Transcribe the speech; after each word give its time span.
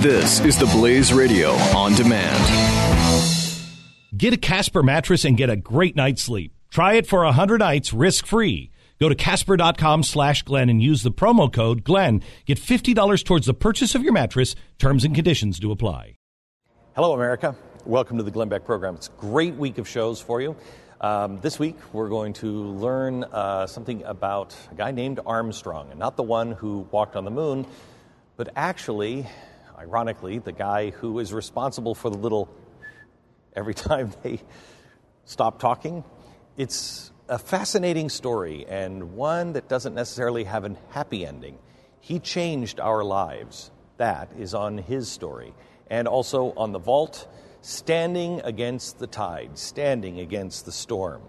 This 0.00 0.40
is 0.40 0.56
the 0.56 0.64
Blaze 0.64 1.12
Radio 1.12 1.50
on 1.76 1.92
demand. 1.92 2.42
Get 4.16 4.32
a 4.32 4.38
Casper 4.38 4.82
mattress 4.82 5.26
and 5.26 5.36
get 5.36 5.50
a 5.50 5.56
great 5.56 5.94
night's 5.94 6.22
sleep. 6.22 6.54
Try 6.70 6.94
it 6.94 7.06
for 7.06 7.22
100 7.22 7.58
nights 7.58 7.92
risk 7.92 8.24
free. 8.24 8.70
Go 8.98 9.10
to 9.10 9.14
casper.com 9.14 10.02
slash 10.02 10.42
Glenn 10.42 10.70
and 10.70 10.82
use 10.82 11.02
the 11.02 11.10
promo 11.10 11.52
code 11.52 11.84
Glenn. 11.84 12.22
Get 12.46 12.58
$50 12.58 13.24
towards 13.26 13.44
the 13.46 13.52
purchase 13.52 13.94
of 13.94 14.02
your 14.02 14.14
mattress. 14.14 14.54
Terms 14.78 15.04
and 15.04 15.14
conditions 15.14 15.58
do 15.58 15.70
apply. 15.70 16.16
Hello, 16.96 17.12
America. 17.12 17.54
Welcome 17.84 18.16
to 18.16 18.22
the 18.22 18.30
Glenn 18.30 18.48
Beck 18.48 18.64
program. 18.64 18.94
It's 18.94 19.08
a 19.08 19.20
great 19.20 19.56
week 19.56 19.76
of 19.76 19.86
shows 19.86 20.18
for 20.18 20.40
you. 20.40 20.56
Um, 21.02 21.38
this 21.42 21.58
week, 21.58 21.76
we're 21.92 22.08
going 22.08 22.32
to 22.34 22.46
learn 22.46 23.24
uh, 23.24 23.66
something 23.66 24.02
about 24.04 24.56
a 24.72 24.74
guy 24.76 24.92
named 24.92 25.20
Armstrong, 25.26 25.90
and 25.90 25.98
not 25.98 26.16
the 26.16 26.22
one 26.22 26.52
who 26.52 26.88
walked 26.90 27.16
on 27.16 27.26
the 27.26 27.30
moon, 27.30 27.66
but 28.38 28.48
actually, 28.56 29.26
ironically, 29.80 30.38
the 30.38 30.52
guy 30.52 30.90
who 30.90 31.18
is 31.20 31.32
responsible 31.32 31.94
for 31.94 32.10
the 32.10 32.18
little 32.18 32.54
every 33.56 33.74
time 33.88 34.12
they 34.22 34.40
stop 35.24 35.58
talking. 35.58 36.04
It's 36.58 37.10
a 37.28 37.38
fascinating 37.38 38.10
story 38.10 38.66
and 38.68 39.14
one 39.14 39.54
that 39.54 39.68
doesn't 39.68 39.94
necessarily 39.94 40.44
have 40.44 40.64
a 40.64 40.76
happy 40.90 41.24
ending. 41.24 41.58
He 42.00 42.18
changed 42.18 42.78
our 42.78 43.02
lives. 43.02 43.70
That 43.96 44.30
is 44.38 44.54
on 44.54 44.76
his 44.78 45.10
story. 45.10 45.54
And 45.88 46.06
also 46.06 46.52
on 46.56 46.72
the 46.72 46.78
vault, 46.78 47.26
standing 47.62 48.40
against 48.44 48.98
the 48.98 49.06
tide, 49.06 49.56
standing 49.56 50.20
against 50.20 50.66
the 50.66 50.72
storm. 50.72 51.22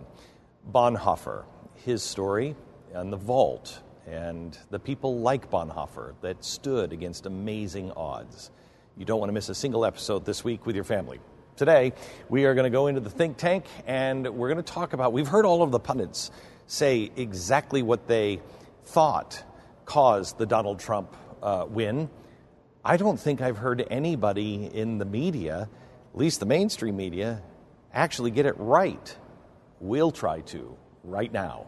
Bonhoeffer, 0.69 1.45
his 1.85 2.03
story 2.03 2.55
on 2.93 3.11
the 3.11 3.17
vault, 3.17 3.81
and 4.11 4.57
the 4.69 4.79
people 4.79 5.19
like 5.19 5.49
Bonhoeffer 5.49 6.13
that 6.21 6.43
stood 6.43 6.91
against 6.91 7.25
amazing 7.25 7.91
odds. 7.93 8.51
You 8.97 9.05
don't 9.05 9.19
want 9.19 9.29
to 9.29 9.33
miss 9.33 9.47
a 9.47 9.55
single 9.55 9.85
episode 9.85 10.25
this 10.25 10.43
week 10.43 10.65
with 10.65 10.75
your 10.75 10.83
family. 10.83 11.19
Today, 11.55 11.93
we 12.27 12.43
are 12.43 12.53
going 12.53 12.65
to 12.65 12.75
go 12.75 12.87
into 12.87 12.99
the 12.99 13.09
think 13.09 13.37
tank 13.37 13.65
and 13.87 14.27
we're 14.35 14.49
going 14.49 14.63
to 14.63 14.73
talk 14.73 14.91
about. 14.91 15.13
We've 15.13 15.27
heard 15.27 15.45
all 15.45 15.63
of 15.63 15.71
the 15.71 15.79
pundits 15.79 16.29
say 16.67 17.09
exactly 17.15 17.81
what 17.83 18.07
they 18.07 18.41
thought 18.83 19.41
caused 19.85 20.37
the 20.37 20.45
Donald 20.45 20.79
Trump 20.79 21.15
uh, 21.41 21.65
win. 21.69 22.09
I 22.83 22.97
don't 22.97 23.19
think 23.19 23.41
I've 23.41 23.57
heard 23.57 23.85
anybody 23.89 24.65
in 24.65 24.97
the 24.97 25.05
media, 25.05 25.69
at 26.13 26.17
least 26.17 26.41
the 26.41 26.45
mainstream 26.45 26.97
media, 26.97 27.41
actually 27.93 28.31
get 28.31 28.45
it 28.45 28.55
right. 28.57 29.17
We'll 29.79 30.11
try 30.11 30.41
to 30.41 30.77
right 31.03 31.31
now. 31.31 31.67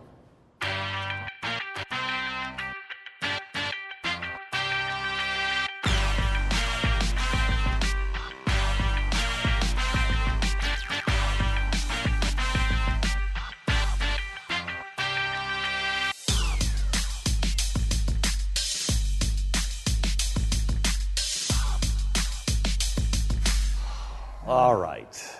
All 24.53 24.75
right. 24.75 25.35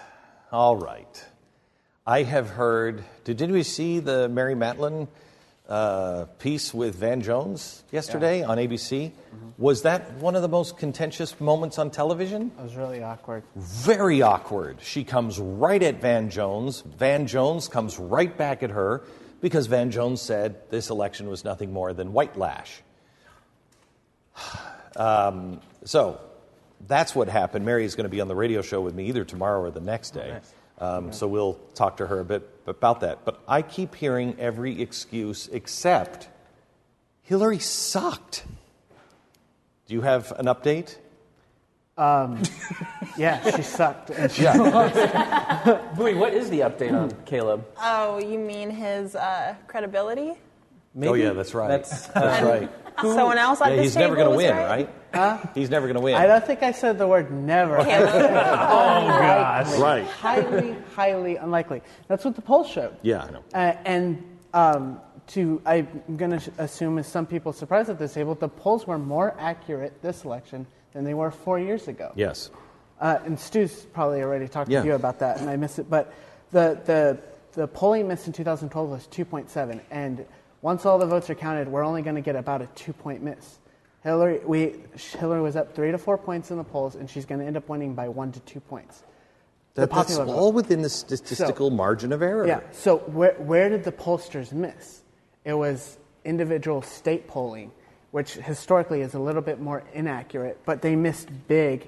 All 0.52 0.76
right. 0.76 1.26
I 2.04 2.24
have 2.24 2.50
heard. 2.50 3.04
Did, 3.26 3.38
did 3.38 3.52
we 3.52 3.62
see 3.62 4.00
the 4.00 4.28
Mary 4.28 4.56
Matalin 4.56 5.08
uh, 5.70 6.26
piece 6.40 6.74
with 6.74 6.96
Van 6.96 7.22
Jones 7.22 7.84
yesterday 7.92 8.42
on 8.42 8.58
ABC? 8.58 9.12
Was 9.60 9.84
that 9.84 10.14
one 10.14 10.36
of 10.36 10.42
the 10.42 10.48
most 10.48 10.80
contentious 10.80 11.40
moments 11.40 11.78
on 11.78 11.92
television? 11.92 12.52
It 12.58 12.64
was 12.64 12.76
really 12.76 13.04
awkward. 13.04 13.44
Very 13.56 14.24
awkward. 14.24 14.78
She 14.82 15.04
comes 15.04 15.38
right 15.38 15.84
at 15.84 16.02
Van 16.02 16.32
Jones. 16.32 16.82
Van 16.82 17.28
Jones 17.28 17.68
comes 17.68 18.00
right 18.00 18.36
back 18.36 18.64
at 18.64 18.72
her 18.72 19.04
because 19.42 19.68
Van 19.68 19.92
Jones 19.92 20.24
said 20.24 20.56
this 20.72 20.90
election 20.90 21.30
was 21.30 21.44
nothing 21.44 21.72
more 21.72 21.94
than 21.94 22.14
white 22.14 22.36
lash. 22.36 22.82
Um, 24.96 25.60
so 25.86 26.22
that's 26.88 27.16
what 27.16 27.28
happened. 27.30 27.66
Mary 27.66 27.86
is 27.86 27.96
going 27.96 28.06
to 28.06 28.10
be 28.10 28.22
on 28.22 28.28
the 28.28 28.36
radio 28.36 28.62
show 28.62 28.82
with 28.82 28.94
me 28.96 29.08
either 29.08 29.24
tomorrow 29.26 29.62
or 29.62 29.72
the 29.72 29.80
next 29.82 30.12
day. 30.12 30.40
Um, 30.80 31.14
So 31.14 31.28
we'll 31.28 31.54
talk 31.76 31.98
to 31.98 32.08
her 32.08 32.20
a 32.20 32.26
bit 32.26 32.48
about 32.68 33.02
that. 33.02 33.26
But 33.26 33.40
I 33.48 33.62
keep 33.62 33.96
hearing 33.96 34.36
every 34.40 34.82
excuse 34.82 35.48
except 35.52 36.28
Hillary 37.22 37.60
sucked. 37.60 38.46
Do 39.88 39.94
you 39.94 40.02
have 40.02 40.32
an 40.38 40.46
update? 40.48 40.98
Yeah, 43.16 43.56
she 43.56 43.62
sucked. 43.62 44.10
And 44.18 44.32
she, 44.32 44.44
Wait, 44.46 46.18
what 46.18 46.34
is 46.34 46.50
the 46.50 46.62
update 46.62 46.92
on 46.94 47.12
Caleb? 47.26 47.64
Oh, 47.80 48.18
you 48.18 48.40
mean 48.40 48.72
his 48.72 49.16
uh, 49.16 49.54
credibility? 49.68 50.34
Oh, 51.02 51.14
yeah, 51.14 51.34
that's 51.34 51.54
right. 51.54 51.68
That's, 51.70 52.08
That's 52.08 52.44
right. 52.44 52.70
Someone 53.02 53.38
else 53.40 53.60
at 53.62 53.70
Yeah, 53.72 53.76
this 53.78 53.86
he's 53.86 53.94
table 53.96 54.04
never 54.10 54.16
going 54.16 54.30
to 54.32 54.38
win, 54.38 54.56
right? 54.56 54.90
Huh? 55.14 55.40
He's 55.56 55.70
never 55.72 55.88
going 55.88 55.96
to 55.96 56.02
win. 56.02 56.14
I 56.16 56.28
don't 56.28 56.46
think 56.46 56.62
I 56.62 56.72
said 56.72 56.98
the 57.00 57.08
word 57.08 57.32
never. 57.32 57.78
Caleb. 57.84 58.32
Right. 59.80 60.06
highly, 60.06 60.76
highly 60.96 61.36
unlikely. 61.38 61.82
That's 62.08 62.24
what 62.26 62.36
the 62.36 62.42
polls 62.42 62.70
showed. 62.70 62.96
Yeah, 63.02 63.24
I 63.24 63.32
know. 63.32 63.44
Uh, 63.54 63.74
and 63.86 64.24
um, 64.54 65.00
to, 65.28 65.62
I'm 65.66 65.88
going 66.18 66.38
to 66.40 66.52
assume, 66.60 66.98
as 67.00 67.08
some 67.08 67.26
people 67.26 67.54
surprised 67.54 67.90
at 67.90 67.98
this 68.00 68.14
table, 68.14 68.36
the 68.36 68.50
polls 68.50 68.86
were 68.86 69.00
more 69.00 69.36
accurate 69.40 70.02
this 70.02 70.24
election 70.26 70.68
than 70.94 71.04
they 71.04 71.14
were 71.14 71.32
four 71.32 71.60
years 71.60 71.88
ago. 71.88 72.12
Yes. 72.16 72.52
Uh, 73.00 73.18
and 73.26 73.40
Stu's 73.40 73.86
probably 73.94 74.22
already 74.22 74.48
talked 74.48 74.70
Yeah. 74.70 74.82
to 74.82 74.88
you 74.88 74.94
about 74.94 75.20
that, 75.20 75.40
and 75.40 75.50
I 75.50 75.56
missed 75.56 75.80
it. 75.80 75.90
But 75.90 76.14
the, 76.52 76.80
the, 76.86 77.20
the 77.54 77.68
polling 77.68 78.08
miss 78.08 78.28
in 78.28 78.34
2012 78.34 78.90
was 78.90 79.08
2.7, 79.08 79.80
and 79.90 80.26
once 80.64 80.86
all 80.86 80.98
the 80.98 81.06
votes 81.06 81.30
are 81.30 81.36
counted, 81.36 81.68
we're 81.68 81.84
only 81.84 82.02
going 82.02 82.16
to 82.16 82.22
get 82.22 82.38
about 82.38 82.62
a 82.62 82.66
two-point 82.68 83.22
miss. 83.22 83.60
Hillary, 84.02 84.40
we, 84.46 84.76
Hillary 84.96 85.42
was 85.42 85.58
up 85.58 85.76
three 85.76 85.92
to 85.92 85.98
four 85.98 86.18
points 86.18 86.52
in 86.52 86.58
the 86.58 86.64
polls, 86.64 86.96
and 86.96 87.10
she's 87.10 87.26
going 87.26 87.42
to 87.42 87.46
end 87.46 87.58
up 87.58 87.68
winning 87.68 87.94
by 87.94 88.08
one 88.08 88.32
to 88.32 88.40
two 88.40 88.62
points. 88.62 89.04
That, 89.76 89.92
that's 89.92 90.16
vote. 90.16 90.30
all 90.30 90.52
within 90.52 90.82
the 90.82 90.90
statistical 90.90 91.70
margin 91.70 92.14
of 92.14 92.22
error. 92.22 92.48
Yeah. 92.48 92.62
So 92.72 92.98
where 92.98 93.34
where 93.34 93.70
did 93.70 93.84
the 93.84 93.92
pollsters 93.92 94.52
miss? 94.52 95.02
It 95.46 95.54
was 95.54 95.98
individual 96.24 96.82
state 96.84 97.28
polling, 97.28 97.72
which 98.12 98.34
historically 98.34 99.02
is 99.02 99.16
a 99.16 99.20
little 99.20 99.42
bit 99.42 99.60
more 99.60 99.84
inaccurate, 99.94 100.60
but 100.64 100.82
they 100.82 100.96
missed 100.96 101.30
big. 101.48 101.88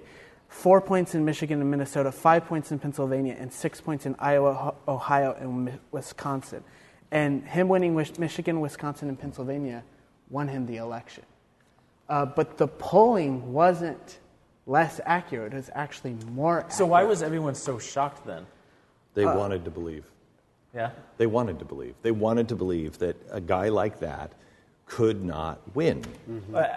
Four 0.50 0.82
points 0.82 1.16
in 1.16 1.26
Michigan 1.26 1.62
and 1.62 1.70
Minnesota, 1.70 2.12
five 2.12 2.46
points 2.46 2.72
in 2.72 2.80
Pennsylvania, 2.80 3.36
and 3.38 3.54
six 3.54 3.80
points 3.80 4.06
in 4.06 4.16
Iowa, 4.20 4.74
Ohio, 4.88 5.36
and 5.40 5.80
Wisconsin. 5.92 6.64
And 7.12 7.44
him 7.48 7.68
winning 7.70 7.96
Michigan, 7.96 8.60
Wisconsin, 8.62 9.10
and 9.10 9.20
Pennsylvania 9.20 9.84
won 10.30 10.48
him 10.48 10.66
the 10.66 10.78
election. 10.78 11.24
Uh, 12.10 12.26
but 12.26 12.58
the 12.58 12.68
polling 12.68 13.54
wasn't 13.54 14.20
less 14.66 15.00
accurate; 15.06 15.54
it 15.54 15.56
was 15.58 15.70
actually 15.74 16.16
more. 16.32 16.60
Accurate. 16.60 16.74
so 16.74 16.86
why 16.86 17.04
was 17.04 17.22
everyone 17.22 17.56
so 17.56 17.78
shocked 17.80 18.26
then? 18.26 18.46
They 19.14 19.24
Uh, 19.26 19.38
wanted 19.38 19.64
to 19.66 19.72
believe. 19.72 20.06
Yeah. 20.74 20.92
They 21.18 21.26
wanted 21.28 21.60
to 21.60 21.66
believe. 21.66 21.96
They 22.02 22.12
wanted 22.12 22.50
to 22.50 22.56
believe 22.56 22.98
that 23.00 23.16
a 23.32 23.40
guy 23.40 23.70
like 23.70 24.00
that 24.00 24.34
could 24.88 25.24
not 25.24 25.60
win. 25.74 26.04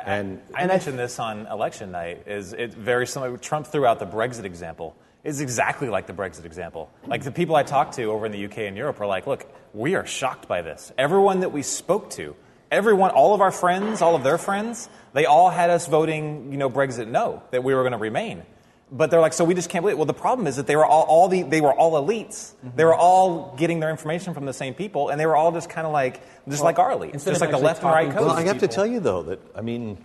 And 0.06 0.40
I 0.54 0.66
mentioned 0.66 0.98
this 0.98 1.18
on 1.18 1.46
election 1.46 1.90
night. 1.90 2.22
Is 2.26 2.52
it 2.52 2.72
very 2.72 3.06
similar? 3.06 3.36
Trump 3.36 3.66
threw 3.66 3.84
out 3.84 3.98
the 3.98 4.06
Brexit 4.06 4.44
example. 4.44 4.94
It's 5.24 5.40
exactly 5.40 5.88
like 5.88 6.06
the 6.06 6.12
Brexit 6.14 6.44
example. 6.46 6.90
Like 7.06 7.22
the 7.24 7.32
people 7.32 7.56
I 7.56 7.64
talked 7.64 7.94
to 7.94 8.04
over 8.04 8.24
in 8.24 8.32
the 8.32 8.44
UK 8.46 8.58
and 8.68 8.76
Europe 8.76 9.00
are 9.00 9.06
like, 9.06 9.26
"Look, 9.26 9.46
we 9.78 9.94
are 9.94 10.04
shocked 10.04 10.48
by 10.48 10.62
this. 10.62 10.92
Everyone 10.98 11.40
that 11.40 11.52
we 11.52 11.62
spoke 11.62 12.10
to, 12.10 12.34
everyone, 12.70 13.10
all 13.12 13.32
of 13.32 13.40
our 13.40 13.52
friends, 13.52 14.02
all 14.02 14.16
of 14.16 14.24
their 14.24 14.36
friends, 14.36 14.88
they 15.12 15.24
all 15.24 15.50
had 15.50 15.70
us 15.70 15.86
voting, 15.86 16.50
you 16.50 16.58
know, 16.58 16.68
Brexit 16.68 17.06
no, 17.06 17.42
that 17.52 17.62
we 17.62 17.74
were 17.74 17.82
going 17.82 17.92
to 17.92 17.98
remain." 17.98 18.42
But 18.90 19.10
they're 19.10 19.20
like, 19.20 19.34
so 19.34 19.44
we 19.44 19.54
just 19.54 19.68
can't 19.68 19.82
believe. 19.82 19.96
it. 19.96 19.98
Well, 19.98 20.06
the 20.06 20.14
problem 20.14 20.46
is 20.46 20.56
that 20.56 20.66
they 20.66 20.74
were 20.74 20.86
all, 20.86 21.02
all 21.02 21.28
the, 21.28 21.42
they 21.42 21.60
were 21.60 21.74
all 21.74 21.92
elites. 21.92 22.54
Mm-hmm. 22.54 22.76
They 22.76 22.86
were 22.86 22.94
all 22.94 23.54
getting 23.56 23.80
their 23.80 23.90
information 23.90 24.32
from 24.32 24.46
the 24.46 24.54
same 24.54 24.72
people, 24.72 25.10
and 25.10 25.20
they 25.20 25.26
were 25.26 25.36
all 25.36 25.52
just 25.52 25.68
kind 25.68 25.86
of 25.86 25.92
like, 25.92 26.22
just 26.48 26.62
like 26.62 26.78
our 26.78 26.92
elites, 26.92 27.24
just 27.24 27.40
like 27.42 27.50
the 27.50 27.58
left 27.58 27.82
and 27.82 27.92
right 27.92 28.10
codes. 28.10 28.26
well, 28.26 28.30
I 28.30 28.44
have 28.44 28.60
to 28.60 28.68
tell 28.68 28.86
you 28.86 29.00
though 29.00 29.22
that 29.24 29.40
I 29.54 29.60
mean, 29.60 29.98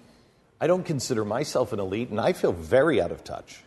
I 0.59 0.67
don't 0.67 0.85
consider 0.85 1.25
myself 1.25 1.73
an 1.73 1.79
elite, 1.79 2.09
and 2.09 2.19
I 2.19 2.33
feel 2.33 2.51
very 2.51 3.01
out 3.01 3.11
of 3.11 3.23
touch. 3.23 3.63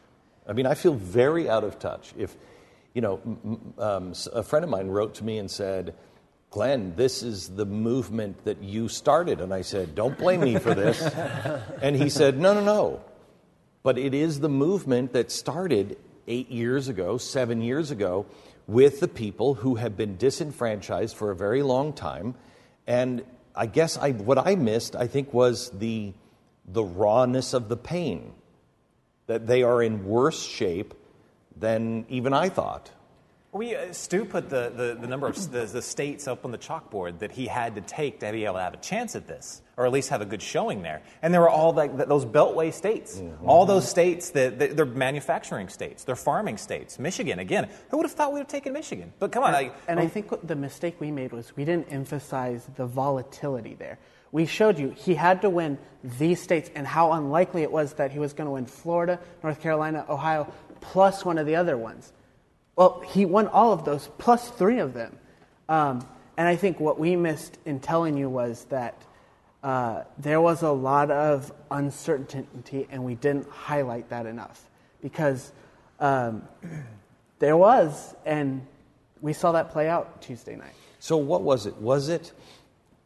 I 0.47 0.53
mean, 0.53 0.67
I 0.67 0.75
feel 0.75 0.95
very 0.95 1.49
out 1.49 1.65
of 1.65 1.79
touch. 1.79 2.13
If 2.17 2.37
you 2.97 3.03
know, 3.03 3.21
um, 3.77 4.15
a 4.33 4.43
friend 4.43 4.65
of 4.65 4.71
mine 4.71 4.89
wrote 4.89 5.17
to 5.17 5.25
me 5.25 5.37
and 5.37 5.51
said, 5.51 5.95
"Glenn, 6.51 6.95
this 6.97 7.23
is 7.23 7.51
the 7.51 7.67
movement 7.67 8.43
that 8.47 8.63
you 8.63 8.89
started," 8.89 9.43
and 9.43 9.53
I 9.53 9.61
said, 9.61 9.95
"Don't 9.95 10.17
blame 10.17 10.41
me 10.41 10.59
for 10.59 10.73
this." 10.73 11.03
and 11.83 11.95
he 11.95 12.09
said, 12.09 12.41
"No, 12.41 12.55
no, 12.55 12.65
no." 12.65 13.03
But 13.83 13.99
it 13.99 14.15
is 14.15 14.41
the 14.41 14.49
movement 14.49 15.13
that 15.13 15.31
started 15.31 15.99
eight 16.27 16.51
years 16.51 16.89
ago, 16.89 17.19
seven 17.19 17.61
years 17.61 17.91
ago, 17.91 18.25
with 18.67 19.01
the 19.01 19.09
people 19.09 19.53
who 19.53 19.75
have 19.75 19.95
been 19.95 20.17
disenfranchised 20.17 21.15
for 21.15 21.31
a 21.31 21.37
very 21.37 21.63
long 21.63 21.93
time. 21.93 22.35
And 22.87 23.27
I 23.55 23.67
guess 23.67 23.99
I, 23.99 24.13
what 24.13 24.39
I 24.39 24.55
missed, 24.55 24.97
I 24.97 25.07
think, 25.07 25.35
was 25.35 25.69
the, 25.69 26.15
the 26.65 26.83
rawness 26.83 27.53
of 27.53 27.69
the 27.69 27.77
pain. 27.77 28.33
that 29.27 29.47
they 29.47 29.63
are 29.63 29.83
in 29.83 30.07
worse 30.07 30.43
shape 30.43 30.95
than 31.59 32.05
even 32.09 32.33
I 32.33 32.49
thought. 32.49 32.91
We, 33.53 33.75
uh, 33.75 33.93
Stu 33.93 34.27
put 34.27 34.51
the, 34.51 34.71
the, 34.75 34.99
the 35.01 35.07
number 35.07 35.27
of 35.27 35.51
the, 35.51 35.65
the 35.65 35.81
states 35.81 36.29
up 36.29 36.45
on 36.45 36.51
the 36.51 36.59
chalkboard 36.59 37.21
that 37.21 37.33
he 37.33 37.47
had 37.47 37.77
to 37.77 37.81
take 37.81 38.21
to 38.21 38.31
be 38.31 38.45
able 38.45 38.57
to 38.57 38.61
have 38.61 38.75
a 38.75 38.79
chance 38.79 39.17
at 39.17 39.27
this, 39.27 39.63
or 39.79 39.87
at 39.87 39.93
least 39.93 40.11
have 40.11 40.21
a 40.21 40.27
good 40.27 40.43
showing 40.43 40.83
there. 40.83 41.01
And 41.23 41.33
there 41.33 41.41
were 41.41 41.49
all 41.49 41.73
like 41.73 41.97
th- 41.97 42.07
those 42.07 42.27
beltway 42.27 42.71
states. 42.71 43.23
All 43.47 43.65
those 43.65 43.89
states 43.89 44.31
that, 44.31 44.59
that 44.59 44.77
they're 44.77 44.85
manufacturing 44.85 45.71
states, 45.71 46.05
they're 46.05 46.17
farming 46.17 46.59
states. 46.59 46.99
Michigan, 46.99 47.39
again, 47.39 47.71
who 47.89 47.97
would 47.97 48.05
have 48.05 48.13
thought 48.13 48.31
we 48.31 48.41
would 48.41 48.41
have 48.41 48.49
taken 48.49 48.75
Michigan? 48.75 49.15
But 49.19 49.33
come 49.33 49.43
on, 49.43 49.55
like, 49.55 49.75
And 49.89 49.99
I 49.99 50.07
think 50.07 50.31
what 50.31 50.47
the 50.47 50.57
mistake 50.57 51.01
we 51.01 51.11
made 51.11 51.33
was 51.33 51.57
we 51.57 51.65
didn't 51.65 51.91
emphasize 51.91 52.69
the 52.77 52.85
volatility 52.85 53.75
there. 53.75 53.99
We 54.33 54.45
showed 54.45 54.79
you 54.79 54.91
he 54.91 55.15
had 55.15 55.41
to 55.43 55.51
win 55.51 55.79
these 56.05 56.43
states 56.43 56.71
and 56.75 56.87
how 56.87 57.13
unlikely 57.13 57.63
it 57.63 57.73
was 57.73 57.95
that 57.95 58.13
he 58.13 58.19
was 58.19 58.35
going 58.35 58.47
to 58.47 58.51
win 58.51 58.67
Florida, 58.67 59.19
North 59.43 59.63
Carolina, 59.63 60.05
Ohio, 60.11 60.53
plus 60.81 61.25
one 61.25 61.39
of 61.39 61.47
the 61.47 61.57
other 61.57 61.77
ones. 61.77 62.13
Well, 62.77 63.03
he 63.07 63.25
won 63.25 63.49
all 63.49 63.73
of 63.73 63.85
those, 63.85 64.09
plus 64.19 64.51
three 64.51 64.79
of 64.79 64.93
them. 64.93 65.19
Um, 65.69 66.07
and 66.37 66.47
I 66.47 66.57
think 66.57 66.79
what 66.79 66.99
we 66.99 67.17
missed 67.17 67.59
in 67.65 67.81
telling 67.81 68.17
you 68.17 68.29
was 68.29 68.65
that 68.67 69.03
uh, 69.63 70.05
there 70.19 70.41
was 70.41 70.63
a 70.63 70.71
lot 70.71 71.11
of 71.11 71.53
uncertainty, 71.71 72.87
and 72.91 73.05
we 73.05 73.15
didn't 73.15 73.49
highlight 73.49 74.11
that 74.11 74.27
enough 74.27 74.69
because 75.03 75.53
um, 75.99 76.47
there 77.39 77.57
was, 77.57 78.15
and 78.25 78.67
we 79.21 79.33
saw 79.33 79.53
that 79.53 79.71
play 79.71 79.89
out 79.89 80.21
Tuesday 80.21 80.57
night. 80.57 80.75
So 80.99 81.17
what 81.17 81.43
was 81.43 81.67
it? 81.67 81.77
Was 81.77 82.09
it 82.09 82.33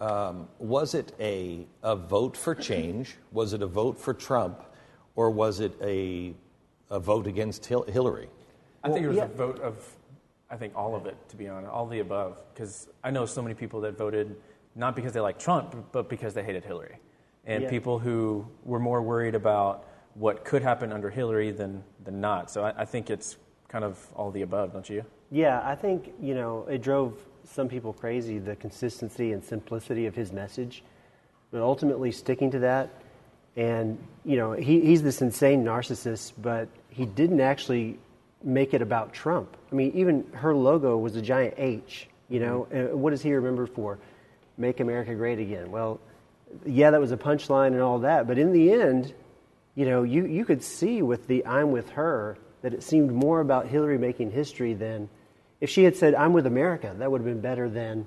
um, 0.01 0.49
was 0.59 0.95
it 0.95 1.13
a, 1.21 1.67
a 1.83 1.95
vote 1.95 2.37
for 2.37 2.55
change? 2.55 3.17
Was 3.33 3.53
it 3.53 3.63
a 3.63 3.67
vote 3.67 3.99
for 3.99 4.15
Trump, 4.15 4.63
or 5.15 5.31
was 5.31 5.61
it 5.61 5.75
a 5.83 6.35
a 6.91 6.99
vote 6.99 7.27
against 7.27 7.67
Hil- 7.67 7.85
Hillary? 7.85 8.29
I 8.83 8.91
think 8.91 9.05
it 9.05 9.09
was 9.09 9.17
yeah. 9.17 9.25
a 9.25 9.29
vote 9.29 9.61
of, 9.61 9.77
I 10.51 10.57
think 10.57 10.75
all 10.77 10.95
of 10.95 11.07
it, 11.07 11.17
to 11.29 11.37
be 11.37 11.49
honest, 11.49 11.71
all 11.71 11.87
the 11.87 12.01
above. 12.01 12.43
Because 12.53 12.89
I 13.05 13.11
know 13.11 13.27
so 13.27 13.43
many 13.43 13.55
people 13.55 13.81
that 13.83 13.97
voted 13.97 14.37
not 14.75 14.97
because 14.97 15.13
they 15.13 15.21
liked 15.21 15.41
Trump, 15.41 15.75
but 15.93 16.09
because 16.09 16.35
they 16.35 16.43
hated 16.43 16.65
Hillary. 16.65 16.99
And 17.45 17.65
Yeah. 17.65 17.71
people 17.71 17.99
who 17.99 18.47
were 18.65 18.79
more 18.79 19.03
worried 19.03 19.35
about 19.35 19.87
what 20.15 20.45
could 20.45 20.63
happen 20.63 20.93
under 20.93 21.11
Hillary 21.11 21.51
than, 21.51 21.85
than 22.05 22.21
not. 22.21 22.51
So 22.51 22.65
I, 22.65 22.83
I 22.83 22.85
think 22.85 23.11
it's 23.11 23.37
kind 23.69 23.85
of 23.85 24.05
all 24.15 24.31
the 24.31 24.43
above, 24.43 24.73
don't 24.73 24.89
you? 24.89 25.05
Yeah, 25.31 25.61
I 25.65 25.75
think, 25.77 26.13
you 26.21 26.35
know, 26.35 26.67
it 26.69 26.83
drove 26.83 27.15
some 27.45 27.69
people 27.69 27.93
crazy, 27.93 28.39
the 28.39 28.57
consistency 28.57 29.33
and 29.33 29.45
simplicity 29.45 30.07
of 30.07 30.15
his 30.15 30.33
message. 30.33 30.83
But 31.51 31.63
ultimately, 31.63 32.13
sticking 32.13 32.51
to 32.53 32.59
that, 32.61 32.91
and, 33.57 33.99
you 34.25 34.37
know, 34.37 34.53
he, 34.53 34.81
he's 34.81 35.03
this 35.03 35.21
insane 35.21 35.65
narcissist, 35.65 36.33
but 36.39 36.69
he 36.91 37.07
didn't 37.07 37.41
actually 37.41 37.99
make 38.43 38.75
it 38.75 38.83
about 38.83 39.13
Trump. 39.13 39.57
I 39.71 39.75
mean, 39.75 39.93
even 39.95 40.27
her 40.33 40.55
logo 40.55 40.97
was 40.97 41.17
a 41.17 41.23
giant 41.23 41.55
H, 41.57 42.09
you 42.29 42.41
know. 42.41 42.67
And 42.71 43.01
what 43.01 43.13
is 43.13 43.23
he 43.23 43.33
remembered 43.33 43.71
for? 43.71 43.99
Make 44.59 44.81
America 44.81 45.15
Great 45.15 45.39
Again. 45.39 45.71
Well, 45.71 46.01
yeah, 46.67 46.91
that 46.91 47.01
was 47.01 47.13
a 47.13 47.17
punchline 47.17 47.69
and 47.69 47.81
all 47.81 48.01
that, 48.01 48.27
but 48.27 48.39
in 48.39 48.53
the 48.53 48.73
end, 48.73 49.15
you 49.75 49.87
know, 49.87 50.03
you, 50.03 50.27
you 50.27 50.45
could 50.45 50.63
see 50.63 51.01
with 51.01 51.27
the 51.29 51.47
I'm 51.47 51.71
with 51.71 51.91
her 51.91 52.37
that 52.63 52.75
it 52.75 52.83
seemed 52.83 53.13
more 53.13 53.41
about 53.41 53.67
Hillary 53.67 53.99
making 53.99 54.33
history 54.33 54.75
than 54.75 55.09
if 55.61 55.71
she 55.71 55.85
had 55.85 55.97
said 55.97 56.15
I'm 56.15 56.33
with 56.33 56.47
America, 56.47 56.95
that 56.99 57.11
would 57.11 57.21
have 57.21 57.27
been 57.27 57.41
better 57.41 57.69
than 57.69 58.07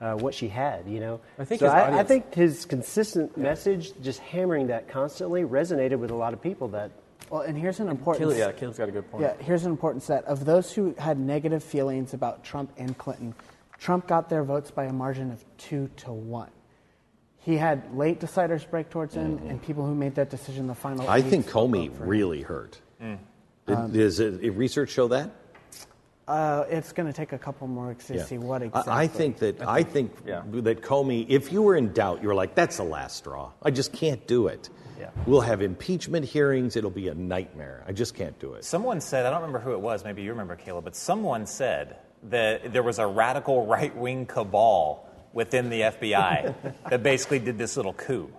uh, 0.00 0.14
what 0.14 0.34
she 0.34 0.48
had, 0.48 0.86
you 0.86 1.00
know. 1.00 1.20
I 1.38 1.44
think 1.44 1.60
so 1.60 1.68
I, 1.68 2.00
I 2.00 2.02
think 2.04 2.34
his 2.34 2.64
consistent 2.64 3.36
message, 3.36 3.92
just 4.02 4.20
hammering 4.20 4.68
that 4.68 4.88
constantly, 4.88 5.42
resonated 5.42 5.98
with 5.98 6.10
a 6.10 6.14
lot 6.14 6.32
of 6.32 6.42
people. 6.42 6.68
That 6.68 6.90
Well, 7.30 7.42
and 7.42 7.58
here's 7.58 7.80
an 7.80 7.88
important. 7.88 8.22
Caleb, 8.22 8.38
yeah, 8.38 8.52
Caleb's 8.52 8.78
got 8.78 8.88
a 8.88 8.92
good 8.92 9.10
point. 9.10 9.22
Yeah, 9.22 9.34
here's 9.40 9.64
an 9.64 9.70
important 9.72 10.02
set 10.02 10.24
of 10.24 10.44
those 10.44 10.72
who 10.72 10.94
had 10.98 11.18
negative 11.18 11.62
feelings 11.62 12.14
about 12.14 12.44
Trump 12.44 12.72
and 12.76 12.96
Clinton. 12.96 13.34
Trump 13.78 14.06
got 14.06 14.28
their 14.28 14.44
votes 14.44 14.70
by 14.70 14.84
a 14.84 14.92
margin 14.92 15.30
of 15.30 15.44
two 15.58 15.90
to 15.96 16.12
one. 16.12 16.50
He 17.38 17.56
had 17.56 17.96
late 17.96 18.20
deciders 18.20 18.68
break 18.68 18.90
towards 18.90 19.14
him, 19.14 19.38
mm-hmm. 19.38 19.50
and 19.50 19.62
people 19.62 19.86
who 19.86 19.94
made 19.94 20.14
that 20.16 20.30
decision 20.30 20.66
the 20.66 20.74
final. 20.74 21.08
I 21.08 21.22
think 21.22 21.46
Comey 21.46 21.88
vote 21.88 21.98
for 21.98 22.02
him. 22.04 22.08
really 22.08 22.42
hurt. 22.42 22.80
Mm. 23.02 23.18
It- 23.68 23.72
um, 23.72 23.92
Does 23.92 24.20
it, 24.20 24.42
it 24.42 24.50
research 24.52 24.90
show 24.90 25.08
that? 25.08 25.30
Uh, 26.28 26.64
it's 26.68 26.92
going 26.92 27.06
to 27.06 27.12
take 27.12 27.32
a 27.32 27.38
couple 27.38 27.68
more 27.68 27.88
weeks 27.88 28.08
to 28.08 28.24
see 28.24 28.36
what 28.36 28.62
I- 28.62 28.66
exactly. 28.66 28.92
I 28.92 29.06
think 29.06 29.38
that 29.38 29.62
I 29.62 29.82
think 29.84 30.12
yeah. 30.26 30.42
that 30.50 30.82
Comey. 30.82 31.24
If 31.28 31.52
you 31.52 31.62
were 31.62 31.76
in 31.76 31.92
doubt, 31.92 32.20
you 32.20 32.28
were 32.28 32.34
like, 32.34 32.56
"That's 32.56 32.78
the 32.78 32.84
last 32.84 33.18
straw. 33.18 33.52
I 33.62 33.70
just 33.70 33.92
can't 33.92 34.26
do 34.26 34.48
it." 34.48 34.68
Yeah. 34.98 35.10
We'll 35.26 35.42
have 35.42 35.62
impeachment 35.62 36.24
hearings. 36.24 36.76
It'll 36.76 36.90
be 36.90 37.08
a 37.08 37.14
nightmare. 37.14 37.84
I 37.86 37.92
just 37.92 38.14
can't 38.14 38.38
do 38.38 38.54
it. 38.54 38.64
Someone 38.64 39.00
said, 39.00 39.26
I 39.26 39.30
don't 39.30 39.42
remember 39.42 39.58
who 39.58 39.72
it 39.72 39.80
was, 39.80 40.04
maybe 40.04 40.22
you 40.22 40.30
remember, 40.30 40.56
Caleb, 40.56 40.84
but 40.84 40.96
someone 40.96 41.46
said 41.46 41.96
that 42.24 42.72
there 42.72 42.82
was 42.82 42.98
a 42.98 43.06
radical 43.06 43.66
right 43.66 43.94
wing 43.94 44.26
cabal 44.26 45.08
within 45.32 45.68
the 45.68 45.82
FBI 45.82 46.54
that 46.90 47.02
basically 47.02 47.38
did 47.38 47.58
this 47.58 47.76
little 47.76 47.92
coup. 47.92 48.30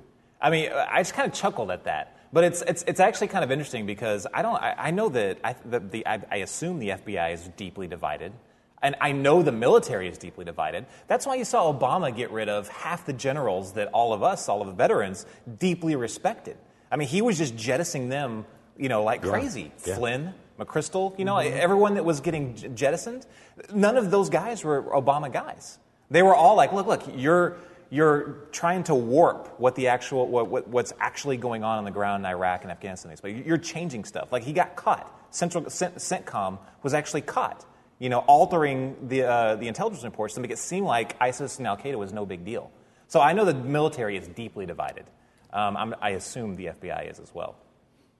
I 0.41 0.49
mean, 0.49 0.71
I 0.71 0.99
just 1.01 1.13
kind 1.13 1.31
of 1.31 1.37
chuckled 1.37 1.71
at 1.71 1.85
that. 1.85 2.16
But 2.33 2.43
it's, 2.43 2.61
it's, 2.63 2.83
it's 2.87 2.99
actually 2.99 3.27
kind 3.27 3.43
of 3.43 3.51
interesting 3.51 3.85
because 3.85 4.27
I, 4.33 4.41
don't, 4.41 4.55
I, 4.55 4.75
I 4.77 4.91
know 4.91 5.09
that, 5.09 5.39
I, 5.43 5.55
that 5.65 5.91
the, 5.91 6.05
I, 6.05 6.21
I 6.29 6.35
assume 6.37 6.79
the 6.79 6.89
FBI 6.89 7.33
is 7.33 7.47
deeply 7.55 7.87
divided. 7.87 8.33
And 8.81 8.95
I 9.01 9.11
know 9.11 9.41
the 9.41 9.51
military 9.51 10.07
is 10.07 10.17
deeply 10.17 10.45
divided. 10.45 10.85
That's 11.07 11.25
why 11.25 11.35
you 11.35 11.45
saw 11.45 11.73
Obama 11.73 12.15
get 12.15 12.31
rid 12.31 12.47
of 12.47 12.67
half 12.67 13.05
the 13.05 13.13
generals 13.13 13.73
that 13.73 13.87
all 13.87 14.13
of 14.13 14.21
us, 14.21 14.49
all 14.49 14.61
of 14.61 14.67
the 14.67 14.73
veterans, 14.73 15.25
deeply 15.57 15.95
respected. 15.95 16.57
I 16.91 16.97
mean, 16.97 17.07
he 17.07 17.21
was 17.21 17.37
just 17.37 17.55
jettisoning 17.55 18.09
them, 18.09 18.45
you 18.77 18.89
know, 18.89 19.03
like 19.03 19.23
crazy. 19.23 19.71
Yeah. 19.85 19.95
Flynn, 19.95 20.33
McChrystal, 20.59 21.17
you 21.17 21.25
know, 21.25 21.35
mm-hmm. 21.35 21.57
everyone 21.57 21.95
that 21.95 22.05
was 22.05 22.21
getting 22.21 22.75
jettisoned, 22.75 23.25
none 23.73 23.97
of 23.97 24.11
those 24.11 24.29
guys 24.29 24.63
were 24.63 24.83
Obama 24.83 25.31
guys. 25.31 25.79
They 26.09 26.23
were 26.23 26.35
all 26.35 26.55
like, 26.55 26.71
look, 26.71 26.87
look, 26.87 27.03
you're, 27.15 27.57
you're 27.89 28.47
trying 28.51 28.83
to 28.83 28.95
warp 28.95 29.59
what 29.59 29.75
the 29.75 29.87
actual, 29.87 30.27
what, 30.27 30.49
what, 30.49 30.67
what's 30.67 30.93
actually 30.99 31.37
going 31.37 31.63
on 31.63 31.77
on 31.77 31.85
the 31.85 31.91
ground 31.91 32.21
in 32.21 32.25
Iraq 32.29 32.63
and 32.63 32.71
Afghanistan. 32.71 33.15
But 33.21 33.45
you're 33.45 33.57
changing 33.57 34.03
stuff. 34.05 34.31
Like 34.31 34.43
he 34.43 34.53
got 34.53 34.75
caught. 34.75 35.13
Central 35.29 35.69
Cent- 35.69 35.95
CENTCOM 35.95 36.57
was 36.83 36.93
actually 36.93 37.21
caught, 37.21 37.65
you 37.99 38.09
know, 38.09 38.19
altering 38.19 38.95
the, 39.07 39.23
uh, 39.23 39.55
the 39.55 39.67
intelligence 39.67 40.03
reports 40.03 40.33
to 40.35 40.41
make 40.41 40.51
it 40.51 40.57
seem 40.57 40.83
like 40.83 41.15
ISIS 41.21 41.57
and 41.57 41.67
Al 41.67 41.77
Qaeda 41.77 41.95
was 41.95 42.13
no 42.13 42.25
big 42.25 42.45
deal. 42.45 42.71
So 43.07 43.21
I 43.21 43.33
know 43.33 43.45
the 43.45 43.53
military 43.53 44.17
is 44.17 44.27
deeply 44.27 44.65
divided. 44.65 45.05
Um, 45.53 45.95
I 46.01 46.11
assume 46.11 46.55
the 46.55 46.67
FBI 46.67 47.09
is 47.09 47.19
as 47.19 47.33
well. 47.33 47.55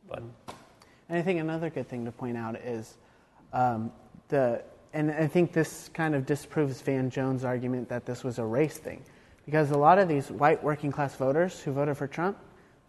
But 0.08 0.24
And 1.10 1.18
I 1.18 1.22
think 1.22 1.40
another 1.40 1.70
good 1.70 1.88
thing 1.90 2.06
to 2.06 2.12
point 2.12 2.38
out 2.38 2.56
is 2.56 2.96
um, 3.52 3.92
the, 4.30 4.64
and 4.94 5.12
I 5.12 5.28
think 5.28 5.52
this 5.52 5.90
kind 5.94 6.16
of 6.16 6.26
disproves 6.26 6.82
Van 6.82 7.10
Jones' 7.10 7.44
argument 7.44 7.90
that 7.90 8.06
this 8.06 8.24
was 8.24 8.40
a 8.40 8.46
race 8.46 8.78
thing. 8.78 9.04
Because 9.48 9.72
a 9.72 9.78
lot 9.78 9.98
of 9.98 10.10
these 10.10 10.30
white 10.30 10.62
working 10.62 10.92
class 10.92 11.16
voters 11.16 11.62
who 11.62 11.72
voted 11.72 11.96
for 11.96 12.06
Trump 12.06 12.38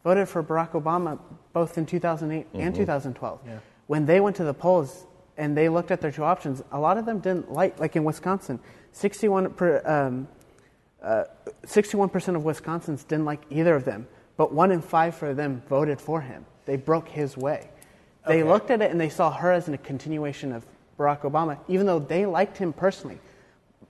voted 0.02 0.28
for 0.28 0.42
Barack 0.42 0.72
Obama 0.72 1.16
both 1.52 1.78
in 1.78 1.86
2008 1.86 2.46
and 2.54 2.74
2012. 2.74 3.40
When 3.86 4.04
they 4.04 4.18
went 4.20 4.34
to 4.36 4.44
the 4.44 4.52
polls 4.52 5.06
and 5.36 5.56
they 5.56 5.68
looked 5.68 5.92
at 5.92 6.00
their 6.00 6.10
two 6.10 6.24
options, 6.24 6.62
a 6.72 6.80
lot 6.80 6.98
of 6.98 7.06
them 7.06 7.20
didn't 7.20 7.52
like, 7.52 7.78
like 7.78 7.94
in 7.94 8.02
Wisconsin, 8.02 8.58
61 8.90 9.54
per, 9.54 9.80
um, 9.86 10.26
uh, 11.00 11.24
61% 11.64 12.34
of 12.34 12.42
Wisconsins 12.42 13.06
didn't 13.06 13.24
like 13.24 13.42
either 13.50 13.76
of 13.76 13.84
them, 13.84 14.08
but 14.36 14.52
one 14.52 14.72
in 14.72 14.82
five 14.82 15.14
for 15.14 15.34
them 15.34 15.62
voted 15.68 16.00
for 16.00 16.20
him. 16.20 16.44
They 16.64 16.76
broke 16.76 17.08
his 17.08 17.36
way. 17.36 17.70
They 18.26 18.42
looked 18.42 18.70
at 18.70 18.82
it 18.82 18.90
and 18.90 19.00
they 19.00 19.08
saw 19.08 19.30
her 19.30 19.52
as 19.52 19.68
a 19.68 19.78
continuation 19.78 20.52
of 20.52 20.66
Barack 20.98 21.20
Obama, 21.20 21.58
even 21.68 21.86
though 21.86 22.00
they 22.00 22.26
liked 22.26 22.58
him 22.58 22.72
personally. 22.72 23.20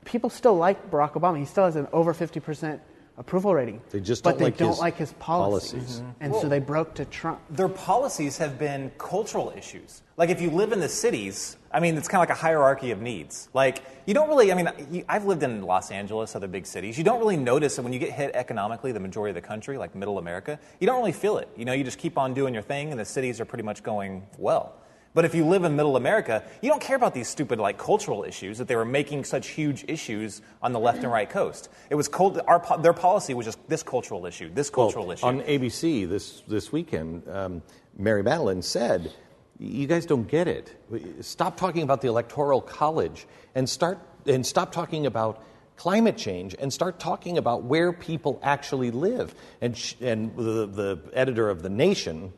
People 0.08 0.30
still 0.30 0.56
like 0.56 0.90
Barack 0.90 1.12
Obama. 1.12 1.38
He 1.38 1.44
still 1.44 1.66
has 1.66 1.76
an 1.76 1.86
over 1.92 2.14
50% 2.14 2.80
approval 3.18 3.52
rating. 3.52 3.82
They 3.90 4.00
just 4.00 4.22
but 4.22 4.30
don't 4.30 4.38
they 4.38 4.44
like 4.46 4.56
don't 4.56 4.68
his 4.70 4.78
like 4.78 4.96
his 4.96 5.12
policies. 5.14 5.72
policies. 5.72 6.02
And 6.20 6.32
so 6.32 6.40
mm-hmm. 6.40 6.48
they 6.48 6.60
broke 6.60 6.94
to 6.94 7.04
Trump. 7.04 7.40
their 7.50 7.68
policies 7.68 8.38
have 8.38 8.58
been 8.58 8.90
cultural 8.96 9.52
issues. 9.54 10.00
Like 10.16 10.30
if 10.30 10.40
you 10.40 10.48
live 10.48 10.72
in 10.72 10.80
the 10.80 10.88
cities, 10.88 11.58
I 11.70 11.80
mean, 11.80 11.98
it's 11.98 12.08
kind 12.08 12.22
of 12.22 12.28
like 12.30 12.38
a 12.38 12.40
hierarchy 12.40 12.90
of 12.90 13.02
needs. 13.02 13.50
Like 13.52 13.82
you 14.06 14.14
don't 14.14 14.30
really, 14.30 14.50
I 14.50 14.54
mean, 14.54 15.04
I've 15.10 15.26
lived 15.26 15.42
in 15.42 15.60
Los 15.60 15.90
Angeles, 15.90 16.34
other 16.34 16.48
big 16.48 16.64
cities. 16.64 16.96
You 16.96 17.04
don't 17.04 17.18
really 17.18 17.36
notice 17.36 17.76
that 17.76 17.82
when 17.82 17.92
you 17.92 17.98
get 17.98 18.12
hit 18.12 18.30
economically, 18.34 18.92
the 18.92 19.00
majority 19.00 19.36
of 19.36 19.42
the 19.42 19.46
country, 19.46 19.76
like 19.76 19.94
middle 19.94 20.16
America, 20.16 20.58
you 20.80 20.86
don't 20.86 20.98
really 20.98 21.12
feel 21.12 21.36
it. 21.36 21.50
You 21.54 21.66
know, 21.66 21.74
you 21.74 21.84
just 21.84 21.98
keep 21.98 22.16
on 22.16 22.32
doing 22.32 22.54
your 22.54 22.62
thing, 22.62 22.92
and 22.92 22.98
the 22.98 23.04
cities 23.04 23.42
are 23.42 23.44
pretty 23.44 23.64
much 23.64 23.82
going 23.82 24.26
well. 24.38 24.74
But 25.14 25.24
if 25.24 25.34
you 25.34 25.44
live 25.46 25.64
in 25.64 25.74
middle 25.74 25.96
America, 25.96 26.44
you 26.62 26.68
don't 26.68 26.82
care 26.82 26.96
about 26.96 27.14
these 27.14 27.28
stupid 27.28 27.58
like 27.58 27.78
cultural 27.78 28.24
issues 28.24 28.58
that 28.58 28.68
they 28.68 28.76
were 28.76 28.84
making 28.84 29.24
such 29.24 29.48
huge 29.48 29.84
issues 29.88 30.42
on 30.62 30.72
the 30.72 30.78
left 30.78 31.02
and 31.02 31.10
right 31.10 31.28
coast. 31.28 31.68
It 31.90 31.94
was 31.94 32.08
cult- 32.08 32.40
our, 32.46 32.60
po- 32.60 32.78
their 32.80 32.92
policy 32.92 33.34
was 33.34 33.46
just 33.46 33.58
this 33.68 33.82
cultural 33.82 34.26
issue, 34.26 34.50
this 34.52 34.70
cultural 34.70 35.06
Well, 35.06 35.14
issue. 35.14 35.26
On 35.26 35.40
ABC 35.42 36.08
this, 36.08 36.42
this 36.46 36.70
weekend, 36.70 37.26
um, 37.28 37.62
Mary 37.96 38.22
Matalin 38.22 38.62
said, 38.62 39.12
You 39.58 39.86
guys 39.86 40.06
don't 40.06 40.28
get 40.28 40.46
it. 40.46 40.76
Stop 41.20 41.56
talking 41.56 41.82
about 41.82 42.00
the 42.00 42.08
Electoral 42.08 42.60
College 42.60 43.26
and, 43.54 43.68
start, 43.68 43.98
and 44.26 44.46
stop 44.46 44.72
talking 44.72 45.06
about 45.06 45.42
climate 45.76 46.16
change 46.16 46.54
and 46.58 46.72
start 46.72 46.98
talking 47.00 47.38
about 47.38 47.62
where 47.64 47.92
people 47.92 48.38
actually 48.42 48.90
live. 48.90 49.34
And, 49.60 49.76
sh- 49.76 49.94
and 50.00 50.36
the, 50.36 50.66
the 50.66 50.98
editor 51.12 51.48
of 51.48 51.62
The 51.62 51.70
Nation 51.70 52.32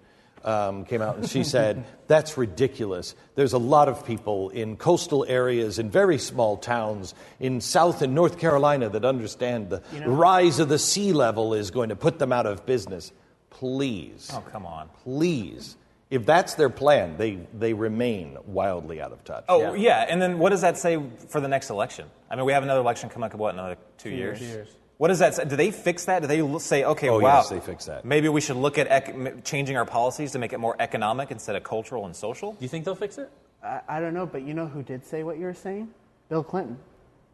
um, 0.44 0.84
came 0.84 1.02
out 1.02 1.16
and 1.16 1.28
she 1.28 1.44
said, 1.44 1.84
That's 2.06 2.36
ridiculous. 2.36 3.14
There's 3.34 3.52
a 3.52 3.58
lot 3.58 3.88
of 3.88 4.04
people 4.04 4.50
in 4.50 4.76
coastal 4.76 5.24
areas, 5.28 5.78
in 5.78 5.90
very 5.90 6.18
small 6.18 6.56
towns, 6.56 7.14
in 7.38 7.60
South 7.60 8.02
and 8.02 8.14
North 8.14 8.38
Carolina 8.38 8.88
that 8.88 9.04
understand 9.04 9.70
the 9.70 9.82
rise 10.06 10.58
of 10.58 10.68
the 10.68 10.78
sea 10.78 11.12
level 11.12 11.54
is 11.54 11.70
going 11.70 11.90
to 11.90 11.96
put 11.96 12.18
them 12.18 12.32
out 12.32 12.46
of 12.46 12.66
business. 12.66 13.12
Please. 13.50 14.30
Oh, 14.32 14.40
come 14.50 14.66
on. 14.66 14.88
Please. 15.04 15.76
If 16.10 16.26
that's 16.26 16.54
their 16.54 16.70
plan, 16.70 17.16
they, 17.16 17.38
they 17.56 17.72
remain 17.72 18.36
wildly 18.46 19.00
out 19.00 19.12
of 19.12 19.22
touch. 19.22 19.44
Oh, 19.48 19.74
yeah. 19.74 20.04
And 20.08 20.20
then 20.20 20.40
what 20.40 20.50
does 20.50 20.62
that 20.62 20.76
say 20.76 21.00
for 21.28 21.40
the 21.40 21.46
next 21.46 21.70
election? 21.70 22.10
I 22.28 22.34
mean, 22.34 22.44
we 22.44 22.52
have 22.52 22.64
another 22.64 22.80
election 22.80 23.08
coming 23.08 23.26
up 23.26 23.34
in 23.34 23.38
what, 23.38 23.54
another 23.54 23.76
two, 23.98 24.10
years? 24.10 24.40
years. 24.40 24.68
What 25.00 25.08
does 25.08 25.20
that 25.20 25.34
say? 25.34 25.46
Do 25.46 25.56
they 25.56 25.70
fix 25.70 26.04
that? 26.04 26.20
Do 26.20 26.28
they 26.28 26.58
say, 26.58 26.84
okay, 26.84 27.08
Oh, 27.08 27.18
wow. 27.20 27.38
yes, 27.38 27.48
they 27.48 27.58
fix 27.58 27.86
that. 27.86 28.04
Maybe 28.04 28.28
we 28.28 28.42
should 28.42 28.56
look 28.58 28.76
at 28.76 28.86
ec- 28.90 29.44
changing 29.44 29.78
our 29.78 29.86
policies 29.86 30.32
to 30.32 30.38
make 30.38 30.52
it 30.52 30.60
more 30.60 30.76
economic 30.78 31.30
instead 31.30 31.56
of 31.56 31.62
cultural 31.62 32.04
and 32.04 32.14
social? 32.14 32.52
Do 32.52 32.58
you 32.62 32.68
think 32.68 32.84
they'll 32.84 32.94
fix 32.94 33.16
it? 33.16 33.30
I, 33.64 33.80
I 33.88 34.00
don't 34.00 34.12
know, 34.12 34.26
but 34.26 34.42
you 34.42 34.52
know 34.52 34.66
who 34.66 34.82
did 34.82 35.06
say 35.06 35.22
what 35.22 35.38
you 35.38 35.46
were 35.46 35.54
saying? 35.54 35.88
Bill 36.28 36.44
Clinton. 36.44 36.78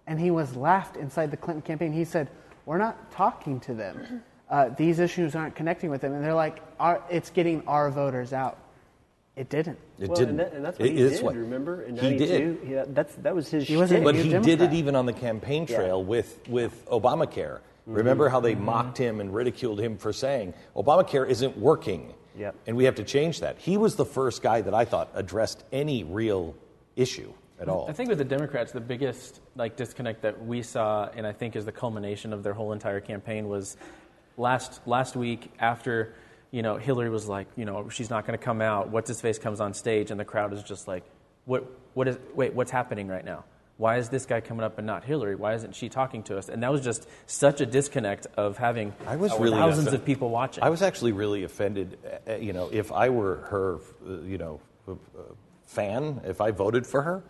And 0.06 0.20
he 0.20 0.30
was 0.30 0.54
laughed 0.54 0.96
inside 0.96 1.32
the 1.32 1.36
Clinton 1.36 1.60
campaign. 1.62 1.92
He 1.92 2.04
said, 2.04 2.30
We're 2.66 2.78
not 2.78 3.10
talking 3.10 3.58
to 3.58 3.74
them. 3.74 4.22
Uh, 4.48 4.68
these 4.68 5.00
issues 5.00 5.34
aren't 5.34 5.56
connecting 5.56 5.90
with 5.90 6.02
them. 6.02 6.12
And 6.12 6.22
they're 6.22 6.34
like, 6.34 6.60
our, 6.78 7.02
It's 7.10 7.30
getting 7.30 7.66
our 7.66 7.90
voters 7.90 8.32
out. 8.32 8.58
It 9.36 9.50
didn't. 9.50 9.78
It 9.98 10.08
well, 10.08 10.16
didn't. 10.16 10.30
And, 10.30 10.38
that, 10.40 10.52
and 10.54 10.64
that's 10.64 10.78
what 10.78 10.88
It 10.88 10.92
he 10.92 10.98
did. 10.98 11.22
what- 11.22 11.36
remember 11.36 11.82
in 11.82 11.96
he 11.96 12.16
did. 12.16 12.30
'92, 12.30 12.66
yeah, 12.66 12.84
that's 12.88 13.14
that 13.16 13.34
was 13.34 13.50
his. 13.50 13.68
He 13.68 13.76
wasn't. 13.76 14.02
But 14.02 14.14
New 14.14 14.22
he 14.22 14.38
did 14.38 14.62
it 14.62 14.72
even 14.72 14.96
on 14.96 15.04
the 15.04 15.12
campaign 15.12 15.66
trail 15.66 16.02
with, 16.02 16.40
with 16.48 16.86
Obamacare. 16.86 17.60
Remember 17.86 18.28
how 18.28 18.40
they 18.40 18.54
mm-hmm. 18.54 18.64
mocked 18.64 18.98
him 18.98 19.20
and 19.20 19.32
ridiculed 19.32 19.78
him 19.78 19.96
for 19.96 20.12
saying 20.12 20.54
Obamacare 20.74 21.28
isn't 21.28 21.56
working, 21.56 22.14
Yep. 22.36 22.54
and 22.66 22.76
we 22.76 22.84
have 22.84 22.96
to 22.96 23.04
change 23.04 23.40
that. 23.40 23.58
He 23.58 23.76
was 23.76 23.94
the 23.94 24.04
first 24.04 24.42
guy 24.42 24.60
that 24.62 24.74
I 24.74 24.84
thought 24.84 25.10
addressed 25.14 25.62
any 25.70 26.02
real 26.02 26.56
issue 26.96 27.32
at 27.60 27.68
all. 27.68 27.86
I 27.88 27.92
think 27.92 28.08
with 28.08 28.18
the 28.18 28.24
Democrats, 28.24 28.72
the 28.72 28.80
biggest 28.80 29.40
like 29.54 29.76
disconnect 29.76 30.22
that 30.22 30.44
we 30.44 30.62
saw, 30.62 31.08
and 31.14 31.26
I 31.26 31.32
think 31.32 31.54
is 31.56 31.64
the 31.64 31.72
culmination 31.72 32.32
of 32.32 32.42
their 32.42 32.54
whole 32.54 32.72
entire 32.72 33.00
campaign, 33.00 33.48
was 33.48 33.76
last 34.36 34.80
last 34.86 35.14
week 35.14 35.52
after 35.60 36.14
you 36.56 36.62
know 36.62 36.76
Hillary 36.78 37.10
was 37.10 37.28
like, 37.28 37.48
you 37.54 37.66
know, 37.66 37.90
she's 37.90 38.08
not 38.08 38.26
going 38.26 38.38
to 38.38 38.42
come 38.42 38.62
out. 38.62 38.88
What's 38.88 39.08
his 39.08 39.20
face 39.20 39.38
comes 39.38 39.60
on 39.60 39.74
stage, 39.74 40.10
and 40.10 40.18
the 40.18 40.24
crowd 40.24 40.54
is 40.54 40.62
just 40.62 40.88
like, 40.88 41.04
what 41.44 41.64
what 41.92 42.08
is 42.08 42.18
wait 42.34 42.54
what's 42.54 42.70
happening 42.70 43.08
right 43.08 43.24
now? 43.24 43.44
Why 43.76 43.98
is 43.98 44.08
this 44.08 44.24
guy 44.24 44.40
coming 44.40 44.64
up 44.64 44.78
and 44.78 44.86
not 44.86 45.04
Hillary? 45.04 45.34
Why 45.36 45.52
isn't 45.52 45.74
she 45.74 45.90
talking 45.90 46.22
to 46.24 46.38
us? 46.38 46.48
And 46.48 46.62
that 46.62 46.72
was 46.72 46.80
just 46.80 47.06
such 47.26 47.60
a 47.60 47.66
disconnect 47.66 48.26
of 48.38 48.56
having 48.56 48.94
I 49.06 49.16
was 49.16 49.32
really 49.38 49.50
thousands 49.58 49.88
offended. 49.88 50.00
of 50.00 50.06
people 50.06 50.30
watching. 50.30 50.64
I 50.64 50.70
was 50.70 50.80
actually 50.80 51.12
really 51.12 51.44
offended. 51.44 51.98
uh, 52.26 52.36
You 52.36 52.54
know, 52.54 52.70
if 52.72 52.90
I 52.90 53.10
were 53.10 53.36
her, 53.52 53.74
uh, 54.08 54.22
you 54.22 54.38
know, 54.38 54.60
fan, 55.66 56.22
if 56.24 56.40
I 56.40 56.52
voted 56.52 56.86
for 56.86 57.02
her, 57.02 57.22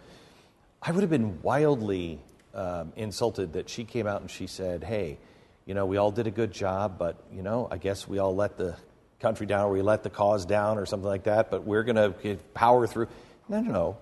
I 0.80 0.92
would 0.92 1.00
have 1.00 1.10
been 1.10 1.42
wildly 1.42 2.20
um, 2.54 2.92
insulted 2.94 3.54
that 3.54 3.68
she 3.68 3.82
came 3.82 4.06
out 4.06 4.20
and 4.20 4.30
she 4.30 4.46
said, 4.46 4.84
"Hey, 4.84 5.18
you 5.64 5.74
know, 5.74 5.84
we 5.84 5.96
all 5.96 6.12
did 6.12 6.28
a 6.28 6.30
good 6.42 6.52
job, 6.52 6.96
but 6.96 7.16
you 7.34 7.42
know, 7.42 7.66
I 7.72 7.78
guess 7.78 8.06
we 8.06 8.20
all 8.20 8.36
let 8.36 8.56
the 8.56 8.76
country 9.20 9.46
down, 9.46 9.66
or 9.66 9.72
we 9.72 9.82
let 9.82 10.02
the 10.02 10.10
cause 10.10 10.44
down, 10.44 10.78
or 10.78 10.86
something 10.86 11.08
like 11.08 11.24
that. 11.24 11.50
But 11.50 11.64
we're 11.64 11.84
going 11.84 11.96
to 11.96 12.36
power 12.54 12.86
through." 12.86 13.08
No, 13.48 13.60
no, 13.60 13.72
no. 13.72 13.96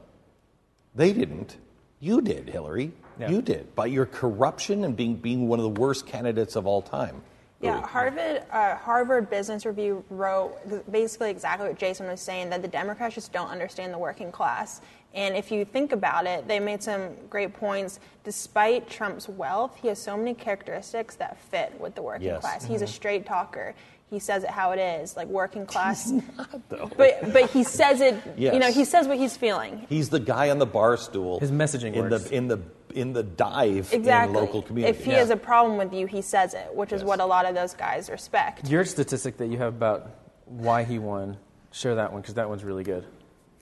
They 0.94 1.12
didn't. 1.12 1.56
You 2.00 2.20
did, 2.20 2.48
Hillary. 2.48 2.92
Yeah. 3.18 3.30
You 3.30 3.42
did 3.42 3.74
by 3.74 3.86
your 3.86 4.06
corruption 4.06 4.84
and 4.84 4.96
being 4.96 5.16
being 5.16 5.48
one 5.48 5.58
of 5.60 5.62
the 5.74 5.80
worst 5.80 6.06
candidates 6.06 6.56
of 6.56 6.66
all 6.66 6.82
time. 6.82 7.22
Yeah, 7.60 7.80
Harvard 7.86 8.42
uh, 8.50 8.76
Harvard 8.76 9.30
Business 9.30 9.64
Review 9.64 10.04
wrote 10.10 10.52
basically 10.90 11.30
exactly 11.30 11.68
what 11.68 11.78
Jason 11.78 12.06
was 12.06 12.20
saying 12.20 12.50
that 12.50 12.60
the 12.60 12.68
Democrats 12.68 13.14
just 13.14 13.32
don't 13.32 13.48
understand 13.48 13.94
the 13.94 13.98
working 13.98 14.30
class. 14.30 14.82
And 15.14 15.36
if 15.36 15.52
you 15.52 15.64
think 15.64 15.92
about 15.92 16.26
it, 16.26 16.46
they 16.48 16.58
made 16.58 16.82
some 16.82 17.10
great 17.30 17.54
points. 17.54 18.00
Despite 18.24 18.90
Trump's 18.90 19.28
wealth, 19.28 19.78
he 19.80 19.88
has 19.88 20.02
so 20.02 20.16
many 20.16 20.34
characteristics 20.34 21.14
that 21.16 21.38
fit 21.40 21.72
with 21.80 21.94
the 21.94 22.02
working 22.02 22.26
Yes. 22.26 22.40
class. 22.40 22.64
He's 22.64 22.82
a 22.82 22.86
straight 22.86 23.24
talker. 23.24 23.74
He 24.10 24.18
says 24.18 24.44
it 24.44 24.50
how 24.50 24.70
it 24.72 24.78
is, 24.78 25.16
like 25.16 25.28
working 25.28 25.66
class. 25.66 26.12
But 26.68 27.32
but 27.32 27.50
he 27.50 27.64
says 27.64 28.00
it. 28.00 28.16
You 28.36 28.58
know, 28.58 28.70
he 28.70 28.84
says 28.84 29.06
what 29.08 29.16
he's 29.18 29.36
feeling. 29.36 29.86
He's 29.88 30.08
the 30.10 30.20
guy 30.20 30.50
on 30.50 30.58
the 30.58 30.66
bar 30.66 30.96
stool. 30.96 31.40
His 31.40 31.50
messaging 31.50 31.94
in 31.94 32.10
works. 32.10 32.24
the 32.24 32.34
in 32.36 32.48
the 32.48 32.60
in 32.94 33.12
the 33.12 33.22
dive 33.22 33.92
Exactly. 33.92 34.28
in 34.36 34.40
local 34.44 34.62
community. 34.62 34.96
If 34.98 35.04
he 35.04 35.10
Yeah. 35.12 35.18
has 35.18 35.30
a 35.30 35.36
problem 35.36 35.78
with 35.78 35.92
you, 35.92 36.06
he 36.06 36.22
says 36.22 36.54
it, 36.54 36.72
which 36.74 36.92
is 36.92 37.02
what 37.02 37.20
a 37.20 37.24
lot 37.26 37.44
of 37.46 37.54
those 37.54 37.74
guys 37.74 38.08
respect. 38.10 38.68
Your 38.68 38.84
statistic 38.84 39.36
that 39.38 39.46
you 39.48 39.58
have 39.58 39.74
about 39.74 40.10
why 40.46 40.84
he 40.84 40.98
won, 40.98 41.36
share 41.72 41.96
that 41.96 42.12
one 42.12 42.20
because 42.20 42.34
that 42.34 42.48
one's 42.48 42.62
really 42.64 42.84
good. 42.84 43.04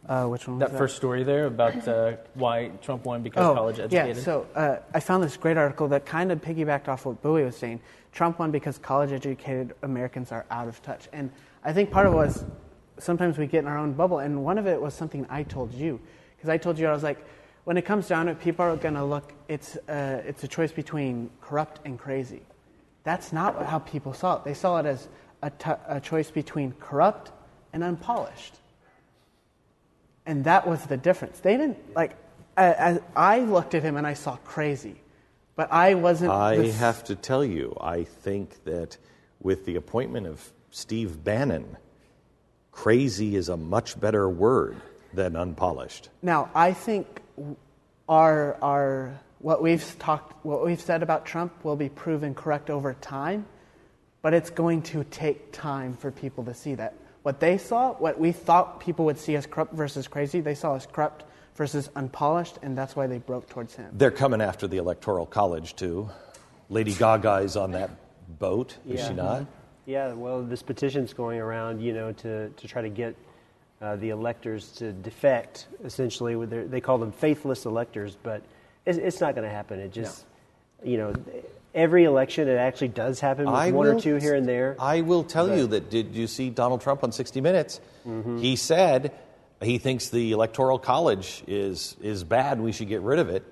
Uh, 0.06 0.26
which 0.26 0.46
one 0.48 0.58
was 0.58 0.68
That 0.68 0.76
first 0.76 0.96
story 0.96 1.22
there 1.22 1.46
about 1.46 1.86
uh, 1.88 2.14
why 2.34 2.72
Trump 2.82 3.04
won 3.06 3.22
because 3.22 3.44
Oh, 3.46 3.54
college 3.54 3.78
educated. 3.78 4.16
Yeah, 4.16 4.22
so 4.22 4.46
uh, 4.54 4.76
I 4.92 5.00
found 5.00 5.22
this 5.22 5.36
great 5.36 5.56
article 5.56 5.88
that 5.88 6.04
kind 6.04 6.32
of 6.32 6.40
piggybacked 6.42 6.88
off 6.88 7.06
what 7.06 7.22
Bowie 7.22 7.44
was 7.44 7.56
saying. 7.56 7.80
Trump 8.12 8.38
won 8.38 8.50
because 8.50 8.78
college 8.78 9.10
educated 9.10 9.74
Americans 9.82 10.32
are 10.32 10.44
out 10.50 10.68
of 10.68 10.80
touch. 10.82 11.08
And 11.12 11.30
I 11.64 11.72
think 11.72 11.90
part 11.90 12.06
of 12.06 12.12
it 12.12 12.16
was 12.16 12.44
sometimes 12.98 13.38
we 13.38 13.46
get 13.46 13.60
in 13.60 13.68
our 13.68 13.78
own 13.78 13.94
bubble. 13.94 14.18
And 14.18 14.44
one 14.44 14.58
of 14.58 14.66
it 14.66 14.80
was 14.80 14.94
something 14.94 15.26
I 15.30 15.42
told 15.42 15.72
you. 15.72 16.00
Because 16.36 16.50
I 16.50 16.58
told 16.58 16.78
you, 16.78 16.86
I 16.86 16.92
was 16.92 17.02
like, 17.02 17.24
when 17.64 17.76
it 17.76 17.82
comes 17.82 18.08
down 18.08 18.26
to 18.26 18.32
it, 18.32 18.40
people 18.40 18.64
are 18.64 18.76
going 18.76 18.94
to 18.94 19.04
look, 19.04 19.32
it's, 19.48 19.76
uh, 19.88 20.22
it's 20.26 20.44
a 20.44 20.48
choice 20.48 20.72
between 20.72 21.30
corrupt 21.40 21.80
and 21.84 21.98
crazy. 21.98 22.42
That's 23.04 23.32
not 23.32 23.64
how 23.66 23.78
people 23.78 24.12
saw 24.12 24.36
it. 24.36 24.44
They 24.44 24.54
saw 24.54 24.78
it 24.78 24.86
as 24.86 25.08
a, 25.42 25.50
t- 25.50 25.70
a 25.88 26.00
choice 26.00 26.30
between 26.30 26.72
corrupt 26.72 27.32
and 27.72 27.82
unpolished. 27.82 28.56
And 30.26 30.44
that 30.44 30.66
was 30.66 30.84
the 30.86 30.96
difference. 30.96 31.40
They 31.40 31.56
didn't, 31.56 31.78
like, 31.96 32.16
I, 32.56 32.66
I, 32.66 33.00
I 33.16 33.38
looked 33.40 33.74
at 33.74 33.82
him 33.82 33.96
and 33.96 34.06
I 34.06 34.14
saw 34.14 34.36
crazy. 34.36 35.01
But 35.54 35.72
I 35.72 35.94
wasn't. 35.94 36.32
I 36.32 36.68
have 36.68 37.04
to 37.04 37.14
tell 37.14 37.44
you, 37.44 37.76
I 37.80 38.04
think 38.04 38.64
that 38.64 38.96
with 39.40 39.66
the 39.66 39.76
appointment 39.76 40.26
of 40.26 40.52
Steve 40.70 41.22
Bannon, 41.22 41.76
crazy 42.70 43.36
is 43.36 43.48
a 43.48 43.56
much 43.56 44.00
better 44.00 44.28
word 44.28 44.76
than 45.12 45.36
unpolished. 45.36 46.08
Now, 46.22 46.50
I 46.54 46.72
think 46.72 47.20
our, 48.08 48.56
our, 48.62 49.20
what, 49.40 49.62
we've 49.62 49.98
talked, 49.98 50.44
what 50.44 50.64
we've 50.64 50.80
said 50.80 51.02
about 51.02 51.26
Trump 51.26 51.64
will 51.64 51.76
be 51.76 51.88
proven 51.88 52.34
correct 52.34 52.70
over 52.70 52.94
time, 52.94 53.44
but 54.22 54.32
it's 54.32 54.50
going 54.50 54.82
to 54.82 55.04
take 55.04 55.52
time 55.52 55.94
for 55.96 56.10
people 56.10 56.44
to 56.44 56.54
see 56.54 56.74
that. 56.76 56.94
What 57.22 57.40
they 57.40 57.58
saw, 57.58 57.92
what 57.92 58.18
we 58.18 58.32
thought 58.32 58.80
people 58.80 59.04
would 59.04 59.18
see 59.18 59.36
as 59.36 59.46
corrupt 59.46 59.74
versus 59.74 60.08
crazy, 60.08 60.40
they 60.40 60.54
saw 60.54 60.74
as 60.74 60.86
corrupt 60.86 61.24
versus 61.54 61.90
unpolished, 61.94 62.58
and 62.62 62.76
that's 62.76 62.96
why 62.96 63.06
they 63.06 63.18
broke 63.18 63.48
towards 63.48 63.74
him. 63.74 63.90
They're 63.92 64.10
coming 64.10 64.40
after 64.40 64.66
the 64.66 64.78
Electoral 64.78 65.26
College, 65.26 65.76
too. 65.76 66.08
Lady 66.68 66.94
Gaga 66.94 67.36
is 67.38 67.56
on 67.56 67.72
that 67.72 67.90
boat, 68.38 68.76
is 68.86 69.00
Yeah. 69.00 69.08
she 69.08 69.14
not? 69.14 69.46
Yeah, 69.84 70.12
well, 70.12 70.42
this 70.42 70.62
petition's 70.62 71.12
going 71.12 71.40
around, 71.40 71.80
you 71.80 71.92
know, 71.92 72.12
to, 72.12 72.48
to 72.50 72.68
try 72.68 72.82
to 72.82 72.88
get 72.88 73.16
uh, 73.80 73.96
the 73.96 74.10
electors 74.10 74.70
to 74.72 74.92
defect, 74.92 75.66
essentially. 75.84 76.36
With 76.36 76.50
their, 76.50 76.64
they 76.66 76.80
call 76.80 76.98
them 76.98 77.10
faithless 77.10 77.66
electors, 77.66 78.16
but 78.22 78.42
it's, 78.86 78.96
it's 78.96 79.20
not 79.20 79.34
going 79.34 79.46
to 79.46 79.52
happen. 79.52 79.80
It 79.80 79.92
just, 79.92 80.24
you 80.84 80.98
know, 80.98 81.12
every 81.74 82.04
election 82.04 82.46
it 82.48 82.56
actually 82.56 82.88
does 82.88 83.18
happen 83.18 83.50
with 83.50 83.74
one 83.74 83.88
or 83.88 83.98
two 84.00 84.16
here 84.16 84.36
and 84.36 84.46
there. 84.46 84.76
I 84.78 85.00
will 85.00 85.24
tell 85.24 85.54
you 85.54 85.66
that. 85.66 85.90
Did 85.90 86.14
you 86.14 86.28
see 86.28 86.48
Donald 86.48 86.80
Trump 86.80 87.02
on 87.02 87.10
60 87.10 87.40
Minutes? 87.40 87.80
Mm-hmm. 88.06 88.38
He 88.38 88.54
said 88.54 89.12
he 89.64 89.78
thinks 89.78 90.08
the 90.08 90.32
Electoral 90.32 90.78
College 90.78 91.42
is 91.46 91.96
is 92.00 92.24
bad. 92.24 92.60
We 92.60 92.72
should 92.72 92.88
get 92.88 93.02
rid 93.02 93.18
of 93.18 93.28
it. 93.28 93.44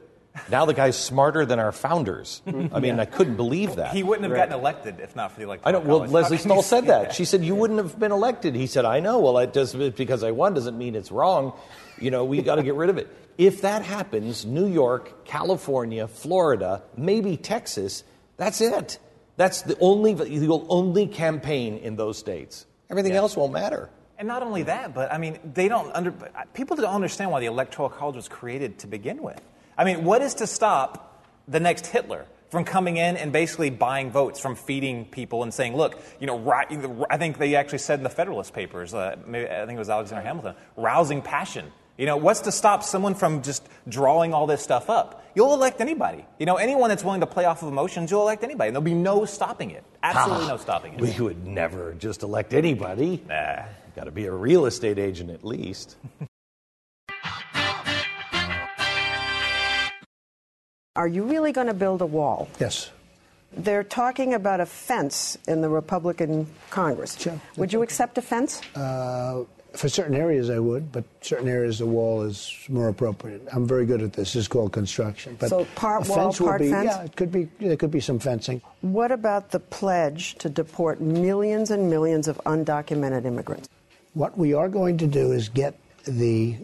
Now 0.49 0.64
the 0.64 0.75
guy's 0.75 0.97
smarter 0.97 1.45
than 1.45 1.59
our 1.59 1.73
founders. 1.73 2.40
I 2.47 2.81
mean, 2.81 3.00
I 3.00 3.05
couldn't 3.05 3.37
believe 3.37 3.76
that. 3.76 3.93
He 3.93 4.02
wouldn't 4.02 4.29
have 4.29 4.37
gotten 4.37 4.55
elected 4.55 5.00
if 5.00 5.17
not 5.17 5.33
for 5.33 5.40
the 5.40 5.45
electoral 5.47 5.69
I 5.69 5.73
don't. 5.73 5.87
Well, 5.87 5.99
college. 5.99 6.12
Lesley 6.12 6.37
How 6.37 6.43
Stahl 6.43 6.62
said 6.62 6.85
say 6.85 6.87
that. 6.88 7.14
She 7.14 7.25
said 7.25 7.45
you 7.45 7.55
wouldn't 7.55 7.79
have 7.79 7.99
been 7.99 8.12
elected. 8.12 8.55
He 8.55 8.67
said, 8.67 8.85
"I 8.85 9.00
know." 9.00 9.19
Well, 9.19 9.38
it 9.38 9.52
just 9.52 9.76
because 9.97 10.23
I 10.23 10.31
won 10.31 10.55
doesn't 10.55 10.79
mean 10.79 10.95
it's 10.95 11.11
wrong. 11.11 11.52
You 11.99 12.11
know, 12.11 12.25
we 12.25 12.43
got 12.43 12.57
to 12.57 12.62
get 12.62 12.75
rid 12.75 12.90
of 12.90 12.97
it. 12.99 13.09
If 13.37 13.62
that 13.62 13.83
happens, 13.83 14.47
New 14.47 14.67
York, 14.67 15.25
California, 15.25 16.07
Florida, 16.07 16.83
maybe 16.97 17.37
Texas, 17.37 18.05
that's 18.37 18.61
it. 18.61 18.99
That's 19.37 19.62
the 19.62 19.76
only 19.81 20.14
the 20.14 20.64
only 20.69 21.07
campaign 21.07 21.79
in 21.79 21.97
those 21.97 22.19
states. 22.19 22.67
Everything 22.88 23.12
else 23.12 23.37
won't 23.37 23.52
matter. 23.52 23.90
And 24.21 24.29
not 24.29 24.43
only 24.43 24.65
that, 24.65 24.93
but 24.93 25.11
I 25.11 25.17
mean, 25.17 25.39
they 25.55 25.67
don't 25.67 25.91
under, 25.97 26.12
people 26.53 26.77
don't 26.77 26.95
understand 26.95 27.31
why 27.31 27.41
the 27.41 27.47
Electoral 27.47 27.89
College 27.89 28.17
was 28.17 28.29
created 28.29 28.81
to 28.81 28.87
begin 28.87 29.23
with. 29.23 29.41
I 29.79 29.85
mean, 29.85 30.05
what 30.05 30.21
is 30.21 30.35
to 30.35 30.47
stop 30.47 31.25
the 31.49 31.59
next 31.59 31.87
Hitler 31.87 32.27
from 32.50 32.65
coming 32.65 32.99
in 32.99 33.17
and 33.17 33.33
basically 33.33 33.71
buying 33.71 34.11
votes, 34.11 34.39
from 34.39 34.57
feeding 34.57 35.07
people 35.07 35.43
and 35.43 35.55
saying, 35.55 35.75
look, 35.75 35.99
you 36.21 36.27
know, 36.27 36.39
ri- 36.39 37.07
I 37.09 37.17
think 37.17 37.39
they 37.39 37.55
actually 37.55 37.79
said 37.79 38.00
in 38.00 38.03
the 38.03 38.11
Federalist 38.11 38.53
Papers, 38.53 38.93
uh, 38.93 39.17
maybe, 39.27 39.49
I 39.49 39.65
think 39.65 39.77
it 39.77 39.79
was 39.79 39.89
Alexander 39.89 40.23
Hamilton, 40.23 40.55
rousing 40.77 41.23
passion. 41.23 41.73
You 41.97 42.05
know, 42.05 42.19
what's 42.19 42.41
to 42.41 42.53
stop 42.53 42.83
someone 42.83 43.15
from 43.15 43.41
just 43.41 43.67
drawing 43.89 44.35
all 44.35 44.47
this 44.47 44.62
stuff 44.62 44.91
up? 44.91 45.25
You'll 45.35 45.55
elect 45.55 45.81
anybody. 45.81 46.27
You 46.39 46.45
know, 46.45 46.57
anyone 46.57 46.91
that's 46.91 47.05
willing 47.05 47.21
to 47.21 47.27
play 47.27 47.47
off 47.47 47.62
of 47.62 47.69
emotions, 47.69 48.11
you'll 48.11 48.23
elect 48.23 48.45
anybody. 48.45 48.69
And 48.69 48.77
there'll 48.77 48.85
be 48.85 48.93
no 48.93 49.25
stopping 49.25 49.71
it. 49.71 49.85
Absolutely 50.03 50.49
no 50.49 50.57
stopping 50.59 50.95
it. 50.95 51.00
We 51.00 51.19
would 51.25 51.47
never 51.47 51.95
just 51.95 52.23
elect 52.23 52.53
anybody. 52.53 53.23
Nah. 53.27 53.65
Got 53.97 54.04
to 54.04 54.11
be 54.11 54.26
a 54.26 54.32
real 54.32 54.66
estate 54.66 54.99
agent 54.99 55.30
at 55.30 55.44
least. 55.44 55.97
Are 60.97 61.09
you 61.09 61.25
really 61.25 61.52
going 61.52 61.68
to 61.68 61.75
build 61.75 62.02
a 62.02 62.06
wall? 62.06 62.49
Yes. 62.59 62.90
They're 63.52 63.85
talking 63.85 64.35
about 64.35 64.61
a 64.61 64.66
fence 64.66 65.38
in 65.49 65.61
the 65.61 65.68
Republican 65.68 66.47
Congress. 66.70 67.18
Sure. 67.18 67.40
Would 67.56 67.73
you 67.73 67.82
accept 67.82 68.18
a 68.18 68.23
fence? 68.23 68.61
Uh, 68.76 69.44
for 69.73 69.88
certain 69.88 70.14
areas, 70.14 70.50
I 70.50 70.59
would, 70.59 70.90
but 70.92 71.04
certain 71.20 71.49
areas 71.49 71.78
the 71.78 71.87
wall 71.87 72.23
is 72.23 72.52
more 72.68 72.88
appropriate. 72.88 73.42
I'm 73.52 73.66
very 73.66 73.87
good 73.87 74.02
at 74.02 74.12
this. 74.12 74.35
It's 74.35 74.49
called 74.49 74.73
construction. 74.73 75.37
But 75.38 75.49
So 75.49 75.64
part 75.75 76.09
wall, 76.09 76.18
fence 76.18 76.40
will 76.40 76.49
part 76.49 76.61
be, 76.61 76.70
fence? 76.70 76.87
Yeah, 76.87 77.04
it 77.04 77.16
could 77.16 77.32
be. 77.32 77.49
There 77.61 77.76
could 77.76 77.90
be 77.90 78.00
some 78.00 78.18
fencing. 78.18 78.61
What 78.80 79.12
about 79.12 79.50
the 79.50 79.61
pledge 79.61 80.35
to 80.37 80.49
deport 80.49 81.00
millions 81.00 81.70
and 81.70 81.88
millions 81.88 82.28
of 82.28 82.40
undocumented 82.47 83.25
immigrants? 83.25 83.68
What 84.14 84.37
we 84.37 84.55
are 84.55 84.69
going 84.69 84.99
to 84.99 85.07
do 85.07 85.31
is 85.31 85.49
get 85.49 85.79
the 86.05 86.57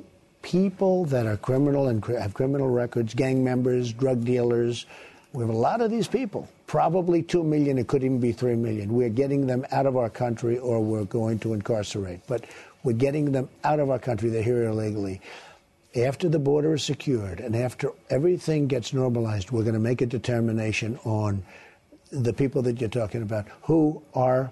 people 0.43 1.05
that 1.07 1.27
are 1.27 1.37
criminal 1.37 1.87
and 1.87 2.05
have 2.07 2.35
criminal 2.35 2.69
records, 2.69 3.15
gang 3.15 3.45
members, 3.45 3.93
drug 3.93 4.25
dealers. 4.25 4.85
We 5.33 5.43
have 5.43 5.55
a 5.55 5.57
lot 5.57 5.81
of 5.81 5.91
these 5.91 6.09
people. 6.09 6.49
Probably 6.67 7.23
two 7.23 7.45
million. 7.45 7.79
It 7.79 7.87
could 7.87 8.03
even 8.03 8.19
be 8.19 8.33
three 8.33 8.57
million. 8.57 8.93
We're 8.93 9.11
getting 9.11 9.47
them 9.47 9.65
out 9.71 9.87
of 9.87 9.97
our 9.97 10.11
country, 10.11 10.59
or 10.59 10.83
we're 10.83 11.05
going 11.05 11.39
to 11.41 11.53
incarcerate. 11.53 12.21
But 12.27 12.47
we're 12.83 12.95
getting 12.95 13.31
them 13.31 13.49
out 13.63 13.79
of 13.79 13.91
our 13.91 14.01
country. 14.01 14.29
They're 14.29 14.43
here 14.43 14.65
illegally. 14.65 15.21
After 15.95 16.29
the 16.29 16.41
border 16.41 16.75
is 16.75 16.83
secured 16.83 17.39
and 17.39 17.55
after 17.55 17.93
everything 18.11 18.67
gets 18.67 18.93
normalized, 18.93 19.53
we're 19.53 19.63
going 19.63 19.75
to 19.75 19.81
make 19.81 20.01
a 20.01 20.07
determination 20.07 20.99
on 21.05 21.45
the 22.11 22.33
people 22.33 22.63
that 22.63 22.81
you're 22.81 22.91
talking 22.91 23.23
about 23.23 23.47
who 23.63 24.03
are 24.15 24.51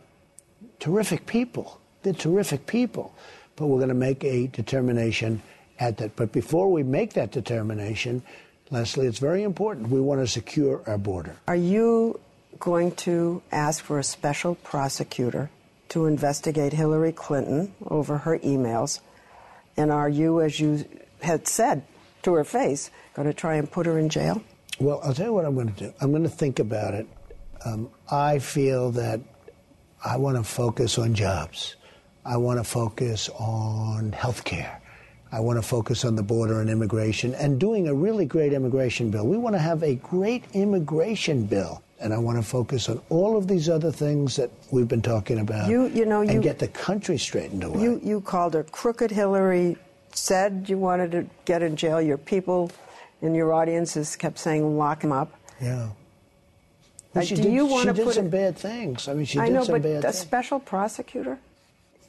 terrific 0.79 1.27
people. 1.27 1.81
They're 2.05 2.13
terrific 2.13 2.67
people. 2.67 3.13
But 3.57 3.67
we're 3.67 3.79
going 3.79 3.89
to 3.89 3.95
make 3.95 4.23
a 4.25 4.47
determination 4.47 5.43
at 5.79 5.97
that. 5.99 6.17
But 6.17 6.33
before 6.33 6.71
we 6.71 6.83
make 6.83 7.15
that 7.15 7.33
determination, 7.33 8.23
Lesley, 8.71 9.07
it's 9.07 9.19
very 9.19 9.43
important. 9.43 9.89
We 9.89 10.01
want 10.01 10.21
to 10.21 10.27
secure 10.27 10.83
our 10.87 10.99
border. 10.99 11.37
Are 11.49 11.57
you 11.57 12.21
going 12.59 12.93
to 12.93 13.43
ask 13.53 13.83
for 13.83 13.99
a 13.99 14.05
special 14.05 14.55
prosecutor 14.57 15.51
to 15.91 16.07
investigate 16.07 16.73
Hillary 16.73 17.13
Clinton 17.13 17.75
over 17.87 18.19
her 18.19 18.39
emails? 18.39 19.01
And 19.77 19.91
are 19.91 20.09
you, 20.09 20.41
as 20.41 20.59
you 20.61 20.85
had 21.21 21.47
said 21.47 21.85
to 22.23 22.35
her 22.35 22.45
face, 22.45 22.91
going 23.15 23.29
to 23.29 23.35
try 23.35 23.57
and 23.57 23.71
put 23.71 23.87
her 23.87 23.99
in 23.99 24.09
jail? 24.09 24.43
Well, 24.81 25.01
I'll 25.05 25.15
tell 25.15 25.27
you 25.27 25.33
what 25.33 25.45
I'm 25.45 25.55
going 25.55 25.73
to 25.73 25.85
do. 25.85 25.95
I'm 26.01 26.11
going 26.11 26.25
to 26.25 26.29
think 26.29 26.59
about 26.59 26.95
it. 26.95 27.07
Um, 27.65 27.91
I 28.11 28.41
feel 28.41 28.91
that 28.93 29.21
I 30.05 30.17
want 30.17 30.37
to 30.37 30.43
focus 30.43 30.99
on 30.99 31.15
jobs. 31.15 31.77
I 32.25 32.37
want 32.37 32.59
to 32.59 32.65
focus 32.65 33.29
on 33.39 34.13
health 34.13 34.45
care. 34.45 34.81
I 35.33 35.41
want 35.41 35.59
to 35.59 35.63
focus 35.63 36.05
on 36.05 36.15
the 36.17 36.23
border 36.23 36.61
and 36.61 36.71
immigration 36.71 37.35
and 37.35 37.59
doing 37.59 37.89
a 37.89 37.95
really 37.95 38.25
great 38.25 38.53
immigration 38.53 39.11
bill. 39.11 39.27
We 39.27 39.37
want 39.37 39.55
to 39.55 39.61
have 39.61 39.83
a 39.83 39.97
great 39.97 40.45
immigration 40.53 41.45
bill. 41.45 41.83
And 42.01 42.13
I 42.13 42.19
want 42.19 42.39
to 42.39 42.43
focus 42.43 42.89
on 42.89 43.01
all 43.09 43.37
of 43.37 43.49
these 43.49 43.69
other 43.69 43.91
things 43.91 44.37
that 44.37 44.51
we've 44.71 44.89
been 44.89 45.01
talking 45.03 45.39
about 45.39 45.69
You- 45.71 45.87
you 45.89 46.05
know, 46.07 46.21
and 46.21 46.33
you- 46.35 46.41
get 46.41 46.59
the 46.59 46.69
country 46.69 47.19
straightened 47.19 47.65
away. 47.65 47.83
You, 47.83 48.01
you 48.05 48.21
called 48.21 48.55
her 48.55 48.63
crooked 48.65 49.11
Hillary, 49.11 49.77
said 50.13 50.67
you 50.69 50.77
wanted 50.79 51.13
to 51.13 51.27
get 51.45 51.63
in 51.63 51.77
jail. 51.77 52.01
Your 52.01 52.19
people 52.19 52.71
in 53.23 53.35
your 53.35 53.53
audiences 53.53 54.17
kept 54.17 54.39
saying, 54.39 54.77
lock 54.77 55.03
him 55.03 55.13
up. 55.13 55.33
yeah. 55.61 55.89
Uh, 57.17 57.21
she 57.23 57.37
do 57.37 57.43
did, 57.43 57.53
you 57.53 57.67
she 57.69 57.73
wanna 57.73 57.93
did 57.93 58.05
put 58.05 58.15
some 58.17 58.29
bad 58.29 58.57
things. 58.57 59.07
I 59.07 59.15
mean, 59.15 59.25
she 59.25 59.39
I 59.39 59.47
did 59.47 59.55
know, 59.55 59.63
some 59.65 59.75
but 59.77 59.83
bad 59.83 59.99
a 59.99 60.03
things. 60.03 60.19
special 60.19 60.59
prosecutor? 60.59 61.39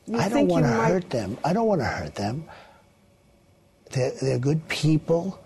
You 0.08 0.20
I 0.20 0.30
don't 0.30 0.48
want 0.48 0.66
to 0.66 0.72
might- 0.72 0.88
hurt 0.88 1.10
them. 1.10 1.38
I 1.44 1.54
don't 1.54 1.68
want 1.68 1.82
to 1.82 1.86
hurt 1.86 2.16
them. 2.16 2.46
They're, 3.92 4.12
they're 4.22 4.40
good 4.40 4.68
people. 4.68 5.40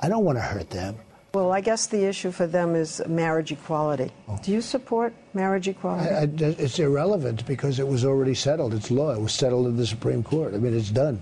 I 0.00 0.08
don't 0.08 0.24
want 0.24 0.38
to 0.38 0.42
hurt 0.42 0.70
them. 0.70 0.96
Well, 1.34 1.50
I 1.50 1.62
guess 1.62 1.86
the 1.86 2.04
issue 2.04 2.30
for 2.30 2.46
them 2.46 2.74
is 2.74 3.00
marriage 3.08 3.52
equality. 3.52 4.10
Do 4.42 4.52
you 4.52 4.60
support 4.60 5.14
marriage 5.32 5.66
equality? 5.66 6.10
I, 6.10 6.22
I, 6.24 6.50
it's 6.58 6.78
irrelevant 6.78 7.46
because 7.46 7.78
it 7.78 7.88
was 7.88 8.04
already 8.04 8.34
settled. 8.34 8.74
It's 8.74 8.90
law. 8.90 9.12
It 9.12 9.20
was 9.20 9.32
settled 9.32 9.66
in 9.66 9.76
the 9.78 9.86
Supreme 9.86 10.22
Court. 10.22 10.52
I 10.52 10.58
mean, 10.58 10.76
it's 10.76 10.90
done. 10.90 11.20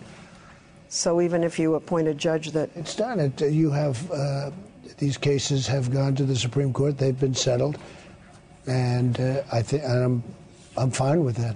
so 0.88 1.20
even 1.20 1.44
if 1.44 1.60
you 1.60 1.76
appoint 1.76 2.08
a 2.08 2.14
judge 2.14 2.50
that 2.52 2.70
It's 2.74 2.96
done. 2.96 3.20
It, 3.20 3.40
you 3.52 3.70
have 3.70 4.10
uh, 4.10 4.50
these 4.98 5.16
cases 5.16 5.68
have 5.68 5.92
gone 5.92 6.16
to 6.16 6.24
the 6.24 6.34
Supreme 6.34 6.72
Court. 6.72 6.98
They've 6.98 7.18
been 7.18 7.34
settled, 7.34 7.78
and 8.66 9.20
uh, 9.20 9.42
I 9.52 9.62
think 9.62 9.84
I'm 9.84 10.24
I'm 10.76 10.90
fine 10.90 11.22
with 11.22 11.36
that. 11.36 11.54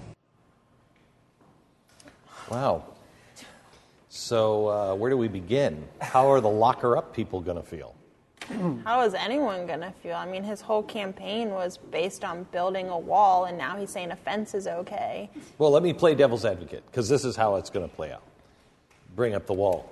Wow. 2.51 2.85
So, 4.09 4.69
uh, 4.69 4.95
where 4.95 5.11
do 5.11 5.17
we 5.17 5.29
begin? 5.29 5.87
How 6.01 6.31
are 6.31 6.41
the 6.41 6.49
locker 6.49 6.97
up 6.97 7.15
people 7.15 7.41
going 7.41 7.57
to 7.57 7.63
feel? 7.63 7.95
How 8.85 9.01
is 9.01 9.15
anyone 9.15 9.67
going 9.67 9.81
to 9.81 9.93
feel? 10.03 10.15
I 10.15 10.27
mean, 10.27 10.45
his 10.45 10.61
whole 10.61 10.83
campaign 10.83 11.51
was 11.51 11.79
based 11.79 12.25
on 12.25 12.45
building 12.53 12.91
a 12.91 12.99
wall, 12.99 13.47
and 13.47 13.57
now 13.57 13.77
he's 13.77 13.91
saying 13.91 14.11
a 14.11 14.17
fence 14.17 14.55
is 14.55 14.67
okay. 14.67 15.31
Well, 15.57 15.71
let 15.71 15.83
me 15.83 15.95
play 15.95 16.15
devil's 16.15 16.45
advocate 16.45 16.85
because 16.87 17.09
this 17.09 17.25
is 17.25 17.37
how 17.37 17.57
it's 17.57 17.71
going 17.71 17.89
to 17.89 17.97
play 17.97 18.13
out. 18.13 18.23
Bring 19.17 19.35
up 19.35 19.47
the 19.47 19.55
wall. 19.55 19.91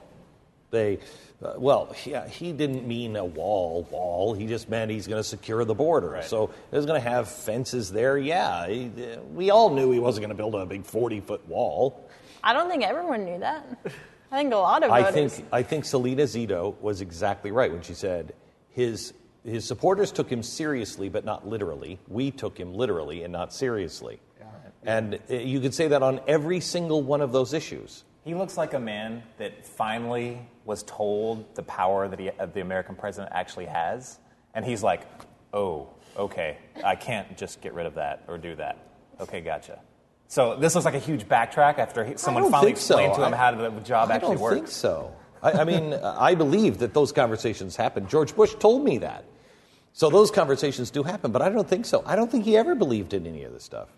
They, 0.71 0.99
uh, 1.43 1.55
well, 1.57 1.95
yeah, 2.05 2.29
he 2.29 2.53
didn't 2.53 2.87
mean 2.87 3.17
a 3.17 3.25
wall, 3.25 3.89
wall. 3.91 4.35
He 4.35 4.47
just 4.47 4.69
meant 4.69 4.91
he's 4.91 5.07
going 5.07 5.21
to 5.21 5.29
secure 5.29 5.65
the 5.65 5.75
border. 5.75 6.21
So 6.23 6.51
he's 6.71 6.87
going 6.87 7.01
to 7.03 7.09
have 7.09 7.29
fences 7.29 7.91
there. 7.91 8.19
Yeah, 8.19 8.69
he, 8.69 8.87
uh, 8.87 9.21
we 9.33 9.51
all 9.51 9.71
knew 9.71 9.91
he 9.91 9.99
wasn't 9.99 10.23
going 10.23 10.37
to 10.37 10.37
build 10.37 10.55
a 10.55 10.65
big 10.67 10.85
forty-foot 10.85 11.47
wall. 11.49 12.02
I 12.45 12.53
don't 12.53 12.69
think 12.69 12.83
everyone 12.83 13.25
knew 13.25 13.39
that. 13.39 13.65
I 14.31 14.37
think 14.39 14.53
a 14.53 14.57
lot 14.57 14.83
of 14.83 14.91
I 14.91 15.03
voters. 15.03 15.35
think 15.35 15.49
I 15.53 15.63
think 15.63 15.85
Salena 15.85 16.23
Zito 16.23 16.81
was 16.81 17.01
exactly 17.01 17.51
right 17.51 17.71
when 17.71 17.83
she 17.83 17.95
said 17.95 18.35
his 18.71 19.13
his 19.45 19.67
supporters 19.67 20.13
took 20.13 20.31
him 20.31 20.43
seriously, 20.43 21.09
but 21.09 21.25
not 21.25 21.47
literally. 21.47 21.99
We 22.09 22.31
took 22.31 22.59
him 22.59 22.75
literally 22.75 23.25
and 23.25 23.33
not 23.33 23.53
seriously. 23.53 24.21
Yeah. 24.39 24.47
And 24.85 25.19
uh, 25.31 25.35
you 25.35 25.61
could 25.61 25.75
say 25.75 25.89
that 25.89 26.03
on 26.03 26.21
every 26.27 26.61
single 26.61 27.03
one 27.03 27.21
of 27.21 27.33
those 27.33 27.53
issues. 27.53 28.05
He 28.25 28.35
looks 28.35 28.57
like 28.57 28.73
a 28.73 28.79
man 28.79 29.25
that 29.39 29.67
finally 29.67 30.49
was 30.65 30.85
told 30.85 31.55
the 31.57 31.63
power 31.65 32.07
that 32.07 32.21
he, 32.21 32.31
uh, 32.31 32.47
the 32.47 32.61
American 32.61 32.95
president 32.95 33.33
actually 33.35 33.67
has, 33.67 34.19
and 34.55 34.65
he's 34.65 34.83
like, 34.83 35.03
"Oh, 35.53 35.89
okay, 36.17 36.59
I 36.85 36.95
can't 36.95 37.37
just 37.37 37.61
get 37.61 37.75
rid 37.75 37.85
of 37.85 37.95
that 37.95 38.23
or 38.29 38.39
do 38.39 38.55
that." 38.57 38.79
Okay, 39.21 39.41
gotcha. 39.41 39.81
So 40.33 40.57
this 40.57 40.75
looks 40.75 40.87
like 40.87 40.95
a 40.95 40.99
huge 40.99 41.29
backtrack 41.29 41.77
after 41.77 42.07
he, 42.07 42.17
someone 42.17 42.51
finally 42.51 42.69
think 42.69 42.79
so. 42.79 42.97
explained 42.97 43.15
to 43.17 43.27
him 43.27 43.35
I- 43.35 43.37
how 43.37 43.51
the 43.51 43.69
job 43.81 44.11
I 44.11 44.15
actually 44.15 44.39
works. 44.39 44.43
I 44.43 44.55
don't 44.55 44.65
think 44.65 44.69
so. 44.69 45.17
I, 45.43 45.53
I 45.53 45.65
mean, 45.65 45.93
I 46.03 46.35
believe 46.35 46.79
that 46.79 46.95
those 46.95 47.13
conversations 47.13 47.77
happen. 47.77 48.09
George 48.09 48.35
Bush 48.35 48.55
told 48.55 48.83
me 48.83 48.97
that. 48.97 49.27
So 49.93 50.09
those 50.09 50.31
conversations 50.31 50.91
do 50.91 51.03
happen, 51.03 51.33
but 51.33 51.43
I 51.43 51.51
don't 51.51 51.69
think 51.69 51.85
so. 51.85 52.03
I 52.07 52.17
don't 52.17 52.31
think 52.31 52.47
he 52.47 52.57
ever 52.57 52.75
believed 52.75 53.13
in 53.13 53.27
any 53.27 53.45
of 53.45 53.53
this 53.53 53.63
stuff. 53.63 53.91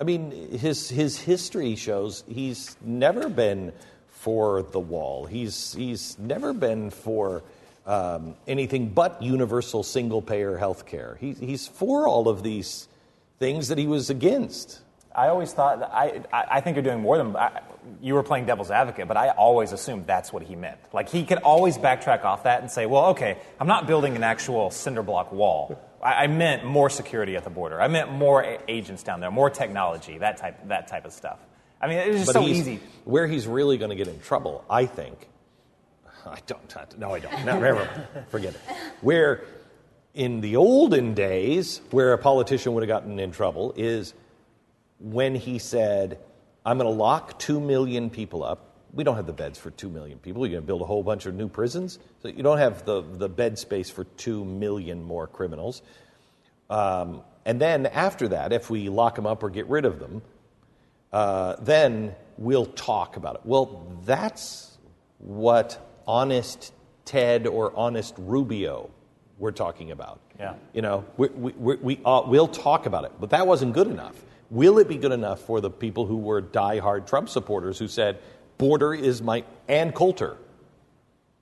I 0.00 0.02
mean, 0.02 0.32
his 0.58 0.90
his 0.90 1.16
history 1.16 1.76
shows 1.76 2.24
he's 2.26 2.76
never 2.82 3.28
been 3.28 3.72
for 4.08 4.62
the 4.62 4.80
wall. 4.80 5.26
He's 5.26 5.72
he's 5.74 6.18
never 6.18 6.52
been 6.54 6.90
for 6.90 7.44
um, 7.86 8.34
anything 8.48 8.88
but 8.88 9.22
universal 9.22 9.84
single 9.84 10.22
payer 10.22 10.56
health 10.56 10.86
care. 10.86 11.16
He, 11.20 11.34
he's 11.34 11.68
for 11.68 12.08
all 12.08 12.28
of 12.28 12.42
these 12.42 12.88
things 13.38 13.68
that 13.68 13.78
he 13.78 13.86
was 13.86 14.10
against. 14.10 14.80
I 15.16 15.28
always 15.28 15.52
thought 15.52 15.80
that 15.80 15.90
I, 15.92 16.22
I 16.32 16.44
I 16.56 16.60
think 16.60 16.76
you're 16.76 16.84
doing 16.84 17.00
more 17.00 17.16
than 17.16 17.34
I, 17.34 17.62
you 18.02 18.14
were 18.14 18.22
playing 18.22 18.46
devil's 18.46 18.70
advocate, 18.70 19.08
but 19.08 19.16
I 19.16 19.30
always 19.30 19.72
assumed 19.72 20.06
that's 20.06 20.32
what 20.32 20.42
he 20.42 20.56
meant. 20.56 20.78
Like 20.92 21.08
he 21.08 21.24
could 21.24 21.38
always 21.38 21.78
backtrack 21.78 22.24
off 22.24 22.44
that 22.44 22.60
and 22.60 22.70
say, 22.70 22.86
"Well, 22.86 23.06
okay, 23.06 23.38
I'm 23.58 23.66
not 23.66 23.86
building 23.86 24.14
an 24.16 24.22
actual 24.22 24.70
cinder 24.70 25.02
block 25.02 25.32
wall. 25.32 25.80
I, 26.02 26.24
I 26.24 26.26
meant 26.26 26.64
more 26.64 26.90
security 26.90 27.36
at 27.36 27.44
the 27.44 27.50
border. 27.50 27.80
I 27.80 27.88
meant 27.88 28.12
more 28.12 28.42
a- 28.42 28.58
agents 28.68 29.02
down 29.02 29.20
there, 29.20 29.30
more 29.30 29.50
technology, 29.50 30.18
that 30.18 30.36
type 30.36 30.68
that 30.68 30.88
type 30.88 31.04
of 31.06 31.12
stuff." 31.12 31.38
I 31.80 31.88
mean, 31.88 31.98
it's 31.98 32.18
just 32.20 32.32
so 32.32 32.42
easy. 32.42 32.80
Where 33.04 33.26
he's 33.26 33.46
really 33.46 33.78
going 33.78 33.90
to 33.90 33.96
get 33.96 34.08
in 34.08 34.20
trouble, 34.20 34.64
I 34.68 34.86
think. 34.86 35.28
I 36.26 36.38
don't. 36.46 36.98
No, 36.98 37.14
I 37.14 37.20
don't. 37.20 37.44
No, 37.44 37.58
never. 37.60 37.88
Forget 38.30 38.54
it. 38.54 38.60
Where 39.00 39.44
in 40.14 40.40
the 40.40 40.56
olden 40.56 41.14
days, 41.14 41.80
where 41.90 42.12
a 42.12 42.18
politician 42.18 42.72
would 42.74 42.82
have 42.82 42.88
gotten 42.88 43.18
in 43.18 43.30
trouble 43.30 43.74
is 43.76 44.14
when 44.98 45.34
he 45.34 45.58
said, 45.58 46.18
"I'm 46.64 46.78
going 46.78 46.90
to 46.90 46.96
lock 46.96 47.38
two 47.38 47.60
million 47.60 48.10
people 48.10 48.44
up." 48.44 48.62
We 48.92 49.04
don't 49.04 49.16
have 49.16 49.26
the 49.26 49.32
beds 49.32 49.58
for 49.58 49.70
two 49.70 49.90
million 49.90 50.18
people. 50.18 50.46
You're 50.46 50.52
going 50.52 50.62
to 50.62 50.66
build 50.66 50.82
a 50.82 50.86
whole 50.86 51.02
bunch 51.02 51.26
of 51.26 51.34
new 51.34 51.48
prisons, 51.48 51.98
so 52.22 52.28
you 52.28 52.42
don't 52.42 52.58
have 52.58 52.84
the 52.84 53.02
the 53.02 53.28
bed 53.28 53.58
space 53.58 53.90
for 53.90 54.04
two 54.04 54.44
million 54.44 55.02
more 55.02 55.26
criminals. 55.26 55.82
Um, 56.70 57.22
and 57.44 57.60
then 57.60 57.86
after 57.86 58.28
that, 58.28 58.52
if 58.52 58.70
we 58.70 58.88
lock 58.88 59.14
them 59.14 59.26
up 59.26 59.42
or 59.42 59.50
get 59.50 59.68
rid 59.68 59.84
of 59.84 60.00
them, 60.00 60.22
uh, 61.12 61.56
then 61.60 62.14
we'll 62.38 62.66
talk 62.66 63.16
about 63.16 63.36
it. 63.36 63.40
Well, 63.44 63.86
that's 64.04 64.76
what 65.18 65.80
honest 66.06 66.72
Ted 67.04 67.46
or 67.46 67.72
honest 67.76 68.14
Rubio 68.18 68.90
were 69.38 69.52
talking 69.52 69.92
about. 69.92 70.20
Yeah. 70.38 70.54
You 70.72 70.82
know, 70.82 71.04
we, 71.16 71.28
we, 71.28 71.52
we, 71.52 71.76
we, 71.76 72.00
uh, 72.04 72.22
we'll 72.26 72.48
talk 72.48 72.86
about 72.86 73.04
it, 73.04 73.12
but 73.20 73.30
that 73.30 73.46
wasn't 73.46 73.72
good 73.72 73.86
enough. 73.86 74.16
Will 74.50 74.78
it 74.78 74.88
be 74.88 74.96
good 74.96 75.12
enough 75.12 75.40
for 75.40 75.60
the 75.60 75.70
people 75.70 76.06
who 76.06 76.16
were 76.16 76.40
diehard 76.40 77.06
Trump 77.06 77.28
supporters 77.28 77.78
who 77.78 77.88
said, 77.88 78.18
border 78.58 78.94
is 78.94 79.20
my, 79.22 79.44
Ann 79.68 79.92
Coulter? 79.92 80.36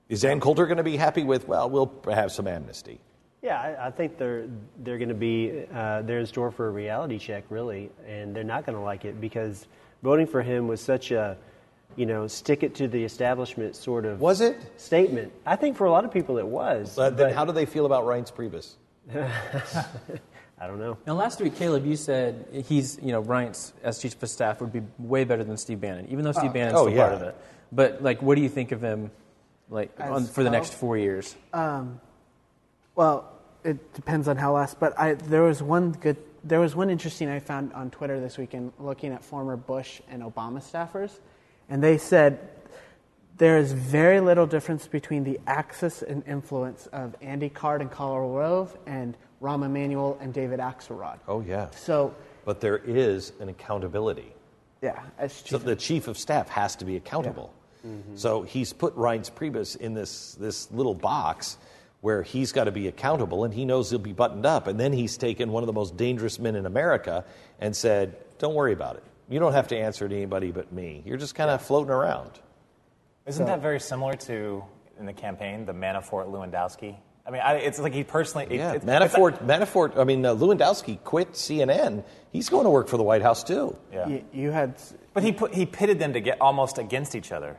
Is 0.09 0.25
Ann 0.25 0.41
Coulter 0.41 0.67
going 0.67 0.79
to 0.79 0.83
be 0.85 0.97
happy 0.97 1.23
with, 1.25 1.47
well, 1.49 1.69
we'll 1.69 1.93
have 2.11 2.33
some 2.33 2.47
amnesty? 2.47 3.01
Yeah, 3.43 3.61
I, 3.61 3.89
I 3.89 3.91
think 3.91 4.17
they're 4.17 4.47
they're 4.79 4.97
going 4.97 5.11
to 5.11 5.15
be 5.15 5.65
uh, 5.75 6.01
they're 6.01 6.21
in 6.21 6.27
store 6.27 6.51
for 6.51 6.67
a 6.69 6.71
reality 6.71 7.19
check, 7.19 7.45
really, 7.51 7.91
and 8.09 8.35
they're 8.35 8.43
not 8.43 8.65
going 8.65 8.77
to 8.77 8.83
like 8.83 9.05
it 9.05 9.21
because 9.21 9.67
voting 10.03 10.27
for 10.27 10.41
him 10.41 10.67
was 10.67 10.81
such 10.81 11.11
a 11.11 11.37
you 11.95 12.07
know 12.07 12.27
stick 12.27 12.63
it 12.63 12.75
to 12.77 12.89
the 12.89 13.05
establishment 13.05 13.77
sort 13.77 14.07
of 14.07 14.19
Was 14.19 14.41
it? 14.41 14.57
statement. 14.81 15.31
I 15.45 15.57
think 15.57 15.77
for 15.77 15.85
a 15.87 15.91
lot 15.91 16.07
of 16.07 16.11
people 16.11 16.39
it 16.39 16.47
was. 16.47 16.97
But 16.97 17.19
then 17.19 17.35
how 17.35 17.45
do 17.45 17.53
they 17.53 17.67
feel 17.67 17.85
about 17.85 18.05
Reince 18.05 18.33
Priebus? 18.33 18.77
I 20.59 20.67
don't 20.67 20.79
know. 20.79 20.97
Now, 21.07 21.15
last 21.15 21.41
week, 21.41 21.57
Caleb, 21.57 21.85
you 21.85 21.97
said 21.97 22.47
he's, 22.69 22.99
you 23.03 23.13
know, 23.13 23.23
Reince 23.23 23.73
as 23.83 23.99
chief 23.99 24.23
of 24.23 24.29
staff 24.29 24.61
would 24.61 24.73
be 24.73 24.83
way 24.99 25.25
better 25.25 25.43
than 25.43 25.57
Steve 25.57 25.81
Bannon, 25.81 26.07
even 26.11 26.25
though 26.25 26.33
Steve 26.33 26.51
uh, 26.51 26.55
Bannon's 26.55 26.79
oh, 26.79 26.87
still 26.87 26.97
yeah. 26.97 27.09
part 27.09 27.15
of 27.15 27.23
it. 27.23 27.37
But 27.73 28.03
like, 28.03 28.23
what 28.23 28.37
do 28.37 28.43
you 28.43 28.49
think 28.49 28.71
of 28.71 28.81
him, 28.81 29.11
like, 29.69 29.91
on, 29.99 30.23
As 30.23 30.31
for 30.31 30.45
the 30.45 30.51
next 30.51 30.75
four 30.75 30.97
years? 30.97 31.35
Um, 31.53 32.01
well, 32.95 33.33
it 33.65 33.95
depends 33.95 34.29
on 34.29 34.37
how 34.37 34.55
last, 34.55 34.79
but 34.79 34.99
I, 34.99 35.15
there 35.15 35.43
was 35.43 35.63
one 35.63 35.91
good, 35.93 36.19
there 36.45 36.61
was 36.61 36.77
one 36.77 36.89
interesting 36.89 37.29
I 37.29 37.41
found 37.41 37.73
on 37.73 37.91
Twitter 37.91 38.21
this 38.21 38.39
weekend 38.39 38.73
looking 38.79 39.13
at 39.13 39.25
former 39.25 39.57
Bush 39.57 40.01
and 40.09 40.23
Obama 40.23 40.63
staffers, 40.63 41.19
and 41.69 41.83
they 41.83 41.99
said 41.99 42.51
there 43.39 43.59
is 43.59 43.73
very 43.73 44.21
little 44.21 44.47
difference 44.47 44.87
between 44.87 45.25
the 45.25 45.41
access 45.47 46.03
and 46.03 46.23
influence 46.29 46.87
of 46.93 47.17
Andy 47.21 47.49
Card 47.49 47.81
and 47.81 47.91
Karl 47.91 48.31
Rove 48.31 48.77
and 48.87 49.17
Rahm 49.43 49.65
Emanuel 49.65 50.19
and 50.21 50.33
David 50.33 50.61
Axelrod. 50.61 51.19
Oh, 51.29 51.41
yeah. 51.41 51.71
So, 51.71 52.15
But 52.45 52.61
there 52.61 52.79
is 52.79 53.33
an 53.41 53.49
accountability. 53.49 54.33
yeah, 54.83 55.03
as 55.19 55.33
So 55.33 55.59
chief, 55.59 55.65
the 55.65 55.77
chief 55.77 56.09
of 56.09 56.19
staff 56.19 56.49
has 56.49 56.77
to 56.77 56.85
be 56.85 56.97
accountable. 56.97 57.53
Mm-hmm. 57.87 58.17
So 58.17 58.43
he's 58.43 58.73
put 58.73 58.97
Reince 58.97 59.31
Priebus 59.31 59.77
in 59.77 59.95
this, 59.95 60.35
this 60.35 60.71
little 60.71 60.95
box 60.95 61.59
where 62.01 62.23
he's 62.23 62.53
got 62.53 62.65
to 62.65 62.73
be 62.73 62.89
accountable 62.89 63.45
and 63.45 63.53
he 63.55 63.65
knows 63.65 63.91
he'll 63.91 63.99
be 63.99 64.13
buttoned 64.13 64.47
up. 64.47 64.67
And 64.67 64.79
then 64.79 64.93
he's 64.93 65.17
taken 65.17 65.51
one 65.53 65.63
of 65.63 65.67
the 65.67 65.73
most 65.73 65.97
dangerous 65.97 66.39
men 66.39 66.55
in 66.55 66.67
America 66.67 67.25
and 67.61 67.75
said, 67.75 68.17
Don't 68.39 68.55
worry 68.55 68.73
about 68.73 68.97
it. 68.97 69.03
You 69.29 69.39
don't 69.41 69.53
have 69.55 69.69
to 69.69 69.77
answer 69.77 70.09
to 70.09 70.15
anybody 70.15 70.51
but 70.51 70.71
me. 70.73 71.03
You're 71.07 71.17
just 71.17 71.35
kind 71.35 71.51
of 71.51 71.63
floating 71.63 71.91
around. 71.91 72.31
Isn't 73.27 73.47
that 73.47 73.61
very 73.63 73.81
similar 73.81 74.15
to 74.15 74.63
in 74.99 75.07
the 75.07 75.13
campaign, 75.15 75.65
the 75.65 75.73
Manafort 75.73 76.27
Lewandowski? 76.29 76.97
I 77.27 77.31
mean, 77.31 77.41
I, 77.43 77.55
it's 77.55 77.79
like 77.79 77.95
he 77.95 78.05
personally. 78.05 78.47
it- 78.51 78.59
Yeah, 78.59 78.73
it's, 78.73 78.85
Manafort, 78.85 79.43
Manafort, 79.45 79.97
I 79.99 80.05
mean, 80.05 80.25
uh, 80.27 80.35
Lewandowski 80.35 81.03
quit 81.05 81.33
CNN. 81.33 82.05
He's 82.33 82.49
going 82.51 82.65
to 82.65 82.71
work 82.71 82.89
for 82.89 82.97
the 82.99 83.03
White 83.03 83.23
House 83.23 83.43
too. 83.45 83.77
yeah. 83.93 84.07
you, 84.09 84.25
you 84.33 84.51
had 84.51 84.75
But 85.15 85.23
he 85.23 85.33
put, 85.33 85.55
he 85.55 85.65
pitted 85.67 85.99
them 85.99 86.13
to 86.15 86.21
get 86.21 86.41
almost 86.41 86.79
against 86.79 87.15
each 87.15 87.33
other. 87.33 87.57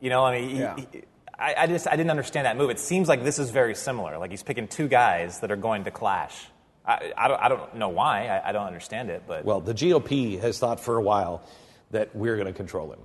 You 0.00 0.10
know, 0.10 0.24
I 0.24 0.40
mean, 0.40 0.50
he, 0.50 0.60
Yeah. 0.60 0.76
he- 0.76 1.02
I, 1.38 1.54
I 1.58 1.66
just 1.66 1.88
I 1.88 1.96
didn't 1.96 2.10
understand 2.10 2.46
that 2.46 2.56
move. 2.56 2.70
It 2.70 2.78
seems 2.78 3.08
like 3.08 3.24
this 3.24 3.40
is 3.40 3.50
very 3.50 3.74
similar. 3.74 4.18
Like 4.18 4.30
he's 4.30 4.44
picking 4.44 4.68
two 4.68 4.86
guys 4.86 5.40
that 5.40 5.50
are 5.50 5.56
going 5.56 5.84
to 5.84 5.90
clash. 5.90 6.46
I, 6.86 7.12
I, 7.16 7.26
don't, 7.28 7.42
I 7.42 7.48
don't 7.48 7.74
know 7.76 7.88
why. 7.88 8.28
I, 8.28 8.50
I 8.50 8.52
don't 8.52 8.66
understand 8.66 9.10
it, 9.10 9.24
but 9.26 9.44
Well, 9.44 9.60
the 9.60 9.74
GOP 9.74 10.40
has 10.40 10.58
thought 10.60 10.78
for 10.80 10.96
a 10.96 11.02
while 11.02 11.42
that 11.90 12.14
we're 12.14 12.36
going 12.36 12.46
to 12.46 12.52
control 12.52 12.92
him. 12.92 13.00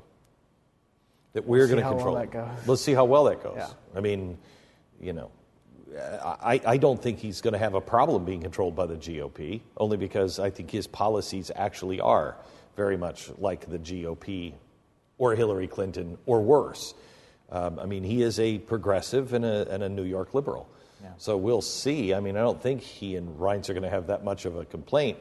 That 1.34 1.46
we're 1.46 1.66
see 1.68 1.74
going 1.74 1.78
to 1.80 1.84
how 1.84 1.90
well 1.96 1.98
control 1.98 2.16
that 2.16 2.34
him. 2.50 2.56
goes. 2.56 2.68
Let's 2.68 2.82
see 2.82 2.94
how 2.94 3.06
well 3.06 3.24
that 3.26 3.42
goes. 3.42 3.56
Yeah. 3.58 3.68
I 3.96 4.00
mean, 4.02 4.38
you 5.02 5.14
know, 5.14 5.32
I, 5.98 6.62
I 6.66 6.78
don't 6.78 7.02
think 7.02 7.20
he's 7.20 7.42
going 7.42 7.54
to 7.54 7.60
have 7.60 7.74
a 7.74 7.82
problem 7.82 8.26
being 8.26 8.42
controlled 8.42 8.76
by 8.76 8.86
the 8.86 8.96
GOP, 8.96 9.62
only 9.78 9.98
because 9.98 10.40
I 10.40 10.50
think 10.50 10.72
his 10.72 10.88
policies 10.88 11.52
actually 11.56 12.00
are 12.00 12.38
very 12.76 12.98
much 12.98 13.32
like 13.38 13.70
the 13.70 13.80
GOP 13.80 14.54
or 15.18 15.36
Hillary 15.36 15.68
Clinton 15.68 16.18
or 16.26 16.42
worse. 16.42 16.94
Um, 17.52 17.80
I 17.80 17.86
mean, 17.86 18.04
he 18.04 18.22
is 18.22 18.40
a 18.40 18.60
progressive 18.60 19.34
and 19.34 19.44
a, 19.44 19.70
and 19.70 19.84
a 19.84 19.90
New 19.90 20.04
York 20.04 20.34
liberal. 20.34 20.70
So 21.18 21.38
we'll 21.38 21.62
see. 21.62 22.14
I 22.14 22.20
mean, 22.20 22.36
I 22.36 22.42
don't 22.42 22.62
think 22.62 22.82
he 22.82 23.16
and 23.16 23.40
Reince 23.40 23.70
are 23.70 23.74
going 23.74 23.84
to 23.84 23.90
have 23.90 24.08
that 24.08 24.26
much 24.26 24.44
of 24.44 24.58
a 24.58 24.66
complaint 24.66 25.18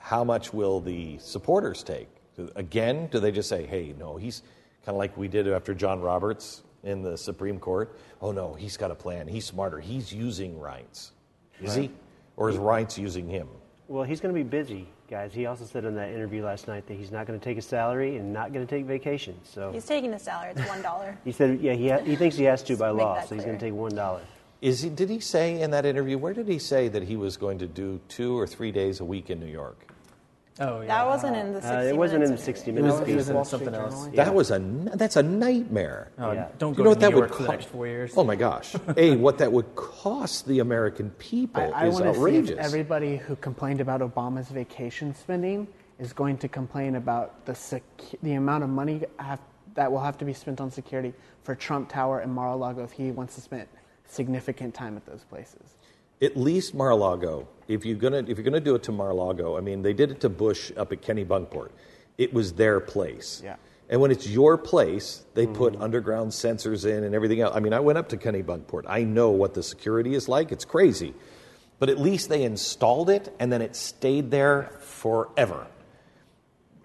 how 0.00 0.24
much 0.24 0.52
will 0.52 0.80
the 0.80 1.18
supporters 1.18 1.82
take? 1.82 2.08
Again, 2.56 3.06
do 3.12 3.20
they 3.20 3.30
just 3.30 3.48
say, 3.48 3.66
hey, 3.66 3.94
no, 3.98 4.16
he's 4.16 4.42
kind 4.84 4.94
of 4.94 4.96
like 4.96 5.16
we 5.16 5.28
did 5.28 5.46
after 5.46 5.74
John 5.74 6.00
Roberts 6.00 6.62
in 6.84 7.02
the 7.02 7.16
Supreme 7.16 7.58
Court? 7.58 7.96
Oh, 8.20 8.32
no, 8.32 8.54
he's 8.54 8.76
got 8.76 8.90
a 8.90 8.94
plan. 8.94 9.26
He's 9.28 9.44
smarter. 9.44 9.78
He's 9.80 10.12
using 10.12 10.56
Reince. 10.58 11.10
Is 11.62 11.74
he? 11.74 11.90
Or 12.36 12.48
is 12.48 12.56
Reince 12.56 12.96
using 12.98 13.28
him? 13.28 13.48
Well, 13.88 14.04
he's 14.04 14.20
going 14.20 14.34
to 14.34 14.38
be 14.38 14.48
busy, 14.48 14.86
guys. 15.10 15.34
He 15.34 15.46
also 15.46 15.64
said 15.64 15.84
in 15.84 15.94
that 15.96 16.10
interview 16.10 16.44
last 16.44 16.68
night 16.68 16.86
that 16.86 16.94
he's 16.94 17.10
not 17.10 17.26
going 17.26 17.38
to 17.38 17.44
take 17.44 17.58
a 17.58 17.62
salary 17.62 18.16
and 18.16 18.32
not 18.32 18.52
going 18.52 18.66
to 18.66 18.76
take 18.76 18.86
vacation. 18.86 19.34
So 19.42 19.72
He's 19.72 19.84
taking 19.84 20.10
the 20.12 20.18
salary. 20.18 20.52
It's 20.56 20.68
one 20.68 20.80
dollar. 20.80 21.18
he 21.24 21.32
said, 21.32 21.60
yeah, 21.60 21.72
he, 21.74 21.88
ha- 21.88 21.98
he 21.98 22.16
thinks 22.16 22.36
he 22.36 22.44
has 22.44 22.62
to 22.64 22.76
by 22.76 22.90
law, 22.90 23.16
that 23.16 23.28
so 23.28 23.34
he's 23.34 23.44
going 23.44 23.58
to 23.58 23.64
take 23.64 23.74
one 23.74 23.94
dollar. 23.94 24.20
Is 24.60 24.82
he, 24.82 24.90
did 24.90 25.10
he 25.10 25.20
say 25.20 25.60
in 25.60 25.70
that 25.72 25.84
interview, 25.86 26.18
where 26.18 26.34
did 26.34 26.46
he 26.46 26.58
say 26.58 26.88
that 26.88 27.02
he 27.02 27.16
was 27.16 27.36
going 27.36 27.58
to 27.58 27.66
do 27.66 28.00
two 28.08 28.38
or 28.38 28.46
three 28.46 28.70
days 28.70 29.00
a 29.00 29.04
week 29.04 29.28
in 29.30 29.40
New 29.40 29.46
York? 29.46 29.86
Oh, 30.58 30.80
yeah. 30.80 30.88
That 30.88 31.06
wasn't 31.06 31.36
in 31.36 31.52
the 31.54 31.60
60 31.62 31.76
Uh, 31.76 31.82
it 31.82 31.96
wasn't 31.96 32.16
in 32.16 32.20
the 32.22 32.28
Minutes 32.32 32.44
60 32.44 32.70
interview. 32.70 32.82
Minutes 32.82 32.96
It 32.96 33.00
was- 33.00 33.06
piece. 33.06 33.12
it 33.12 33.16
was 33.16 33.28
in 33.30 33.34
Wall 33.36 33.44
Street 33.44 33.58
something 33.64 33.74
else. 33.74 33.94
Journal. 34.04 34.16
That 34.16 34.34
was 34.34 34.50
a 34.50 34.54
n- 34.56 34.90
that's 34.94 35.16
a 35.16 35.22
nightmare. 35.22 36.08
Oh, 36.18 36.32
Yeah. 36.32 36.48
Don't 36.58 36.74
go 36.76 36.82
You 36.82 36.84
know 36.84 36.84
to 36.84 36.88
what 36.90 36.98
New 36.98 37.00
that 37.00 37.10
York 37.12 37.30
would 37.30 37.36
for 37.36 37.42
the 37.44 37.48
next 37.48 37.64
four 37.68 37.86
years. 37.86 38.12
Oh 38.16 38.24
my 38.24 38.36
gosh! 38.36 38.74
a 38.96 39.16
what 39.16 39.38
that 39.38 39.52
would 39.52 39.74
cost 39.76 40.46
the 40.46 40.58
American 40.58 41.10
people 41.18 41.62
I, 41.62 41.84
I 41.84 41.86
is 41.86 41.94
want 41.94 42.04
to 42.06 42.12
see 42.14 42.18
outrageous. 42.18 42.50
if 42.58 42.58
everybody 42.58 43.16
who 43.16 43.36
complained 43.36 43.80
about 43.80 44.00
Obama's 44.00 44.48
vacation 44.48 45.14
spending 45.14 45.66
is 45.98 46.12
going 46.12 46.36
to 46.38 46.48
complain 46.48 46.96
about 46.96 47.46
the 47.46 47.54
sec- 47.54 47.82
the 48.22 48.32
amount 48.34 48.64
of 48.64 48.70
money 48.70 49.04
have, 49.18 49.40
that 49.74 49.90
will 49.92 50.00
have 50.00 50.18
to 50.18 50.24
be 50.24 50.32
spent 50.34 50.60
on 50.60 50.70
security 50.70 51.14
for 51.44 51.54
Trump 51.54 51.88
Tower 51.88 52.18
and 52.20 52.34
Mar-a-Lago 52.34 52.82
if 52.82 52.92
he 52.92 53.10
wants 53.12 53.34
to 53.36 53.40
spend 53.40 53.66
significant 54.06 54.74
time 54.74 54.96
at 54.96 55.06
those 55.06 55.24
places. 55.24 55.76
At 56.22 56.36
least 56.36 56.74
Mar-a-Lago. 56.74 57.48
If 57.68 57.84
you're 57.84 57.96
gonna 57.96 58.18
if 58.18 58.36
you're 58.36 58.44
gonna 58.44 58.60
do 58.60 58.74
it 58.74 58.82
to 58.84 58.92
Mar-a-Lago, 58.92 59.56
I 59.56 59.60
mean, 59.60 59.82
they 59.82 59.92
did 59.92 60.10
it 60.10 60.20
to 60.20 60.28
Bush 60.28 60.72
up 60.76 60.92
at 60.92 61.02
Kennebunkport. 61.02 61.70
It 62.18 62.34
was 62.34 62.52
their 62.54 62.80
place. 62.80 63.40
Yeah. 63.44 63.56
And 63.88 64.00
when 64.00 64.10
it's 64.10 64.28
your 64.28 64.56
place, 64.56 65.24
they 65.34 65.46
mm-hmm. 65.46 65.54
put 65.54 65.76
underground 65.76 66.30
sensors 66.30 66.84
in 66.84 67.02
and 67.02 67.14
everything 67.14 67.40
else. 67.40 67.56
I 67.56 67.60
mean, 67.60 67.72
I 67.72 67.80
went 67.80 67.98
up 67.98 68.10
to 68.10 68.16
Kennebunkport. 68.16 68.84
I 68.86 69.02
know 69.02 69.30
what 69.30 69.54
the 69.54 69.62
security 69.62 70.14
is 70.14 70.28
like. 70.28 70.52
It's 70.52 70.64
crazy. 70.64 71.12
But 71.80 71.88
at 71.88 71.98
least 71.98 72.28
they 72.28 72.44
installed 72.44 73.10
it 73.10 73.34
and 73.40 73.52
then 73.52 73.62
it 73.62 73.74
stayed 73.74 74.30
there 74.30 74.70
forever. 74.80 75.66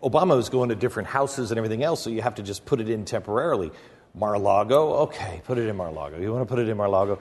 Obama 0.01 0.35
was 0.35 0.49
going 0.49 0.69
to 0.69 0.75
different 0.75 1.09
houses 1.09 1.51
and 1.51 1.57
everything 1.57 1.83
else, 1.83 2.01
so 2.03 2.09
you 2.09 2.21
have 2.21 2.35
to 2.35 2.43
just 2.43 2.65
put 2.65 2.79
it 2.79 2.89
in 2.89 3.05
temporarily. 3.05 3.71
Mar-a-Lago, 4.15 4.93
okay, 5.03 5.41
put 5.45 5.57
it 5.57 5.67
in 5.67 5.75
Mar-a-Lago. 5.75 6.19
You 6.19 6.31
want 6.31 6.47
to 6.47 6.51
put 6.51 6.59
it 6.59 6.69
in 6.69 6.77
Mar-a-Lago, 6.77 7.19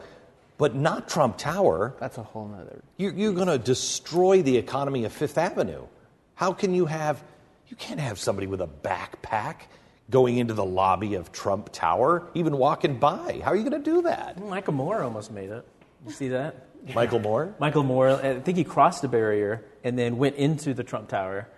but 0.59 0.75
not 0.75 1.09
Trump 1.09 1.37
Tower. 1.38 1.95
That's 2.01 2.19
a 2.19 2.23
whole 2.23 2.49
nother. 2.49 2.83
You're, 2.97 3.12
you're 3.12 3.33
going 3.33 3.49
to 3.49 3.59
destroy 3.59 4.43
the 4.43 4.57
economy 4.57 5.05
of 5.05 5.12
Fifth 5.12 5.38
Avenue. 5.38 5.87
How 6.35 6.53
can 6.53 6.75
you 6.75 6.87
have? 6.87 7.23
You 7.69 7.77
can't 7.77 8.01
have 8.01 8.19
somebody 8.19 8.47
with 8.47 8.61
a 8.61 8.69
backpack 8.69 9.62
going 10.11 10.38
into 10.38 10.55
the 10.55 10.64
lobby 10.64 11.14
of 11.14 11.33
Trump 11.33 11.71
Tower, 11.73 12.29
even 12.35 12.57
walking 12.59 12.99
by. 12.99 13.40
How 13.43 13.53
are 13.53 13.57
you 13.57 13.69
going 13.69 13.83
to 13.83 13.90
do 13.90 14.03
that? 14.03 14.40
Michael 14.43 14.75
Moore 14.75 15.03
almost 15.03 15.33
made 15.33 15.51
it. 15.51 15.67
You 16.07 16.12
see 16.12 16.29
that? 16.29 16.67
Michael 16.95 17.21
Moore. 17.21 17.55
Michael 17.59 17.83
Moore, 17.83 18.11
I 18.11 18.38
think 18.40 18.59
he 18.59 18.64
crossed 18.64 19.01
the 19.03 19.09
barrier 19.09 19.64
and 19.83 19.99
then 19.99 20.19
went 20.19 20.37
into 20.37 20.75
the 20.75 20.85
Trump 20.85 21.09
Tower 21.09 21.49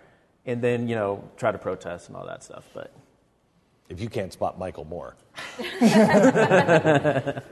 and 0.45 0.61
then, 0.61 0.87
you 0.87 0.95
know, 0.95 1.29
tried 1.35 1.51
to 1.51 1.57
protest 1.57 2.07
and 2.07 2.15
all 2.15 2.25
that 2.25 2.43
stuff. 2.43 2.63
But 2.73 2.93
If 3.89 3.99
you 3.99 4.09
can't 4.09 4.31
spot 4.31 4.57
Michael 4.57 4.85
Moore, 4.85 5.17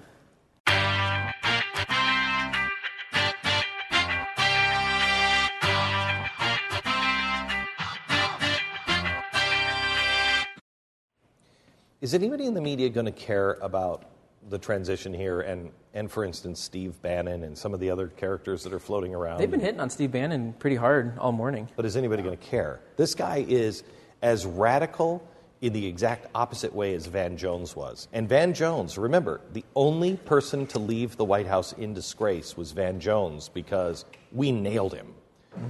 is 12.06 12.14
anybody 12.14 12.46
in 12.46 12.54
the 12.54 12.62
media 12.62 12.88
going 12.88 13.08
to 13.08 13.12
care 13.12 13.54
about 13.64 14.04
the 14.50 14.60
transition 14.60 15.12
here 15.12 15.42
and, 15.42 15.72
and 15.96 16.12
for 16.12 16.24
instance, 16.24 16.60
Steve 16.60 17.02
Bannon 17.02 17.42
and 17.42 17.58
some 17.58 17.74
of 17.74 17.80
the 17.80 17.90
other 17.90 18.10
characters 18.10 18.62
that 18.62 18.74
are 18.74 18.80
floating 18.80 19.16
around? 19.16 19.40
they've 19.40 19.50
been 19.50 19.60
hitting 19.60 19.80
on 19.80 19.90
Steve 19.90 20.12
Bannon 20.12 20.54
pretty 20.54 20.76
hard 20.76 21.18
all 21.18 21.32
morning. 21.32 21.68
But 21.76 21.84
is 21.84 21.98
anybody 21.98 22.22
going 22.22 22.38
to 22.38 22.46
care? 22.46 22.80
This 22.96 23.16
guy 23.16 23.44
is 23.48 23.84
as 24.22 24.46
radical 24.46 25.28
in 25.62 25.74
the 25.74 25.84
exact 25.88 26.28
opposite 26.36 26.76
way 26.76 26.94
as 26.94 27.08
Van 27.08 27.38
Jones 27.38 27.76
was. 27.76 28.08
And 28.14 28.30
Van 28.30 28.54
Jones, 28.54 29.00
remember, 29.00 29.42
the 29.54 29.66
only 29.76 30.16
person 30.16 30.68
to 30.68 30.78
leave 30.78 31.18
the 31.18 31.26
White 31.26 31.48
House 31.48 31.74
in 31.74 31.96
disgrace 31.96 32.56
was 32.56 32.72
Van 32.72 33.00
Jones 33.00 33.50
because 33.50 34.06
we 34.32 34.52
nailed 34.52 34.94
him. 34.94 35.08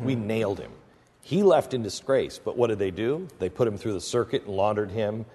We 0.03 0.15
mm-hmm. 0.15 0.27
nailed 0.27 0.59
him. 0.59 0.73
He 1.21 1.43
left 1.43 1.73
in 1.73 1.81
disgrace, 1.81 2.41
but 2.43 2.57
what 2.57 2.67
did 2.67 2.79
they 2.79 2.91
do? 2.91 3.29
They 3.39 3.47
put 3.47 3.69
him 3.69 3.77
through 3.77 3.93
the 3.93 4.01
circuit 4.01 4.43
and 4.45 4.57
laundered 4.57 4.91
him, 4.91 5.25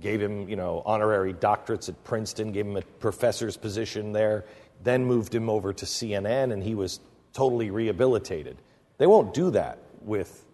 gave 0.00 0.20
him, 0.20 0.48
you 0.48 0.56
know, 0.56 0.82
honorary 0.84 1.34
doctorates 1.34 1.88
at 1.88 2.02
Princeton, 2.04 2.52
gave 2.52 2.66
him 2.66 2.76
a 2.76 2.82
professor's 2.82 3.56
position 3.56 4.12
there, 4.12 4.44
then 4.82 5.04
moved 5.04 5.34
him 5.34 5.48
over 5.50 5.72
to 5.72 5.84
CNN 5.84 6.52
and 6.52 6.62
he 6.62 6.74
was 6.74 7.00
totally 7.32 7.70
rehabilitated. 7.70 8.56
They 8.98 9.06
won't 9.06 9.32
do 9.34 9.50
that 9.52 9.78
with 10.02 10.46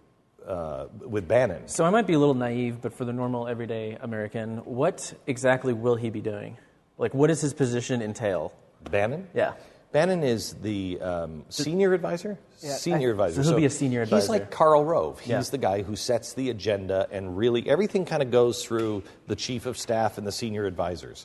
uh, 0.47 0.87
with 1.01 1.27
Bannon. 1.27 1.67
So 1.67 1.85
I 1.85 1.91
might 1.91 2.07
be 2.07 2.13
a 2.13 2.19
little 2.19 2.35
naive, 2.35 2.81
but 2.81 2.93
for 2.93 3.05
the 3.05 3.13
normal 3.13 3.49
everyday 3.49 3.99
American, 4.01 4.59
what 4.59 5.13
exactly 5.27 5.73
will 5.73 5.97
he 5.97 6.09
be 6.09 6.21
doing? 6.21 6.57
Like, 6.99 7.13
what 7.15 7.27
does 7.27 7.41
his 7.41 7.53
position 7.53 8.01
entail? 8.01 8.53
Bannon? 8.91 9.27
Yeah. 9.35 9.55
Bannon 9.97 10.23
is 10.23 10.53
the 10.61 11.01
um, 11.01 11.47
senior 11.49 11.95
advisor. 11.95 12.37
Yeah, 12.61 12.75
senior 12.75 13.09
I- 13.09 13.11
advisor. 13.13 13.43
So 13.43 13.49
he'll 13.49 13.59
be 13.59 13.65
a 13.65 13.71
senior 13.71 14.03
advisor. 14.03 14.21
He's 14.25 14.29
like 14.29 14.51
Karl 14.51 14.85
Rove. 14.85 15.19
He's 15.21 15.31
Yeah. 15.31 15.41
the 15.41 15.57
guy 15.57 15.81
who 15.81 15.97
sets 15.97 16.35
the 16.35 16.51
agenda, 16.51 17.09
and 17.11 17.35
really 17.39 17.67
everything 17.67 18.05
kind 18.05 18.23
of 18.23 18.31
goes 18.31 18.63
through 18.63 19.05
the 19.27 19.35
chief 19.35 19.65
of 19.65 19.79
staff 19.79 20.19
and 20.19 20.27
the 20.27 20.33
senior 20.33 20.67
advisors. 20.67 21.25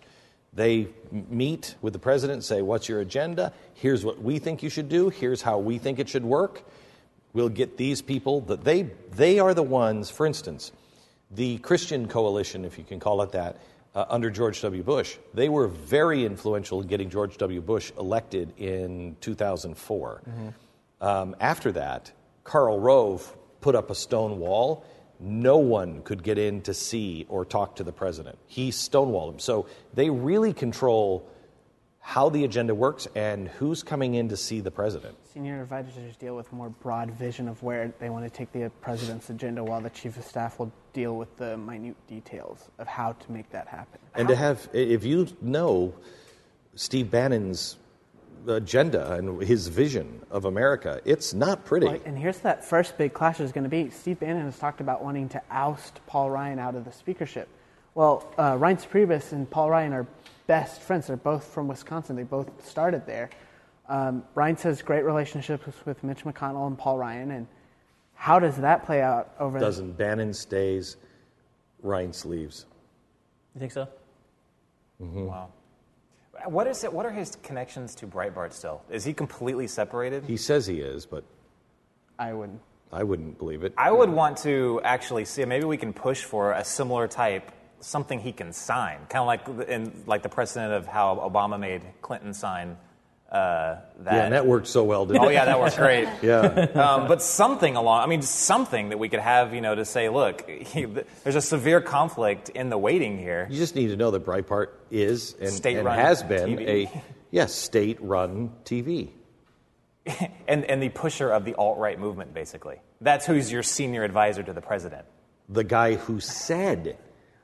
They 0.53 0.87
meet 1.11 1.75
with 1.81 1.91
the 1.91 1.99
president 1.99 2.45
say, 2.45 2.61
What's 2.61 2.87
your 2.87 3.01
agenda? 3.01 3.51
Here's 3.73 4.05
what 4.05 4.21
we 4.21 4.39
think 4.39 4.63
you 4.63 4.69
should 4.69 4.87
do. 4.87 5.09
Here's 5.09 5.41
how 5.41 5.57
we 5.59 5.77
think 5.77 5.99
it 5.99 6.07
should 6.07 6.23
work. 6.23 6.63
We'll 7.33 7.49
get 7.49 7.75
these 7.75 8.01
people 8.01 8.39
that 8.41 8.63
they, 8.63 8.83
they 9.17 9.39
are 9.39 9.53
the 9.53 9.63
ones, 9.63 10.09
for 10.09 10.25
instance, 10.25 10.71
the 11.29 11.57
Christian 11.57 12.07
coalition, 12.07 12.63
if 12.63 12.77
you 12.77 12.85
can 12.85 13.01
call 13.01 13.21
it 13.21 13.33
that, 13.33 13.57
uh, 13.93 14.05
under 14.09 14.29
George 14.29 14.61
W. 14.61 14.83
Bush, 14.83 15.17
they 15.33 15.49
were 15.49 15.67
very 15.67 16.25
influential 16.25 16.81
in 16.81 16.87
getting 16.87 17.09
George 17.09 17.37
W. 17.37 17.61
Bush 17.61 17.91
elected 17.97 18.53
in 18.57 19.17
2004. 19.21 20.21
Um, 21.01 21.35
after 21.39 21.71
that, 21.73 22.11
Karl 22.43 22.79
Rove 22.79 23.35
put 23.59 23.75
up 23.75 23.89
a 23.89 23.95
stone 23.95 24.39
wall. 24.39 24.85
No 25.19 25.57
one 25.57 26.01
could 26.01 26.23
get 26.23 26.37
in 26.37 26.61
to 26.63 26.73
see 26.73 27.25
or 27.29 27.45
talk 27.45 27.75
to 27.77 27.83
the 27.83 27.91
president. 27.91 28.37
He 28.47 28.71
stonewalled 28.71 29.33
him. 29.33 29.39
So 29.39 29.67
they 29.93 30.09
really 30.09 30.53
control 30.53 31.29
how 32.01 32.29
the 32.29 32.43
agenda 32.43 32.75
works 32.75 33.07
and 33.15 33.47
who's 33.47 33.83
coming 33.83 34.15
in 34.15 34.27
to 34.27 34.35
see 34.35 34.59
the 34.59 34.71
president. 34.71 35.15
Senior 35.33 35.61
advisors 35.61 36.17
deal 36.17 36.35
with 36.35 36.51
more 36.51 36.69
broad 36.69 37.11
vision 37.11 37.47
of 37.47 37.61
where 37.63 37.93
they 37.99 38.09
want 38.09 38.25
to 38.25 38.29
take 38.29 38.51
the 38.51 38.69
president's 38.81 39.29
agenda, 39.29 39.63
while 39.63 39.79
the 39.79 39.89
chief 39.91 40.17
of 40.17 40.25
staff 40.25 40.59
will 40.59 40.71
deal 40.93 41.15
with 41.15 41.37
the 41.37 41.55
minute 41.57 41.95
details 42.07 42.69
of 42.79 42.87
how 42.87 43.13
to 43.13 43.31
make 43.31 43.49
that 43.51 43.67
happen. 43.67 43.99
And 44.15 44.27
to 44.27 44.35
have, 44.35 44.67
if 44.73 45.05
you 45.05 45.27
know 45.41 45.93
Steve 46.75 47.11
Bannon's 47.11 47.77
agenda 48.47 49.13
and 49.13 49.41
his 49.41 49.67
vision 49.67 50.25
of 50.31 50.45
America, 50.45 50.99
it's 51.05 51.33
not 51.33 51.63
pretty. 51.65 51.85
Well, 51.85 51.99
and 52.05 52.17
here's 52.17 52.39
that 52.39 52.65
first 52.65 52.97
big 52.97 53.13
clash 53.13 53.39
is 53.39 53.51
going 53.51 53.63
to 53.63 53.69
be. 53.69 53.91
Steve 53.91 54.19
Bannon 54.19 54.45
has 54.45 54.57
talked 54.57 54.81
about 54.81 55.03
wanting 55.03 55.29
to 55.29 55.41
oust 55.51 56.01
Paul 56.07 56.31
Ryan 56.31 56.57
out 56.57 56.75
of 56.75 56.83
the 56.83 56.91
speakership. 56.91 57.47
Well, 57.93 58.33
uh, 58.37 58.53
Reince 58.53 58.87
Priebus 58.87 59.33
and 59.33 59.49
Paul 59.49 59.69
Ryan 59.69 59.93
are 59.93 60.07
best 60.51 60.81
friends. 60.81 61.07
They're 61.07 61.15
both 61.15 61.45
from 61.45 61.69
Wisconsin. 61.69 62.17
They 62.17 62.23
both 62.23 62.49
started 62.67 63.05
there. 63.05 63.29
Um, 63.87 64.23
Reince 64.35 64.63
has 64.63 64.81
great 64.81 65.05
relationships 65.05 65.65
with 65.85 66.03
Mitch 66.03 66.25
McConnell 66.25 66.67
and 66.67 66.77
Paul 66.77 66.97
Ryan. 66.97 67.31
And 67.31 67.47
how 68.15 68.37
does 68.37 68.57
that 68.57 68.85
play 68.85 69.01
out 69.01 69.33
over? 69.39 69.59
Doesn't 69.59 69.93
Bannon 69.93 70.33
stays, 70.33 70.97
Ryan 71.81 72.11
leaves. 72.25 72.65
You 73.55 73.59
think 73.59 73.71
so? 73.71 73.87
Wow. 74.99 75.53
What 76.47 76.67
is 76.67 76.83
it? 76.83 76.91
What 76.91 77.05
are 77.05 77.11
his 77.11 77.37
connections 77.43 77.95
to 77.95 78.05
Breitbart 78.05 78.51
still? 78.51 78.81
Is 78.89 79.05
he 79.05 79.13
completely 79.13 79.67
separated? 79.67 80.25
He 80.25 80.35
says 80.35 80.67
he 80.67 80.81
is, 80.81 81.05
but 81.05 81.23
I 82.19 82.33
wouldn't. 82.33 82.59
I 82.91 83.03
wouldn't 83.03 83.37
believe 83.37 83.63
it. 83.63 83.73
I 83.77 83.89
would 83.89 84.09
want 84.09 84.37
to 84.39 84.81
actually 84.83 85.23
see. 85.23 85.45
Maybe 85.45 85.63
we 85.63 85.77
can 85.77 85.93
push 85.93 86.25
for 86.25 86.51
a 86.51 86.65
similar 86.65 87.07
type, 87.07 87.53
something 87.81 88.19
he 88.19 88.31
can 88.31 88.53
sign, 88.53 88.99
kind 89.09 89.21
of 89.21 89.27
like 89.27 89.69
in 89.69 90.03
like 90.05 90.23
the 90.23 90.29
precedent 90.29 90.73
of 90.73 90.87
how 90.87 91.15
Obama 91.15 91.59
made 91.59 91.83
Clinton 92.01 92.33
sign 92.33 92.77
uh, 93.31 93.77
that. 93.99 94.13
yeah, 94.13 94.23
and 94.25 94.33
that 94.33 94.45
worked 94.45 94.67
so 94.67 94.83
well, 94.83 95.05
didn't 95.05 95.23
Oh 95.23 95.29
yeah, 95.29 95.45
that 95.45 95.57
worked 95.57 95.77
great. 95.77 96.07
Yeah. 96.21 96.41
um, 96.75 97.07
but 97.07 97.21
something 97.21 97.77
along, 97.77 98.03
I 98.03 98.07
mean, 98.07 98.21
something 98.21 98.89
that 98.89 98.99
we 98.99 99.07
could 99.07 99.21
have, 99.21 99.53
you 99.53 99.61
know, 99.61 99.73
to 99.73 99.85
say, 99.85 100.09
look, 100.09 100.47
he, 100.49 100.83
there's 100.83 101.37
a 101.37 101.41
severe 101.41 101.79
conflict 101.79 102.49
in 102.49 102.69
the 102.69 102.77
waiting 102.77 103.17
here. 103.17 103.47
You 103.49 103.57
just 103.57 103.73
need 103.73 103.87
to 103.87 103.95
know 103.95 104.11
that 104.11 104.25
Breitbart 104.25 104.67
is 104.91 105.33
and, 105.39 105.65
and 105.65 105.87
has 105.87 106.23
been 106.23 106.57
TV. 106.57 106.87
a 106.87 107.03
yes 107.31 107.55
state-run 107.55 108.51
TV. 108.65 109.11
and, 110.47 110.65
and 110.65 110.83
the 110.83 110.89
pusher 110.89 111.29
of 111.29 111.45
the 111.45 111.55
alt 111.55 111.77
right 111.77 111.97
movement, 111.97 112.33
basically. 112.33 112.81
That's 112.99 113.25
who's 113.25 113.49
your 113.49 113.63
senior 113.63 114.03
advisor 114.03 114.43
to 114.43 114.51
the 114.51 114.61
president. 114.61 115.05
The 115.47 115.63
guy 115.63 115.95
who 115.95 116.19
said 116.19 116.97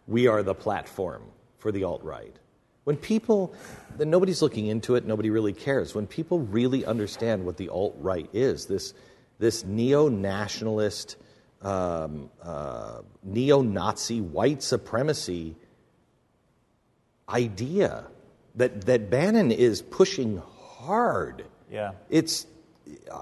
we 0.07 0.27
are 0.27 0.43
the 0.43 0.55
platform 0.55 1.21
for 1.57 1.71
the 1.71 1.83
alt-right. 1.83 2.35
When 2.85 2.95
people, 2.95 3.53
then 3.97 4.09
nobody's 4.09 4.41
looking 4.41 4.67
into 4.67 4.95
it, 4.95 5.05
nobody 5.05 5.29
really 5.29 5.53
cares. 5.53 5.93
When 5.93 6.07
people 6.07 6.39
really 6.39 6.85
understand 6.85 7.45
what 7.45 7.57
the 7.57 7.69
alt-right 7.69 8.29
is, 8.31 8.65
this 8.65 8.93
this 9.39 9.63
neo-nationalist, 9.65 11.15
um, 11.61 12.31
uh, 12.41 13.01
neo-Nazi 13.23 14.21
white 14.21 14.63
supremacy 14.63 15.55
idea 17.29 18.05
that 18.55 18.85
that 18.85 19.09
Bannon 19.09 19.51
is 19.51 19.81
pushing 19.81 20.41
hard. 20.47 21.43
Yeah. 21.69 21.91
It's. 22.09 22.47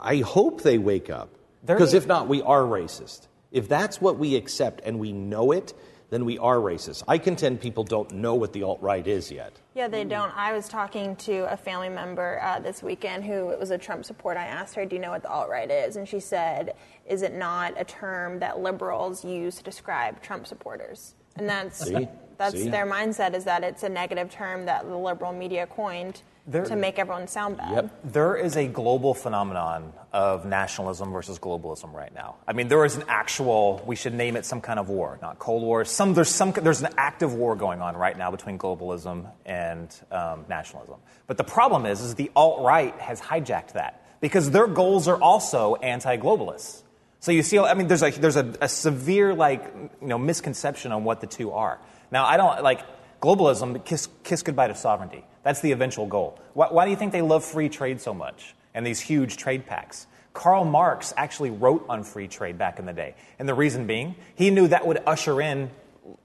I 0.02 0.18
hope 0.18 0.62
they 0.62 0.78
wake 0.78 1.10
up 1.10 1.30
because 1.66 1.96
if 1.96 2.06
not, 2.06 2.28
we 2.28 2.44
are 2.44 2.62
racist. 2.62 3.28
If 3.52 3.68
that's 3.68 4.00
what 4.00 4.20
we 4.20 4.36
accept 4.36 4.82
and 4.86 5.00
we 5.00 5.12
know 5.12 5.52
it, 5.52 5.74
then 6.10 6.26
we 6.26 6.38
are 6.38 6.58
racist. 6.58 7.04
I 7.08 7.18
contend 7.18 7.62
people 7.62 7.84
don't 7.84 8.12
know 8.12 8.36
what 8.36 8.54
the 8.54 8.64
alt 8.64 8.82
right 8.82 9.06
is 9.06 9.32
yet. 9.32 9.60
Yeah, 9.74 9.88
they 9.88 10.04
don't. 10.04 10.36
I 10.36 10.54
was 10.54 10.68
talking 10.68 11.16
to 11.18 11.52
a 11.52 11.58
family 11.58 11.90
member 11.90 12.40
uh, 12.42 12.60
this 12.60 12.82
weekend 12.84 13.24
who 13.26 13.48
was 13.60 13.72
a 13.72 13.78
Trump 13.78 14.06
supporter. 14.06 14.40
I 14.40 14.46
asked 14.46 14.76
her, 14.76 14.86
"Do 14.86 14.96
you 14.96 15.02
know 15.02 15.12
what 15.12 15.24
the 15.24 15.30
alt 15.30 15.50
right 15.50 15.70
is?" 15.70 15.96
And 15.96 16.08
she 16.08 16.20
said, 16.20 16.76
"Is 17.08 17.22
it 17.22 17.34
not 17.34 17.74
a 17.80 17.84
term 17.84 18.40
that 18.40 18.60
liberals 18.60 19.26
use 19.26 19.56
to 19.58 19.64
describe 19.64 20.22
Trump 20.22 20.48
supporters?" 20.48 21.16
And 21.36 21.50
that's 21.50 21.86
See? 21.86 22.08
that's 22.38 22.56
See? 22.56 22.70
their 22.70 22.86
mindset 22.86 23.34
is 23.34 23.44
that 23.46 23.64
it's 23.64 23.84
a 23.84 23.90
negative 23.90 24.30
term 24.30 24.66
that 24.66 24.86
the 24.88 24.98
liberal 24.98 25.34
media 25.34 25.68
coined 25.68 26.22
There- 26.48 26.66
to 26.66 26.76
make 26.76 27.00
everyone 27.00 27.28
sound 27.28 27.58
bad. 27.58 27.72
Yep. 27.72 28.00
There 28.04 28.36
is 28.36 28.56
a 28.56 28.68
global 28.68 29.16
phenomenon 29.16 29.94
of 30.14 30.46
nationalism 30.46 31.12
versus 31.12 31.40
globalism 31.40 31.92
right 31.92 32.14
now. 32.14 32.36
I 32.48 32.54
mean, 32.54 32.68
there 32.68 32.86
is 32.86 32.96
an 32.96 33.04
actual, 33.08 33.82
we 33.86 33.96
should 33.96 34.14
name 34.14 34.36
it 34.36 34.46
some 34.46 34.62
kind 34.62 34.78
of 34.80 34.88
war, 34.88 35.18
not 35.22 35.40
Cold 35.40 35.64
War. 35.64 35.84
Some, 35.86 36.14
there's, 36.14 36.30
some, 36.30 36.52
there's 36.52 36.82
an 36.84 36.94
active 36.98 37.34
war 37.34 37.56
going 37.56 37.82
on 37.82 37.98
right 37.98 38.16
now 38.16 38.30
between 38.30 38.60
globalism 38.60 39.30
and 39.46 39.94
um, 40.12 40.46
nationalism. 40.48 40.98
But 41.26 41.38
the 41.38 41.44
problem 41.44 41.88
is, 41.88 42.02
is 42.02 42.14
the 42.14 42.30
alt-right 42.36 43.00
has 43.00 43.20
hijacked 43.20 43.74
that 43.74 44.06
because 44.22 44.52
their 44.52 44.68
goals 44.68 45.08
are 45.08 45.20
also 45.20 45.76
anti-globalists. 45.76 46.84
So 47.22 47.32
you 47.32 47.42
see, 47.42 47.58
I 47.58 47.74
mean, 47.74 47.88
there's 47.88 48.04
a, 48.04 48.12
there's 48.12 48.36
a, 48.36 48.54
a 48.62 48.70
severe, 48.70 49.34
like, 49.34 49.64
you 50.00 50.08
know, 50.08 50.20
misconception 50.20 50.92
on 50.92 51.04
what 51.04 51.22
the 51.22 51.28
two 51.28 51.54
are. 51.54 51.80
Now, 52.12 52.26
I 52.26 52.38
don't, 52.38 52.62
like, 52.62 52.82
globalism, 53.22 53.84
kiss, 53.86 54.08
kiss 54.24 54.44
goodbye 54.44 54.68
to 54.68 54.76
sovereignty. 54.76 55.26
That's 55.44 55.62
the 55.62 55.72
eventual 55.72 56.08
goal. 56.08 56.40
Why, 56.54 56.68
why 56.68 56.86
do 56.86 56.92
you 56.92 56.98
think 56.98 57.12
they 57.12 57.22
love 57.22 57.44
free 57.44 57.70
trade 57.70 58.02
so 58.02 58.14
much 58.14 58.56
and 58.74 58.86
these 58.86 59.00
huge 59.00 59.38
trade 59.38 59.66
pacts? 59.66 60.08
Karl 60.34 60.66
Marx 60.66 61.14
actually 61.16 61.50
wrote 61.50 61.86
on 61.88 62.04
free 62.04 62.28
trade 62.28 62.58
back 62.58 62.78
in 62.78 62.86
the 62.86 62.94
day. 62.94 63.16
And 63.40 63.48
the 63.48 63.54
reason 63.54 63.88
being, 63.88 64.16
he 64.36 64.50
knew 64.50 64.68
that 64.68 64.86
would 64.86 65.02
usher 65.08 65.42
in 65.42 65.72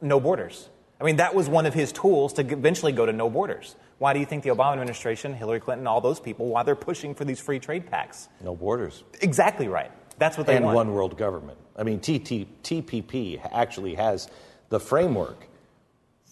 no 0.01 0.21
borders. 0.21 0.69
I 1.01 1.05
mean, 1.05 1.17
that 1.17 1.35
was 1.35 1.49
one 1.49 1.65
of 1.65 1.73
his 1.73 1.93
tools 1.93 2.35
to 2.35 2.43
eventually 2.43 2.93
go 2.93 3.07
to 3.07 3.13
no 3.13 3.31
borders. 3.31 3.77
Why 3.99 4.13
do 4.13 4.21
you 4.21 4.27
think 4.27 4.43
the 4.43 4.51
Obama 4.51 4.73
administration, 4.73 5.33
Hillary 5.33 5.61
Clinton, 5.61 5.87
all 5.87 6.01
those 6.01 6.21
people, 6.21 6.47
why 6.49 6.63
they're 6.63 6.75
pushing 6.75 7.15
for 7.15 7.25
these 7.25 7.41
free 7.41 7.59
trade 7.59 7.91
pacts? 7.91 8.29
No 8.43 8.55
borders. 8.55 9.05
Exactly 9.23 9.69
right. 9.69 9.91
That's 10.19 10.37
what 10.37 10.47
they 10.47 10.57
and 10.57 10.65
want. 10.65 10.77
And 10.77 10.89
one 10.89 10.95
world 10.95 11.17
government. 11.17 11.59
I 11.77 11.85
mean, 11.85 12.01
TT, 12.01 12.63
TPP 12.63 13.41
actually 13.51 13.95
has 13.95 14.29
the 14.69 14.79
framework 14.79 15.47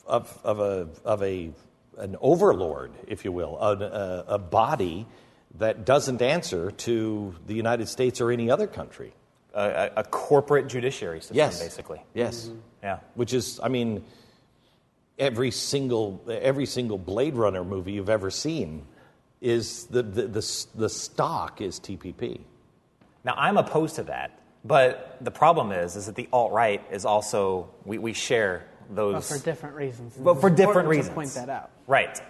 of, 0.09 0.39
of, 0.43 0.59
a, 0.61 0.89
of 1.05 1.23
a, 1.23 1.51
an 1.99 2.17
overlord, 2.21 2.91
if 3.07 3.25
you 3.25 3.31
will, 3.33 3.57
a, 3.59 3.77
a, 3.77 4.35
a 4.35 4.39
body 4.39 5.07
that 5.59 5.85
doesn't 5.85 6.23
answer 6.23 6.71
to 6.73 7.35
the 7.47 7.55
United 7.55 7.89
States 7.89 8.21
or 8.21 8.31
any 8.31 8.51
other 8.51 8.67
country. 8.67 9.13
a, 9.55 9.61
a, 9.97 10.01
a 10.01 10.05
corporate 10.05 10.69
judiciary 10.69 11.21
system, 11.21 11.37
Yes. 11.37 11.61
basically. 11.63 12.01
Yes. 12.15 12.47
Mm-hmm. 12.47 12.59
Yeah. 12.83 12.99
Which 13.15 13.33
is, 13.33 13.59
I 13.63 13.69
mean, 13.69 14.05
every 15.19 15.51
single, 15.51 16.23
every 16.29 16.67
single 16.67 16.99
Blade 16.99 17.35
Runner 17.35 17.65
movie 17.65 17.93
you've 17.93 18.11
ever 18.11 18.31
seen 18.31 18.85
is 19.41 19.87
the, 19.87 20.03
the, 20.03 20.23
the, 20.29 20.67
the 20.75 20.89
stock 20.89 21.61
is 21.61 21.81
TPP. 21.81 22.41
Now, 23.25 23.35
I'm 23.37 23.57
opposed 23.57 23.97
to 23.97 24.05
that, 24.05 24.39
but 24.65 25.17
the 25.21 25.31
problem 25.33 25.73
is, 25.73 25.97
is 25.97 26.07
that 26.07 26.15
the 26.15 26.29
alt 26.33 26.53
right 26.53 26.85
is 26.93 27.05
also 27.05 27.71
we, 27.85 27.99
we 27.99 28.13
share 28.13 28.65
those. 28.89 29.15
But 29.29 29.39
for 29.39 29.45
different 29.45 29.77
reasons. 29.77 30.15
But 30.17 30.41
for 30.41 30.51
different 30.51 30.61
important 30.61 30.85
to 30.85 30.89
reasons. 30.99 31.15
point 31.15 31.31
that 31.35 31.49
out. 31.49 31.71
Right. 31.87 32.21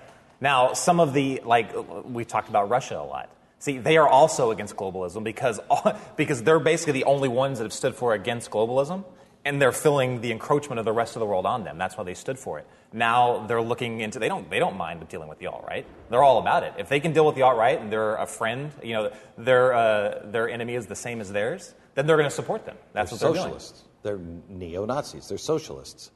Now, 0.41 0.73
some 0.75 1.01
of 1.01 1.13
the 1.15 1.41
like 1.45 1.73
we 2.05 2.25
talked 2.25 2.49
about 2.49 2.69
Russia 2.69 2.99
a 2.99 3.05
lot. 3.05 3.31
See, 3.61 3.79
they 3.79 3.97
are 3.97 4.09
also 4.09 4.51
against 4.53 4.77
globalism 4.77 5.25
because 5.25 5.61
because 6.17 6.43
they're 6.43 6.61
basically 6.61 6.93
the 6.93 7.05
only 7.05 7.29
ones 7.29 7.59
that 7.59 7.65
have 7.65 7.73
stood 7.73 7.95
for 7.95 8.15
against 8.15 8.51
globalism. 8.51 9.05
and 9.45 9.63
they're 9.63 9.73
filling 9.73 10.21
the 10.21 10.31
encroachment 10.31 10.79
of 10.79 10.85
the 10.85 10.93
rest 10.93 11.17
of 11.17 11.21
the 11.21 11.27
world 11.27 11.47
on 11.47 11.65
them. 11.65 11.79
That's 11.79 11.97
why 11.97 12.05
they 12.05 12.15
stood 12.15 12.39
for 12.39 12.59
it. 12.59 12.67
Now 12.93 13.47
they're 13.47 13.63
looking 13.63 14.01
into 14.01 14.19
they 14.19 14.29
don't 14.29 14.49
they 14.51 14.59
don't 14.59 14.77
mind 14.77 15.09
dealing 15.09 15.29
with 15.29 15.39
the 15.39 15.47
alt 15.47 15.65
right. 15.67 15.87
They're 16.11 16.23
all 16.23 16.39
about 16.39 16.63
it. 16.65 16.75
If 16.79 16.89
they 16.89 17.01
can 17.01 17.13
deal 17.13 17.25
with 17.25 17.35
the 17.35 17.43
alt 17.43 17.57
right 17.57 17.81
and 17.81 17.91
they're 17.91 18.17
a 18.17 18.27
friend, 18.27 18.71
you 18.83 18.93
know, 18.95 19.11
their 19.37 19.73
uh, 19.73 20.23
their 20.25 20.49
enemy 20.49 20.75
is 20.75 20.87
the 20.87 20.97
same 20.97 21.21
as 21.21 21.33
theirs, 21.33 21.75
then 21.95 22.07
they're 22.07 22.17
going 22.17 22.29
to 22.29 22.35
support 22.35 22.65
them. 22.67 22.77
That's 22.93 23.11
what 23.11 23.21
they're 23.21 23.31
what 23.31 23.35
they're 23.35 23.43
socialists. 23.43 23.85
They're 24.03 24.21
neo 24.49 24.85
Nazis. 24.85 25.29
They're 25.29 25.39
socialists. 25.39 26.11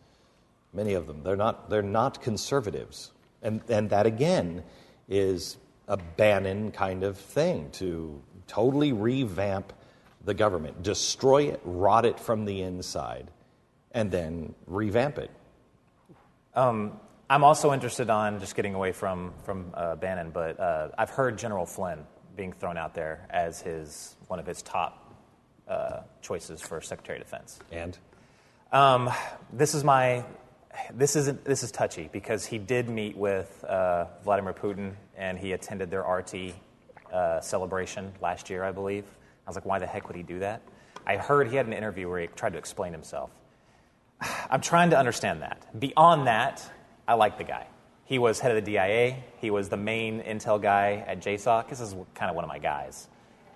Many 0.73 0.95
of 0.95 1.07
them. 1.07 1.23
They're 1.23 1.37
not. 1.37 1.69
They're 1.69 1.83
not 1.83 2.23
conservatives. 2.23 3.13
And 3.43 3.61
and 3.69 3.91
that 3.91 4.07
again 4.07 4.63
is 5.09 5.59
a 5.89 5.97
Bannon 5.97 6.71
kind 6.71 7.05
of 7.05 7.19
thing 7.19 7.71
to 7.73 8.23
totally 8.47 8.93
revamp 8.93 9.73
the 10.25 10.35
government, 10.35 10.83
destroy 10.83 11.49
it, 11.49 11.61
rot 11.65 12.05
it 12.07 12.19
from 12.19 12.45
the 12.45 12.63
inside, 12.63 13.31
and 13.91 14.11
then 14.11 14.55
revamp 14.67 15.19
it. 15.19 15.31
Um, 16.55 17.01
I'm 17.29 17.45
also 17.45 17.73
interested 17.73 18.09
on 18.09 18.41
just 18.41 18.55
getting 18.55 18.75
away 18.75 18.93
from 18.93 19.33
from 19.45 19.73
uh, 19.75 19.97
Bannon, 19.97 20.31
but 20.31 20.59
uh, 20.59 20.89
I've 20.97 21.11
heard 21.11 21.37
General 21.37 21.67
Flynn 21.67 22.07
being 22.37 22.53
thrown 22.53 22.79
out 22.79 22.95
there 22.95 23.27
as 23.29 23.61
his 23.61 24.17
one 24.29 24.39
of 24.39 24.47
his 24.47 24.63
top 24.63 25.15
uh, 25.69 26.01
choices 26.23 26.63
for 26.63 26.81
Secretary 26.81 27.19
of 27.19 27.25
Defense. 27.25 27.59
And 27.71 27.99
Um, 28.73 29.11
this 29.53 29.75
is 29.75 29.85
my 29.85 30.25
this 30.95 31.17
isn't 31.17 31.45
this 31.45 31.63
is 31.63 31.71
touchy 31.71 32.09
because 32.13 32.47
he 32.47 32.59
did 32.59 32.89
meet 32.89 33.17
with 33.17 33.65
uh, 33.65 34.07
Vladimir 34.25 34.53
Putin 34.53 34.95
and 35.17 35.39
he 35.39 35.53
attended 35.53 35.91
their 35.91 36.03
RT 36.03 36.55
uh, 37.13 37.41
celebration 37.41 38.13
last 38.21 38.51
year, 38.51 38.65
I 38.65 38.73
believe. 38.73 39.05
I 39.47 39.51
was 39.51 39.57
like, 39.57 39.67
why 39.67 39.79
the 39.79 39.87
heck 39.87 40.09
would 40.09 40.17
he 40.17 40.23
do 40.23 40.39
that? 40.41 40.63
I 41.07 41.17
heard 41.17 41.49
he 41.49 41.57
had 41.57 41.67
an 41.67 41.73
interview 41.73 42.09
where 42.09 42.21
he 42.21 42.27
tried 42.29 42.53
to 42.53 42.59
explain 42.59 42.93
himself. 42.93 43.31
I'm 44.51 44.61
trying 44.61 44.91
to 44.91 44.99
understand 44.99 45.43
that. 45.43 45.67
Beyond 45.79 46.27
that, 46.27 46.69
I 47.07 47.15
like 47.15 47.39
the 47.39 47.45
guy. 47.45 47.67
He 48.05 48.19
was 48.19 48.41
head 48.41 48.57
of 48.57 48.65
the 48.65 48.73
DIA. 48.73 49.17
He 49.39 49.51
was 49.51 49.69
the 49.69 49.77
main 49.77 50.21
intel 50.23 50.61
guy 50.61 51.05
at 51.07 51.21
JSOC. 51.21 51.69
This 51.69 51.81
is 51.81 51.95
kind 52.15 52.31
of 52.31 52.37
one 52.37 52.45
of 52.45 52.49
my 52.49 52.59
guys. 52.59 53.09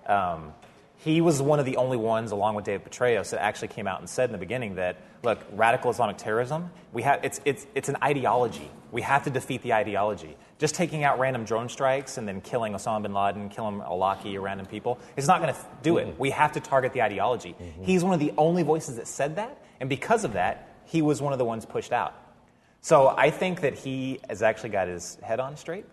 Um, 0.05 0.53
he 0.97 1.21
was 1.21 1.41
one 1.41 1.59
of 1.59 1.65
the 1.65 1.77
only 1.77 1.97
ones, 1.97 2.31
along 2.31 2.55
with 2.55 2.65
David 2.65 2.89
Petraeus, 2.89 3.29
that 3.29 3.41
actually 3.41 3.67
came 3.69 3.87
out 3.87 3.99
and 3.99 4.09
said 4.09 4.29
in 4.29 4.31
the 4.31 4.39
beginning 4.39 4.75
that, 4.75 4.97
look, 5.23 5.39
radical 5.53 5.91
Islamic 5.91 6.17
terrorism, 6.17 6.71
we 6.91 7.03
have, 7.03 7.19
it's, 7.23 7.39
it's, 7.45 7.67
it's 7.75 7.87
an 7.87 7.97
ideology. 8.01 8.69
We 8.91 9.01
have 9.03 9.23
to 9.25 9.29
defeat 9.29 9.61
the 9.61 9.73
ideology. 9.73 10.35
Just 10.57 10.73
taking 10.73 11.03
out 11.03 11.19
random 11.19 11.43
drone 11.43 11.69
strikes 11.69 12.17
and 12.17 12.27
then 12.27 12.41
killing 12.41 12.73
Osama 12.73 13.03
bin 13.03 13.13
Laden, 13.13 13.49
killing 13.49 13.79
Awlaki 13.79 14.33
or 14.35 14.41
random 14.41 14.65
people 14.65 14.97
is 15.15 15.27
not 15.27 15.41
going 15.41 15.53
to 15.53 15.59
do 15.83 15.97
it. 15.97 16.17
We 16.17 16.31
have 16.31 16.53
to 16.53 16.59
target 16.59 16.93
the 16.93 17.03
ideology. 17.03 17.55
He's 17.81 18.03
one 18.03 18.13
of 18.13 18.19
the 18.19 18.33
only 18.37 18.63
voices 18.63 18.95
that 18.95 19.07
said 19.07 19.35
that, 19.35 19.61
and 19.79 19.89
because 19.89 20.23
of 20.23 20.33
that, 20.33 20.67
he 20.85 21.01
was 21.01 21.21
one 21.21 21.33
of 21.33 21.37
the 21.37 21.45
ones 21.45 21.65
pushed 21.65 21.91
out. 21.91 22.15
So 22.81 23.13
I 23.15 23.29
think 23.29 23.61
that 23.61 23.75
he 23.75 24.19
has 24.29 24.41
actually 24.41 24.69
got 24.69 24.87
his 24.87 25.15
head 25.21 25.39
on 25.39 25.57
straight. 25.57 25.85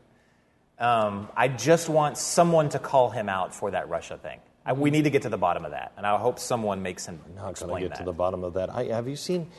Um, 0.78 1.28
I 1.36 1.48
just 1.48 1.88
want 1.88 2.16
someone 2.16 2.68
to 2.70 2.78
call 2.78 3.10
him 3.10 3.28
out 3.28 3.54
for 3.54 3.72
that 3.72 3.88
Russia 3.88 4.16
thing. 4.16 4.40
I, 4.66 4.72
we 4.72 4.90
need 4.90 5.04
to 5.04 5.10
get 5.10 5.22
to 5.22 5.28
the 5.28 5.38
bottom 5.38 5.64
of 5.64 5.72
that, 5.72 5.92
and 5.96 6.06
I 6.06 6.16
hope 6.18 6.38
someone 6.38 6.82
makes 6.82 7.06
him 7.06 7.20
not 7.34 7.40
going 7.40 7.50
explain 7.50 7.74
to 7.74 7.80
get 7.80 7.90
that. 7.90 7.98
to 7.98 8.04
the 8.04 8.12
bottom 8.12 8.44
of 8.44 8.54
that. 8.54 8.70
I, 8.70 8.84
have 8.84 9.08
you 9.08 9.16
seen? 9.16 9.50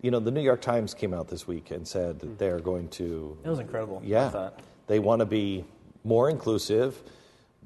You 0.00 0.10
know, 0.10 0.20
the 0.20 0.30
New 0.30 0.40
York 0.40 0.60
Times 0.60 0.94
came 0.94 1.12
out 1.12 1.28
this 1.28 1.46
week 1.46 1.70
and 1.70 1.86
said 1.86 2.20
that 2.20 2.38
they're 2.38 2.60
going 2.60 2.88
to. 2.90 3.36
It 3.44 3.48
was 3.48 3.58
incredible, 3.58 4.02
Yeah, 4.04 4.50
they 4.86 4.98
want 4.98 5.20
to 5.20 5.26
be 5.26 5.64
more 6.04 6.30
inclusive. 6.30 7.02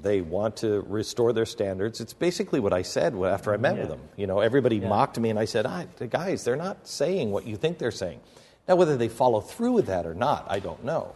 They 0.03 0.23
want 0.23 0.57
to 0.59 0.81
restore 0.89 1.35
their 1.35 1.45
standards. 1.45 2.01
It's 2.01 2.15
basically 2.15 2.59
what 2.59 2.73
I 2.73 2.83
said 2.83 3.15
after 3.15 3.53
I 3.53 3.59
met 3.59 3.77
with 3.77 3.89
them. 3.89 4.01
You 4.17 4.27
know, 4.27 4.41
everybody 4.41 4.81
mocked 4.81 5.19
me, 5.19 5.29
and 5.29 5.39
I 5.39 5.45
said, 5.45 5.67
ah, 5.67 5.85
the 5.97 6.07
guys, 6.07 6.43
they're 6.43 6.57
not 6.57 6.89
saying 6.89 7.31
what 7.31 7.47
you 7.47 7.57
think 7.57 7.77
they're 7.79 7.91
saying. 7.91 8.21
Now, 8.67 8.77
whether 8.77 8.97
they 8.97 9.09
follow 9.09 9.41
through 9.41 9.73
with 9.73 9.87
that 9.87 10.07
or 10.07 10.15
not, 10.15 10.47
I 10.49 10.59
don't 10.61 10.85
know. 10.85 11.15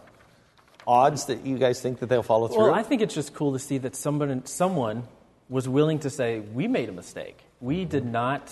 Odds 0.85 1.25
that 1.25 1.45
you 1.45 1.57
guys 1.57 1.81
think 1.81 1.99
that 1.99 2.07
they'll 2.07 2.21
follow 2.21 2.47
through? 2.47 2.65
Well, 2.65 2.73
I 2.75 2.83
think 2.83 3.01
it's 3.01 3.15
just 3.15 3.33
cool 3.33 3.53
to 3.53 3.59
see 3.59 3.79
that 3.79 3.95
someone, 3.95 4.45
someone 4.45 5.07
was 5.49 5.67
willing 5.67 5.99
to 5.99 6.09
say, 6.09 6.39
we 6.39 6.67
made 6.67 6.89
a 6.89 6.91
mistake. 6.91 7.39
We 7.61 7.81
mm-hmm. 7.81 7.89
did 7.89 8.05
not, 8.05 8.51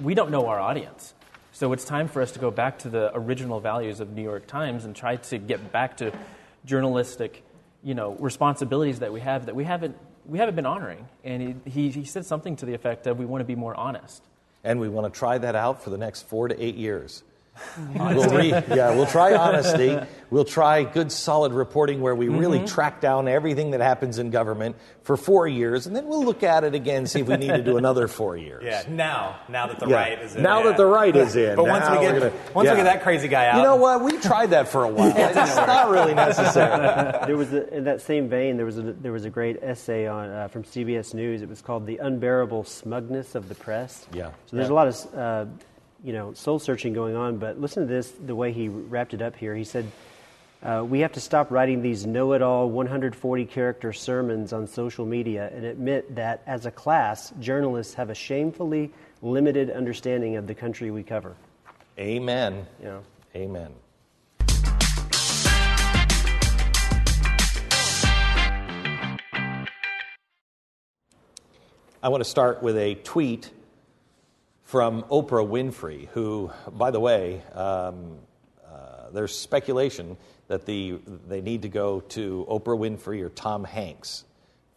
we 0.00 0.14
don't 0.14 0.30
know 0.30 0.46
our 0.46 0.60
audience. 0.60 1.14
So 1.52 1.72
it's 1.72 1.84
time 1.84 2.08
for 2.08 2.22
us 2.22 2.32
to 2.32 2.38
go 2.38 2.50
back 2.50 2.78
to 2.80 2.88
the 2.88 3.10
original 3.14 3.60
values 3.60 4.00
of 4.00 4.10
New 4.10 4.22
York 4.22 4.46
Times 4.46 4.84
and 4.84 4.94
try 4.94 5.16
to 5.16 5.38
get 5.38 5.72
back 5.72 5.96
to 5.98 6.12
journalistic, 6.64 7.42
you 7.82 7.94
know, 7.94 8.14
responsibilities 8.20 9.00
that 9.00 9.12
we 9.12 9.20
have 9.20 9.46
that 9.46 9.56
we 9.56 9.64
haven't, 9.64 9.96
we 10.26 10.38
haven't 10.38 10.54
been 10.54 10.66
honoring. 10.66 11.08
And 11.24 11.60
he, 11.64 11.70
he, 11.70 11.90
he 11.90 12.04
said 12.04 12.26
something 12.26 12.56
to 12.56 12.66
the 12.66 12.74
effect 12.74 13.06
of, 13.06 13.18
we 13.18 13.26
want 13.26 13.40
to 13.40 13.44
be 13.44 13.56
more 13.56 13.74
honest. 13.74 14.22
And 14.62 14.78
we 14.78 14.88
want 14.88 15.12
to 15.12 15.18
try 15.18 15.38
that 15.38 15.54
out 15.54 15.82
for 15.82 15.90
the 15.90 15.98
next 15.98 16.28
four 16.28 16.48
to 16.48 16.62
eight 16.62 16.76
years. 16.76 17.24
we'll 17.94 18.30
re- 18.30 18.48
yeah, 18.50 18.94
we'll 18.94 19.06
try 19.06 19.34
honesty. 19.34 19.98
We'll 20.30 20.44
try 20.44 20.82
good, 20.84 21.10
solid 21.10 21.52
reporting 21.54 22.02
where 22.02 22.14
we 22.14 22.28
really 22.28 22.66
track 22.66 23.00
down 23.00 23.28
everything 23.28 23.70
that 23.70 23.80
happens 23.80 24.18
in 24.18 24.28
government 24.30 24.76
for 25.02 25.16
four 25.16 25.48
years, 25.48 25.86
and 25.86 25.96
then 25.96 26.06
we'll 26.06 26.22
look 26.22 26.42
at 26.42 26.64
it 26.64 26.74
again, 26.74 27.06
see 27.06 27.20
if 27.20 27.28
we 27.28 27.36
need 27.38 27.48
to 27.48 27.62
do 27.62 27.78
another 27.78 28.08
four 28.08 28.36
years. 28.36 28.62
Yeah, 28.62 28.82
now, 28.90 29.38
now 29.48 29.68
that 29.68 29.78
the 29.80 29.86
Yeah. 29.88 29.96
right 29.96 30.20
is 30.20 30.36
in. 30.36 30.42
Now 30.42 30.58
yeah. 30.58 30.64
that 30.66 30.76
the 30.76 30.84
right 30.84 31.16
is 31.16 31.34
in. 31.34 31.56
But 31.56 31.66
once 31.66 31.86
now 31.86 31.98
we 31.98 32.06
we're 32.06 32.12
get 32.12 32.32
gonna- 32.32 32.52
once 32.54 32.66
yeah. 32.66 32.72
we 32.72 32.76
get 32.76 32.84
that 32.84 33.02
crazy 33.02 33.28
guy 33.28 33.46
out, 33.46 33.56
You 33.56 33.62
know 33.62 33.76
what? 33.76 34.02
We 34.02 34.18
tried 34.18 34.50
that 34.50 34.68
for 34.68 34.84
a 34.84 34.88
while. 34.88 35.08
It's 35.16 35.56
not 35.56 35.88
really 35.88 36.12
necessary. 36.14 36.76
there 37.26 37.36
was 37.38 37.50
a, 37.54 37.74
in 37.74 37.84
that 37.84 38.02
same 38.02 38.28
vein 38.28 38.58
there 38.58 38.66
was 38.66 38.76
a, 38.76 38.82
there 38.82 39.12
was 39.12 39.24
a 39.24 39.30
great 39.30 39.62
essay 39.62 40.06
on 40.06 40.28
uh, 40.28 40.48
from 40.48 40.62
CBS 40.64 41.14
News. 41.14 41.40
It 41.40 41.48
was 41.48 41.62
called 41.62 41.86
"The 41.86 41.96
Unbearable 41.98 42.64
Smugness 42.64 43.34
of 43.34 43.48
the 43.48 43.54
Press." 43.54 44.06
Yeah. 44.12 44.32
So 44.46 44.56
there's 44.56 44.68
Yeah. 44.68 44.74
a 44.74 44.76
lot 44.76 44.88
of 44.88 45.14
uh, 45.14 45.44
you 46.02 46.12
know 46.12 46.32
soul 46.32 46.58
searching 46.58 46.92
going 46.92 47.16
on. 47.16 47.38
But 47.38 47.60
listen 47.60 47.86
to 47.86 47.88
this: 47.88 48.10
the 48.10 48.34
way 48.34 48.52
he 48.52 48.68
wrapped 48.68 49.14
it 49.14 49.22
up 49.22 49.36
here. 49.36 49.54
He 49.54 49.64
said. 49.64 49.90
Uh, 50.60 50.84
we 50.84 50.98
have 50.98 51.12
to 51.12 51.20
stop 51.20 51.52
writing 51.52 51.82
these 51.82 52.04
know-it-all 52.04 52.68
140 52.68 53.44
character 53.44 53.92
sermons 53.92 54.52
on 54.52 54.66
social 54.66 55.06
media 55.06 55.48
and 55.54 55.64
admit 55.64 56.16
that 56.16 56.42
as 56.48 56.66
a 56.66 56.70
class 56.72 57.32
journalists 57.38 57.94
have 57.94 58.10
a 58.10 58.14
shamefully 58.14 58.90
limited 59.22 59.70
understanding 59.70 60.34
of 60.34 60.48
the 60.48 60.54
country 60.56 60.90
we 60.90 61.04
cover 61.04 61.36
Amen. 61.98 62.64
Yeah. 62.80 63.00
Amen. 63.34 63.74
I 72.00 72.08
want 72.08 72.22
to 72.22 72.30
start 72.30 72.62
with 72.62 72.76
a 72.76 72.94
tweet 72.94 73.50
from 74.68 75.02
Oprah 75.04 75.48
Winfrey, 75.48 76.08
who, 76.08 76.50
by 76.72 76.90
the 76.90 77.00
way, 77.00 77.42
um, 77.54 78.18
uh, 78.70 79.08
there's 79.14 79.34
speculation 79.34 80.14
that 80.48 80.66
the, 80.66 80.98
they 81.26 81.40
need 81.40 81.62
to 81.62 81.70
go 81.70 82.00
to 82.00 82.44
Oprah 82.50 82.78
Winfrey 82.78 83.22
or 83.22 83.30
Tom 83.30 83.64
Hanks 83.64 84.24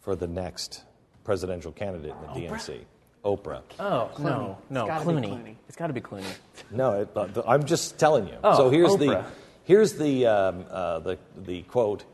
for 0.00 0.16
the 0.16 0.26
next 0.26 0.82
presidential 1.24 1.72
candidate 1.72 2.14
in 2.34 2.42
the 2.42 2.48
DNC. 2.48 2.80
Oprah. 3.22 3.60
Oh, 3.78 4.10
no, 4.18 4.56
no, 4.70 4.86
It's 4.86 5.04
gotta 5.04 5.04
be 5.04 5.12
Clooney. 5.12 5.28
Clooney. 5.28 5.56
It's 5.68 5.76
got 5.76 5.86
to 5.88 5.92
be 5.92 6.00
Clooney. 6.00 6.34
No, 6.70 7.02
it, 7.02 7.10
uh, 7.14 7.26
the- 7.26 7.44
I'm 7.46 7.64
just 7.66 7.98
telling 7.98 8.26
you. 8.28 8.36
Oh, 8.42 8.56
so 8.56 8.70
here's 8.70 8.96
the 8.96 9.26
here's 9.64 9.92
the, 9.92 10.26
um, 10.26 10.64
uh, 10.70 11.00
the 11.00 11.18
the 11.36 11.62
quote. 11.64 12.06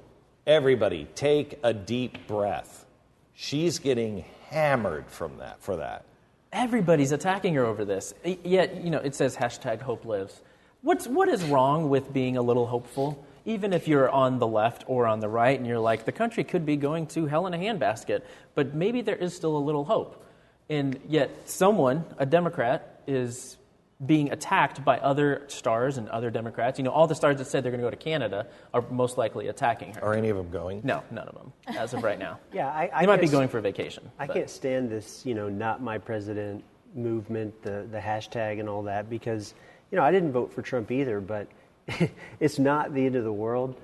Everybody, 0.49 1.07
take 1.15 1.61
a 1.63 1.73
deep 1.73 2.27
breath. 2.27 2.87
She's 3.35 3.79
getting 3.79 4.25
hammered 4.51 5.07
from 5.09 5.39
that 5.39 5.63
for 5.63 5.77
that. 5.77 6.05
Everybody's 6.53 7.13
attacking 7.13 7.55
her 7.55 7.65
over 7.65 7.85
this. 7.85 8.15
Yet, 8.25 8.83
you 8.83 8.91
know, 8.91 8.99
it 8.99 9.15
says 9.15 9.37
hashtag 9.37 9.83
hope 9.83 10.05
lives. 10.05 10.41
What's, 10.83 11.07
what 11.07 11.29
is 11.29 11.45
wrong 11.45 11.91
with 11.91 12.13
being 12.13 12.37
a 12.37 12.43
little 12.43 12.67
hopeful? 12.67 13.25
Even 13.45 13.73
if 13.73 13.89
you're 13.89 14.09
on 14.09 14.39
the 14.39 14.47
left 14.47 14.85
or 14.87 15.07
on 15.07 15.21
the 15.21 15.29
right 15.29 15.59
and 15.59 15.67
you're 15.67 15.79
like, 15.79 16.05
the 16.05 16.13
country 16.13 16.45
could 16.45 16.65
be 16.65 16.77
going 16.77 17.07
to 17.09 17.27
hell 17.27 17.47
in 17.47 17.55
a 17.55 17.59
handbasket, 17.59 18.23
but 18.55 18.75
maybe 18.75 19.03
there 19.03 19.17
is 19.17 19.35
still 19.35 19.57
a 19.57 19.59
little 19.59 19.85
hope. 19.85 20.25
And 20.71 21.01
yet, 21.09 21.31
someone, 21.49 22.05
a 22.19 22.27
Democrat, 22.27 23.01
is 23.07 23.57
being 24.05 24.31
attacked 24.31 24.85
by 24.85 24.99
other 24.99 25.43
stars 25.49 25.99
and 25.99 26.09
other 26.11 26.31
Democrats. 26.31 26.79
You 26.79 26.85
know, 26.85 26.93
all 26.93 27.09
the 27.09 27.17
stars 27.17 27.39
that 27.39 27.47
said 27.47 27.65
they're 27.65 27.73
going 27.73 27.81
to 27.81 27.87
go 27.87 27.91
to 27.91 27.97
Canada 27.97 28.47
are 28.73 28.83
most 28.91 29.19
likely 29.19 29.49
attacking 29.49 29.95
her. 29.95 30.05
Are 30.05 30.15
any 30.15 30.29
of 30.29 30.37
them 30.37 30.51
going? 30.51 30.83
No, 30.85 31.03
none 31.11 31.27
of 31.27 31.35
them, 31.35 31.53
as 31.67 31.95
of 31.95 32.05
right 32.05 32.19
now. 32.19 32.39
Yeah, 32.53 32.69
I, 32.69 32.91
I 32.93 33.01
they 33.03 33.07
might 33.07 33.21
be 33.21 33.29
going 33.29 33.49
for 33.49 33.59
a 33.59 33.63
vacation. 33.63 34.11
I 34.19 34.27
but- 34.27 34.35
can't 34.35 34.51
stand 34.51 34.91
this, 34.91 35.27
you 35.27 35.35
know, 35.35 35.49
not 35.49 35.83
my 35.83 35.99
president 35.99 36.65
movement, 36.95 37.61
the, 37.63 37.87
the 37.91 37.99
hashtag 37.99 38.61
and 38.61 38.69
all 38.69 38.85
that, 38.85 39.11
because, 39.11 39.55
you 39.91 39.97
know, 39.97 40.05
I 40.05 40.11
didn't 40.11 40.33
vote 40.33 40.53
for 40.53 40.63
Trump 40.63 40.91
either, 40.91 41.21
but 41.21 41.49
it's 42.41 42.59
not 42.59 42.95
the 42.95 43.05
end 43.05 43.17
of 43.17 43.25
the 43.25 43.33
world. 43.33 43.79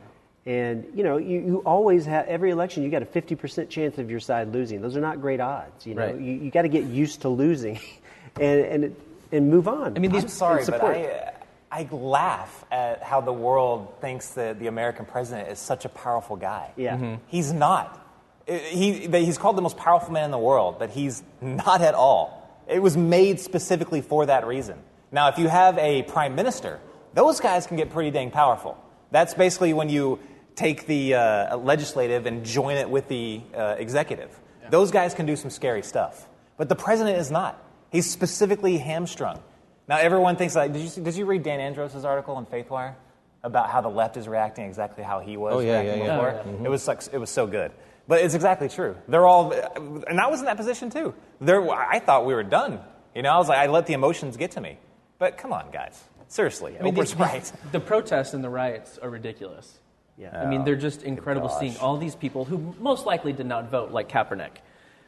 And, 0.46 0.86
you 0.94 1.02
know, 1.02 1.16
you, 1.16 1.40
you 1.40 1.62
always 1.66 2.06
have, 2.06 2.26
every 2.26 2.50
election, 2.50 2.82
you 2.82 2.90
got 2.90 3.02
a 3.02 3.06
50% 3.06 3.68
chance 3.68 3.98
of 3.98 4.10
your 4.10 4.20
side 4.20 4.52
losing. 4.52 4.80
Those 4.80 4.96
are 4.96 5.00
not 5.00 5.20
great 5.20 5.40
odds, 5.40 5.86
you 5.86 5.94
know. 5.94 6.06
Right. 6.06 6.20
You, 6.20 6.32
you 6.34 6.50
got 6.50 6.62
to 6.62 6.68
get 6.68 6.84
used 6.84 7.22
to 7.22 7.28
losing 7.28 7.80
and, 8.40 8.60
and, 8.60 8.96
and 9.34 9.50
move 9.50 9.68
on. 9.68 9.96
I 9.96 10.00
mean, 10.00 10.12
these 10.12 10.24
I'm 10.24 10.28
sorry, 10.28 10.64
but. 10.66 10.82
I, 10.82 11.32
I 11.70 11.88
laugh 11.90 12.64
at 12.70 13.02
how 13.02 13.20
the 13.20 13.32
world 13.32 14.00
thinks 14.00 14.34
that 14.34 14.60
the 14.60 14.68
American 14.68 15.06
president 15.06 15.48
is 15.48 15.58
such 15.58 15.84
a 15.84 15.88
powerful 15.88 16.36
guy. 16.36 16.70
Yeah. 16.76 16.96
Mhm. 16.96 17.18
He's 17.26 17.52
not. 17.52 18.00
He, 18.46 19.08
he's 19.08 19.38
called 19.38 19.56
the 19.56 19.62
most 19.62 19.76
powerful 19.76 20.12
man 20.12 20.26
in 20.26 20.30
the 20.30 20.38
world, 20.38 20.78
but 20.78 20.90
he's 20.90 21.22
not 21.40 21.80
at 21.80 21.94
all. 21.94 22.62
It 22.68 22.80
was 22.80 22.96
made 22.96 23.40
specifically 23.40 24.02
for 24.02 24.26
that 24.26 24.46
reason. 24.46 24.78
Now, 25.10 25.28
if 25.28 25.38
you 25.38 25.48
have 25.48 25.76
a 25.78 26.02
prime 26.02 26.34
minister, 26.36 26.78
those 27.14 27.40
guys 27.40 27.66
can 27.66 27.76
get 27.76 27.90
pretty 27.90 28.10
dang 28.10 28.30
powerful. 28.30 28.76
That's 29.10 29.34
basically 29.34 29.72
when 29.72 29.88
you 29.88 30.20
take 30.56 30.86
the 30.86 31.14
uh, 31.14 31.56
legislative 31.56 32.26
and 32.26 32.44
join 32.44 32.76
it 32.76 32.88
with 32.88 33.08
the 33.08 33.40
uh, 33.56 33.76
executive. 33.78 34.30
Those 34.70 34.90
guys 34.92 35.12
can 35.14 35.26
do 35.26 35.36
some 35.36 35.50
scary 35.50 35.82
stuff. 35.82 36.28
But 36.56 36.68
the 36.68 36.76
president 36.76 37.18
is 37.18 37.30
not. 37.30 37.60
He's 37.94 38.10
specifically 38.10 38.76
hamstrung. 38.78 39.38
Now, 39.86 39.98
everyone 39.98 40.34
thinks 40.34 40.56
like, 40.56 40.72
did 40.72 40.82
you, 40.82 40.88
see- 40.88 41.00
did 41.00 41.14
you 41.14 41.26
read 41.26 41.44
Dan 41.44 41.60
Andros' 41.60 42.04
article 42.04 42.36
in 42.38 42.46
Faithwire 42.46 42.96
about 43.44 43.70
how 43.70 43.80
the 43.82 43.88
left 43.88 44.16
is 44.16 44.26
reacting 44.26 44.64
exactly 44.66 45.04
how 45.04 45.20
he 45.20 45.36
was 45.36 45.54
Oh, 45.54 45.60
yeah, 45.60 45.80
reacting 45.80 46.00
yeah, 46.00 46.06
yeah. 46.06 46.16
before? 46.16 46.42
Oh, 46.44 46.58
yeah. 46.60 46.66
It 46.66 46.70
was 46.70 46.88
like, 46.88 47.02
it 47.12 47.18
was 47.18 47.30
so 47.30 47.46
good. 47.46 47.70
But 48.08 48.22
it's 48.22 48.34
exactly 48.34 48.68
true. 48.68 48.96
They're 49.06 49.26
all, 49.26 49.52
and 49.52 50.20
I 50.20 50.26
was 50.26 50.40
in 50.40 50.46
that 50.46 50.56
position 50.56 50.90
too. 50.90 51.14
There, 51.40 51.70
I 51.70 52.00
thought 52.00 52.26
we 52.26 52.34
were 52.34 52.42
done. 52.42 52.80
You 53.14 53.22
know, 53.22 53.30
I 53.30 53.38
was 53.38 53.48
like, 53.48 53.58
I 53.58 53.66
let 53.68 53.86
the 53.86 53.92
emotions 53.92 54.36
get 54.36 54.50
to 54.52 54.60
me. 54.60 54.76
But 55.20 55.38
come 55.38 55.52
on, 55.52 55.70
guys. 55.70 56.02
Seriously, 56.26 56.76
I 56.76 56.82
mean, 56.82 56.96
Oprah's 56.96 57.12
the, 57.12 57.18
right. 57.18 57.52
The 57.70 57.78
protests 57.78 58.34
and 58.34 58.42
the 58.42 58.50
riots 58.50 58.98
are 58.98 59.08
ridiculous. 59.08 59.78
Yeah. 60.18 60.36
I 60.36 60.46
mean, 60.46 60.64
they're 60.64 60.74
just 60.74 61.02
oh, 61.04 61.06
incredible 61.06 61.46
gosh. 61.48 61.60
seeing 61.60 61.76
all 61.76 61.96
these 61.96 62.16
people 62.16 62.44
who 62.44 62.74
most 62.80 63.06
likely 63.06 63.32
did 63.32 63.46
not 63.46 63.70
vote, 63.70 63.92
like 63.92 64.08
Kaepernick. 64.08 64.50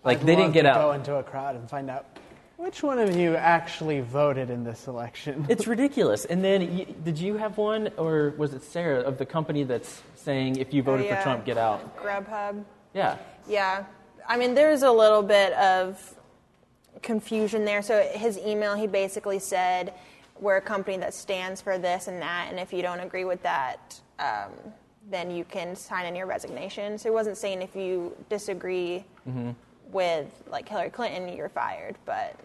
Like, 0.04 0.20
I'd 0.20 0.26
they 0.26 0.36
love 0.36 0.42
didn't 0.42 0.52
get 0.52 0.62
to 0.62 0.68
out. 0.70 0.80
Go 0.82 0.92
into 0.92 1.16
a 1.16 1.22
crowd 1.24 1.56
and 1.56 1.68
find 1.68 1.90
out 1.90 2.06
which 2.56 2.82
one 2.82 2.98
of 2.98 3.14
you 3.16 3.36
actually 3.36 4.00
voted 4.00 4.50
in 4.50 4.64
this 4.64 4.86
election. 4.88 5.46
It's 5.48 5.66
ridiculous. 5.74 6.24
And 6.24 6.42
then, 6.42 6.60
y- 6.78 6.86
did 7.04 7.18
you 7.18 7.36
have 7.36 7.58
one, 7.58 7.90
or 7.96 8.32
was 8.36 8.54
it 8.54 8.62
Sarah, 8.62 9.00
of 9.00 9.18
the 9.18 9.26
company 9.26 9.62
that's 9.64 10.02
saying 10.14 10.56
if 10.56 10.72
you 10.74 10.82
voted 10.82 11.06
Oh, 11.06 11.08
yeah. 11.08 11.16
for 11.16 11.22
Trump, 11.22 11.44
get 11.44 11.58
out? 11.58 11.96
Grubhub. 11.98 12.64
Yeah. 12.94 13.18
Yeah. 13.48 13.84
I 14.28 14.36
mean, 14.36 14.54
there's 14.54 14.82
a 14.82 14.90
little 14.90 15.22
bit 15.22 15.52
of 15.52 16.14
confusion 17.02 17.64
there. 17.64 17.82
So 17.82 18.00
his 18.14 18.38
email, 18.38 18.74
he 18.74 18.86
basically 18.86 19.38
said, 19.38 19.92
"We're 20.40 20.56
a 20.56 20.60
company 20.62 20.96
that 20.98 21.14
stands 21.14 21.60
for 21.60 21.78
this 21.78 22.08
and 22.08 22.20
that, 22.22 22.46
and 22.50 22.58
if 22.58 22.72
you 22.72 22.82
don't 22.82 23.00
agree 23.00 23.24
with 23.24 23.42
that, 23.42 24.00
um, 24.18 24.50
then 25.08 25.30
you 25.30 25.44
can 25.44 25.76
sign 25.76 26.06
in 26.06 26.16
your 26.16 26.26
resignation." 26.26 26.98
So 26.98 27.10
he 27.10 27.14
wasn't 27.14 27.36
saying 27.36 27.62
if 27.62 27.76
you 27.76 28.16
disagree 28.28 29.04
with 29.92 30.42
like 30.50 30.68
Hillary 30.68 30.90
Clinton, 30.90 31.34
you're 31.36 31.48
fired. 31.48 31.96
But 32.04 32.38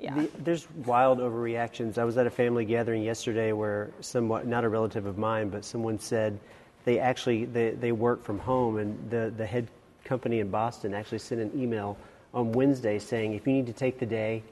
yeah, 0.00 0.14
The, 0.14 0.30
there's 0.38 0.68
wild 0.84 1.18
overreactions. 1.18 1.98
I 1.98 2.04
was 2.04 2.16
at 2.16 2.26
a 2.26 2.30
family 2.30 2.64
gathering 2.64 3.02
yesterday 3.02 3.52
where 3.52 3.90
somewhat, 4.00 4.46
not 4.46 4.64
a 4.64 4.68
relative 4.68 5.06
of 5.06 5.18
mine, 5.18 5.48
but 5.48 5.64
someone 5.64 5.98
said 5.98 6.38
they 6.84 6.98
actually 6.98 7.44
they, 7.44 7.70
they 7.70 7.92
work 7.92 8.22
from 8.24 8.38
home, 8.38 8.78
and 8.78 9.10
the, 9.10 9.32
the 9.36 9.46
head 9.46 9.68
company 10.04 10.40
in 10.40 10.50
Boston 10.50 10.94
actually 10.94 11.18
sent 11.18 11.40
an 11.40 11.50
email 11.54 11.96
on 12.34 12.52
Wednesday 12.52 12.98
saying 12.98 13.34
if 13.34 13.46
you 13.46 13.52
need 13.52 13.66
to 13.66 13.72
take 13.72 13.98
the 13.98 14.06
day 14.06 14.42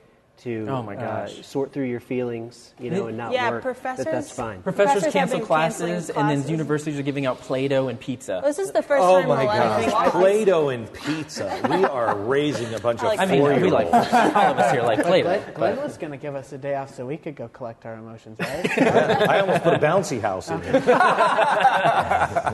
to 0.40 0.66
Oh 0.68 0.82
my 0.82 0.96
uh, 0.96 1.26
gosh. 1.26 1.46
sort 1.46 1.72
through 1.72 1.84
your 1.86 2.00
feelings, 2.00 2.72
you 2.80 2.90
know, 2.90 3.06
and 3.06 3.16
not 3.16 3.32
Yeah, 3.32 3.50
work, 3.50 3.62
that 3.62 3.62
professors- 3.62 4.04
that's 4.06 4.30
fine. 4.32 4.62
Professors, 4.62 4.92
Professors 5.02 5.12
cancel 5.12 5.38
been 5.38 5.46
classes, 5.46 6.10
and 6.10 6.28
then 6.30 6.48
universities 6.48 6.98
are 6.98 7.02
giving 7.02 7.26
out 7.26 7.40
Play-Doh 7.40 7.88
and 7.88 8.00
pizza. 8.00 8.40
this 8.44 8.58
is 8.58 8.72
the 8.72 8.82
first 8.82 9.02
Oh 9.04 9.20
time 9.20 9.28
my 9.28 9.42
in 9.42 9.46
a 9.48 9.50
lot 9.50 9.90
gosh. 9.92 10.10
Play 10.12 10.44
Doh 10.44 10.68
and 10.70 10.92
pizza. 10.92 11.60
We 11.70 11.84
are 11.84 12.16
raising 12.16 12.72
a 12.74 12.78
bunch 12.78 13.00
of 13.00 13.06
I 13.06 13.08
like 13.08 13.20
I 13.20 13.26
mean, 13.26 13.40
four 13.40 13.54
we 13.60 13.70
like 13.70 13.86
all 13.92 14.00
of 14.00 14.58
us 14.58 14.72
here 14.72 14.82
like 14.82 15.02
Play-Doh. 15.02 15.28
Glenn, 15.28 15.54
Glenn 15.54 15.76
was 15.76 15.96
going 15.98 16.12
to 16.12 16.18
give 16.18 16.34
us 16.34 16.52
a 16.52 16.58
day 16.58 16.74
off 16.74 16.94
so 16.94 17.06
we 17.06 17.16
could 17.16 17.36
go 17.36 17.48
collect 17.48 17.84
our 17.86 17.94
emotions, 17.94 18.38
right? 18.40 18.78
I 19.28 19.40
almost 19.40 19.62
put 19.62 19.74
a 19.74 19.78
bouncy 19.78 20.20
house 20.20 20.50
in 20.50 20.60
here. 20.62 20.72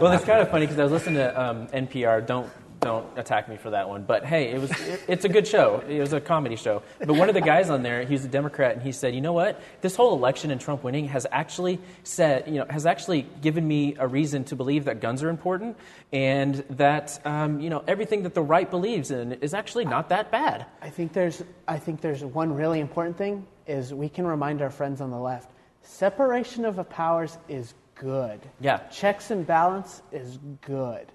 well, 0.01 0.12
it's 0.12 0.24
kind 0.24 0.41
of 0.41 0.51
funny 0.51 0.66
because 0.66 0.78
I 0.78 0.82
was 0.82 0.93
listening 0.93 1.16
to 1.16 1.41
um, 1.41 1.66
NPR. 1.68 2.26
Don't 2.26 2.51
don't 2.81 3.07
attack 3.18 3.49
me 3.49 3.57
for 3.57 3.70
that 3.70 3.89
one. 3.89 4.03
But 4.03 4.24
hey, 4.24 4.51
it 4.53 4.61
was 4.61 4.70
it, 4.70 5.03
it's 5.09 5.24
a 5.24 5.29
good 5.29 5.47
show. 5.47 5.83
It 5.89 6.01
was 6.01 6.12
a 6.12 6.20
comedy 6.20 6.57
show. 6.57 6.83
But 6.99 7.14
one 7.14 7.29
of 7.29 7.35
the 7.35 7.41
guys 7.41 7.70
on 7.70 7.83
there, 7.83 8.05
he's 8.05 8.24
a 8.24 8.29
Democrat, 8.29 8.74
and 8.74 8.83
he 8.83 8.93
said, 8.93 9.14
you 9.14 9.20
know 9.20 9.33
what? 9.33 9.61
This 9.81 9.97
whole 9.97 10.14
election 10.14 10.51
and 10.51 10.61
Trump 10.61 10.85
winning 10.85 11.09
has 11.09 11.27
actually 11.31 11.81
said, 12.05 12.47
you 12.47 12.55
know, 12.55 12.66
has 12.68 12.87
actually 12.87 13.22
given 13.43 13.66
me 13.66 13.97
a 13.99 14.07
reason 14.07 14.45
to 14.45 14.57
believe 14.57 14.85
that 14.85 15.01
guns 15.01 15.22
are 15.22 15.29
important, 15.29 15.77
and 16.12 16.57
that 16.70 17.20
um, 17.24 17.61
you 17.61 17.70
know 17.70 17.83
everything 17.87 18.22
that 18.24 18.35
the 18.35 18.43
right 18.43 18.70
believes 18.70 19.11
in 19.11 19.33
is 19.33 19.55
actually 19.55 19.85
not 19.85 20.09
that 20.11 20.31
bad. 20.31 20.66
I 20.83 20.91
think 20.91 21.12
there's 21.12 21.43
I 21.66 21.79
think 21.79 22.01
there's 22.01 22.24
one 22.24 22.53
really 22.55 22.81
important 22.81 23.16
thing 23.16 23.47
is 23.66 23.93
we 23.93 24.09
can 24.09 24.27
remind 24.27 24.62
our 24.62 24.70
friends 24.70 25.01
on 25.01 25.11
the 25.11 25.18
left. 25.18 25.51
Separation 25.83 26.64
of 26.64 26.77
powers 26.89 27.37
is 27.49 27.74
good. 27.95 28.41
Yeah. 28.61 28.79
Checks 28.91 29.31
and 29.31 29.47
balance 29.47 30.03
is 30.12 30.39
good 30.61 31.11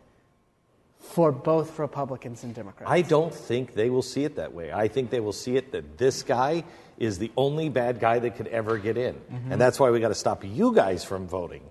for 1.02 1.32
both 1.32 1.78
Republicans 1.80 2.44
and 2.44 2.54
Democrats. 2.56 2.90
I 2.92 3.02
don't 3.02 3.34
think 3.34 3.74
they 3.74 3.90
will 3.90 4.02
see 4.04 4.24
it 4.24 4.36
that 4.38 4.54
way. 4.54 4.72
I 4.72 4.88
think 4.88 5.10
they 5.10 5.20
will 5.20 5.34
see 5.34 5.58
it 5.58 5.72
that 5.74 5.98
this 5.98 6.24
guy 6.24 6.64
is 6.98 7.18
the 7.18 7.32
only 7.36 7.68
bad 7.70 8.00
guy 8.00 8.20
that 8.20 8.36
could 8.38 8.48
ever 8.48 8.78
get 8.78 8.98
in. 8.98 9.20
And 9.50 9.60
that's 9.60 9.80
why 9.80 9.90
we 9.90 10.00
got 10.00 10.10
to 10.10 10.16
stop 10.16 10.44
you 10.46 10.74
guys 10.74 11.04
from 11.04 11.28
voting. 11.28 11.64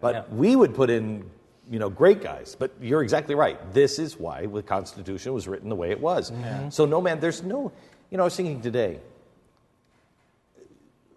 But 0.00 0.14
Yeah. 0.14 0.22
we 0.34 0.54
would 0.56 0.74
put 0.74 0.88
in, 0.88 1.28
you 1.70 1.78
know, 1.80 1.90
great 1.90 2.22
guys. 2.22 2.56
But 2.58 2.70
you're 2.80 3.02
exactly 3.02 3.34
right. 3.34 3.58
This 3.74 3.98
is 3.98 4.16
why 4.18 4.46
the 4.46 4.62
Constitution 4.62 5.32
was 5.34 5.48
written 5.48 5.68
the 5.68 5.76
way 5.76 5.90
it 5.90 6.00
was. 6.00 6.32
So 6.70 6.86
no 6.86 7.00
man, 7.00 7.18
there's 7.20 7.42
no, 7.42 7.72
you 8.10 8.16
know, 8.16 8.22
I 8.22 8.26
was 8.26 8.36
thinking 8.36 8.60
today, 8.62 9.00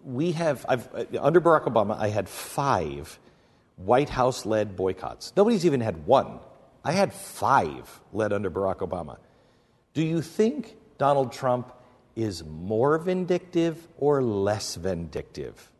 we 0.04 0.32
have, 0.34 0.66
I've, 0.68 0.94
uh, 0.94 1.06
under 1.22 1.40
Barack 1.40 1.64
Obama, 1.66 1.98
I 1.98 2.10
had 2.10 2.28
five 2.28 3.20
White 3.78 4.10
House 4.10 4.46
led 4.46 4.76
boycotts. 4.76 5.32
Nobody's 5.38 5.66
even 5.66 5.80
had 5.82 6.06
one. 6.06 6.40
I 6.84 6.92
had 6.92 7.14
five 7.14 8.02
led 8.12 8.34
under 8.34 8.52
Barack 8.52 8.78
Obama. 8.78 9.18
Do 9.94 10.04
you 10.04 10.22
think 10.22 10.76
Donald 10.98 11.32
Trump 11.32 11.72
is 12.16 12.44
more 12.44 12.98
vindictive 12.98 13.88
or 13.98 14.22
less 14.22 14.76
vindictive? 14.76 15.72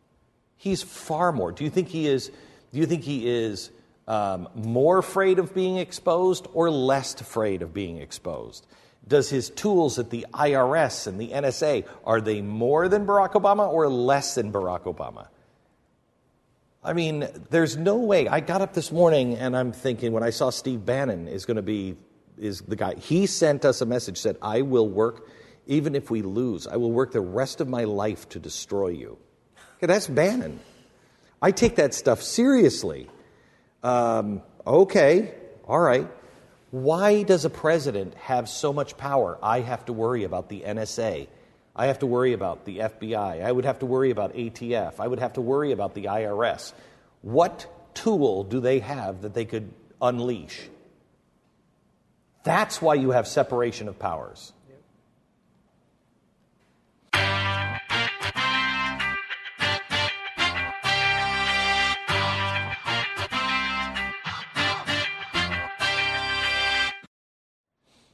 He's 0.56 0.82
far 0.82 1.32
more. 1.32 1.52
Do 1.52 1.64
you 1.64 1.70
think 1.70 1.88
he 1.88 2.06
is? 2.06 2.30
Do 2.72 2.80
you 2.80 2.86
think 2.86 3.02
he 3.02 3.28
is 3.28 3.70
um, 4.08 4.48
more 4.54 4.98
afraid 4.98 5.38
of 5.38 5.54
being 5.54 5.76
exposed 5.76 6.46
or 6.54 6.70
less 6.70 7.20
afraid 7.20 7.62
of 7.62 7.74
being 7.74 7.98
exposed? 7.98 8.66
Does 9.06 9.28
his 9.28 9.50
tools 9.50 9.98
at 9.98 10.08
the 10.08 10.26
IRS 10.32 11.06
and 11.06 11.20
the 11.20 11.28
NSA 11.28 11.86
are 12.04 12.22
they 12.22 12.40
more 12.40 12.88
than 12.88 13.06
Barack 13.06 13.32
Obama 13.32 13.68
or 13.70 13.88
less 13.88 14.34
than 14.34 14.50
Barack 14.50 14.84
Obama? 14.84 15.28
I 16.84 16.92
mean, 16.92 17.26
there's 17.48 17.78
no 17.78 17.96
way. 17.96 18.28
I 18.28 18.40
got 18.40 18.60
up 18.60 18.74
this 18.74 18.92
morning 18.92 19.36
and 19.36 19.56
I'm 19.56 19.72
thinking 19.72 20.12
when 20.12 20.22
I 20.22 20.30
saw 20.30 20.50
Steve 20.50 20.84
Bannon 20.84 21.28
is 21.28 21.46
going 21.46 21.56
to 21.56 21.62
be 21.62 21.96
is 22.36 22.60
the 22.60 22.76
guy. 22.76 22.94
He 22.96 23.26
sent 23.26 23.64
us 23.64 23.80
a 23.80 23.86
message 23.86 24.18
said, 24.18 24.36
"I 24.42 24.62
will 24.62 24.88
work 24.88 25.28
even 25.66 25.94
if 25.94 26.10
we 26.10 26.20
lose. 26.20 26.66
I 26.66 26.76
will 26.76 26.92
work 26.92 27.12
the 27.12 27.22
rest 27.22 27.60
of 27.62 27.68
my 27.68 27.84
life 27.84 28.28
to 28.30 28.38
destroy 28.38 28.88
you." 28.88 29.16
Okay, 29.78 29.86
that's 29.86 30.06
Bannon. 30.06 30.60
I 31.40 31.52
take 31.52 31.76
that 31.76 31.94
stuff 31.94 32.22
seriously. 32.22 33.08
Um, 33.82 34.42
okay, 34.66 35.34
all 35.66 35.80
right. 35.80 36.08
Why 36.70 37.22
does 37.22 37.44
a 37.44 37.50
president 37.50 38.14
have 38.14 38.48
so 38.48 38.72
much 38.72 38.96
power? 38.96 39.38
I 39.42 39.60
have 39.60 39.84
to 39.86 39.92
worry 39.92 40.24
about 40.24 40.48
the 40.48 40.62
NSA. 40.62 41.28
I 41.76 41.86
have 41.86 41.98
to 42.00 42.06
worry 42.06 42.34
about 42.34 42.64
the 42.64 42.78
FBI. 42.78 43.44
I 43.44 43.50
would 43.50 43.64
have 43.64 43.80
to 43.80 43.86
worry 43.86 44.10
about 44.10 44.34
ATF. 44.34 45.00
I 45.00 45.08
would 45.08 45.18
have 45.18 45.32
to 45.32 45.40
worry 45.40 45.72
about 45.72 45.94
the 45.94 46.04
IRS. 46.04 46.72
What 47.22 47.66
tool 47.94 48.44
do 48.44 48.60
they 48.60 48.78
have 48.78 49.22
that 49.22 49.34
they 49.34 49.44
could 49.44 49.72
unleash? 50.00 50.68
That's 52.44 52.80
why 52.80 52.94
you 52.94 53.10
have 53.10 53.26
separation 53.26 53.88
of 53.88 53.98
powers. 53.98 54.52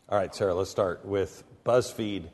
All 0.08 0.18
right, 0.18 0.34
Sarah, 0.34 0.54
let's 0.54 0.70
start 0.70 1.04
with 1.04 1.44
BuzzFeed 1.64 2.30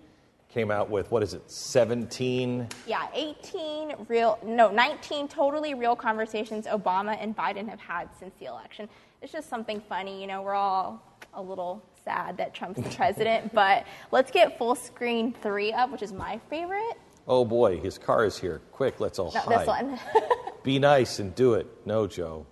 came 0.57 0.71
out 0.71 0.89
with 0.89 1.11
what 1.11 1.23
is 1.23 1.35
it, 1.35 1.51
17 1.51 2.67
Yeah, 2.87 3.09
18 3.13 4.07
real, 4.09 4.39
no, 4.43 4.71
19 4.71 5.29
totally 5.29 5.75
real 5.75 5.95
conversations 5.95 6.65
Obama 6.65 7.15
and 7.21 7.37
Biden 7.37 7.69
have 7.69 7.79
had 7.79 8.09
since 8.19 8.35
the 8.41 8.47
election. 8.47 8.89
It's 9.21 9.31
just 9.33 9.51
something 9.51 9.83
funny, 9.87 10.19
you 10.19 10.27
know, 10.27 10.41
we're 10.41 10.55
all 10.55 11.03
a 11.35 11.43
little 11.43 11.83
sad 12.03 12.39
that 12.39 12.55
Trump's 12.55 12.81
the 12.81 12.89
president, 12.89 13.53
but 13.63 13.85
let's 14.13 14.31
get 14.31 14.57
full 14.57 14.75
screen 14.75 15.35
three 15.43 15.75
up, 15.75 15.93
which 15.93 16.01
is 16.01 16.15
my 16.15 16.41
favorite. 16.49 16.95
Oh 17.29 17.45
boy, 17.45 17.79
his 17.79 17.99
car 17.99 18.25
is 18.25 18.39
here. 18.39 18.63
Quick, 18.73 18.99
let's 18.99 19.19
all 19.19 19.31
No, 19.35 19.41
hide. 19.41 19.59
this 19.61 19.67
one. 19.67 20.01
Be 20.63 20.79
nice 20.79 21.19
and 21.19 21.35
do 21.35 21.53
it. 21.53 21.67
No, 21.85 22.07
Joe. 22.07 22.47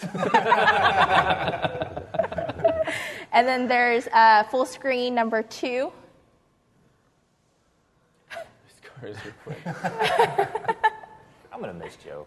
and 3.30 3.46
then 3.46 3.68
there's 3.68 4.06
uh, 4.06 4.44
full 4.44 4.64
screen 4.64 5.14
number 5.14 5.42
two. 5.42 5.92
These 9.06 9.16
cars 9.16 9.26
are 9.26 9.32
quick. 9.44 10.76
I'm 11.52 11.60
gonna 11.60 11.72
miss 11.74 11.94
Joe. 12.04 12.26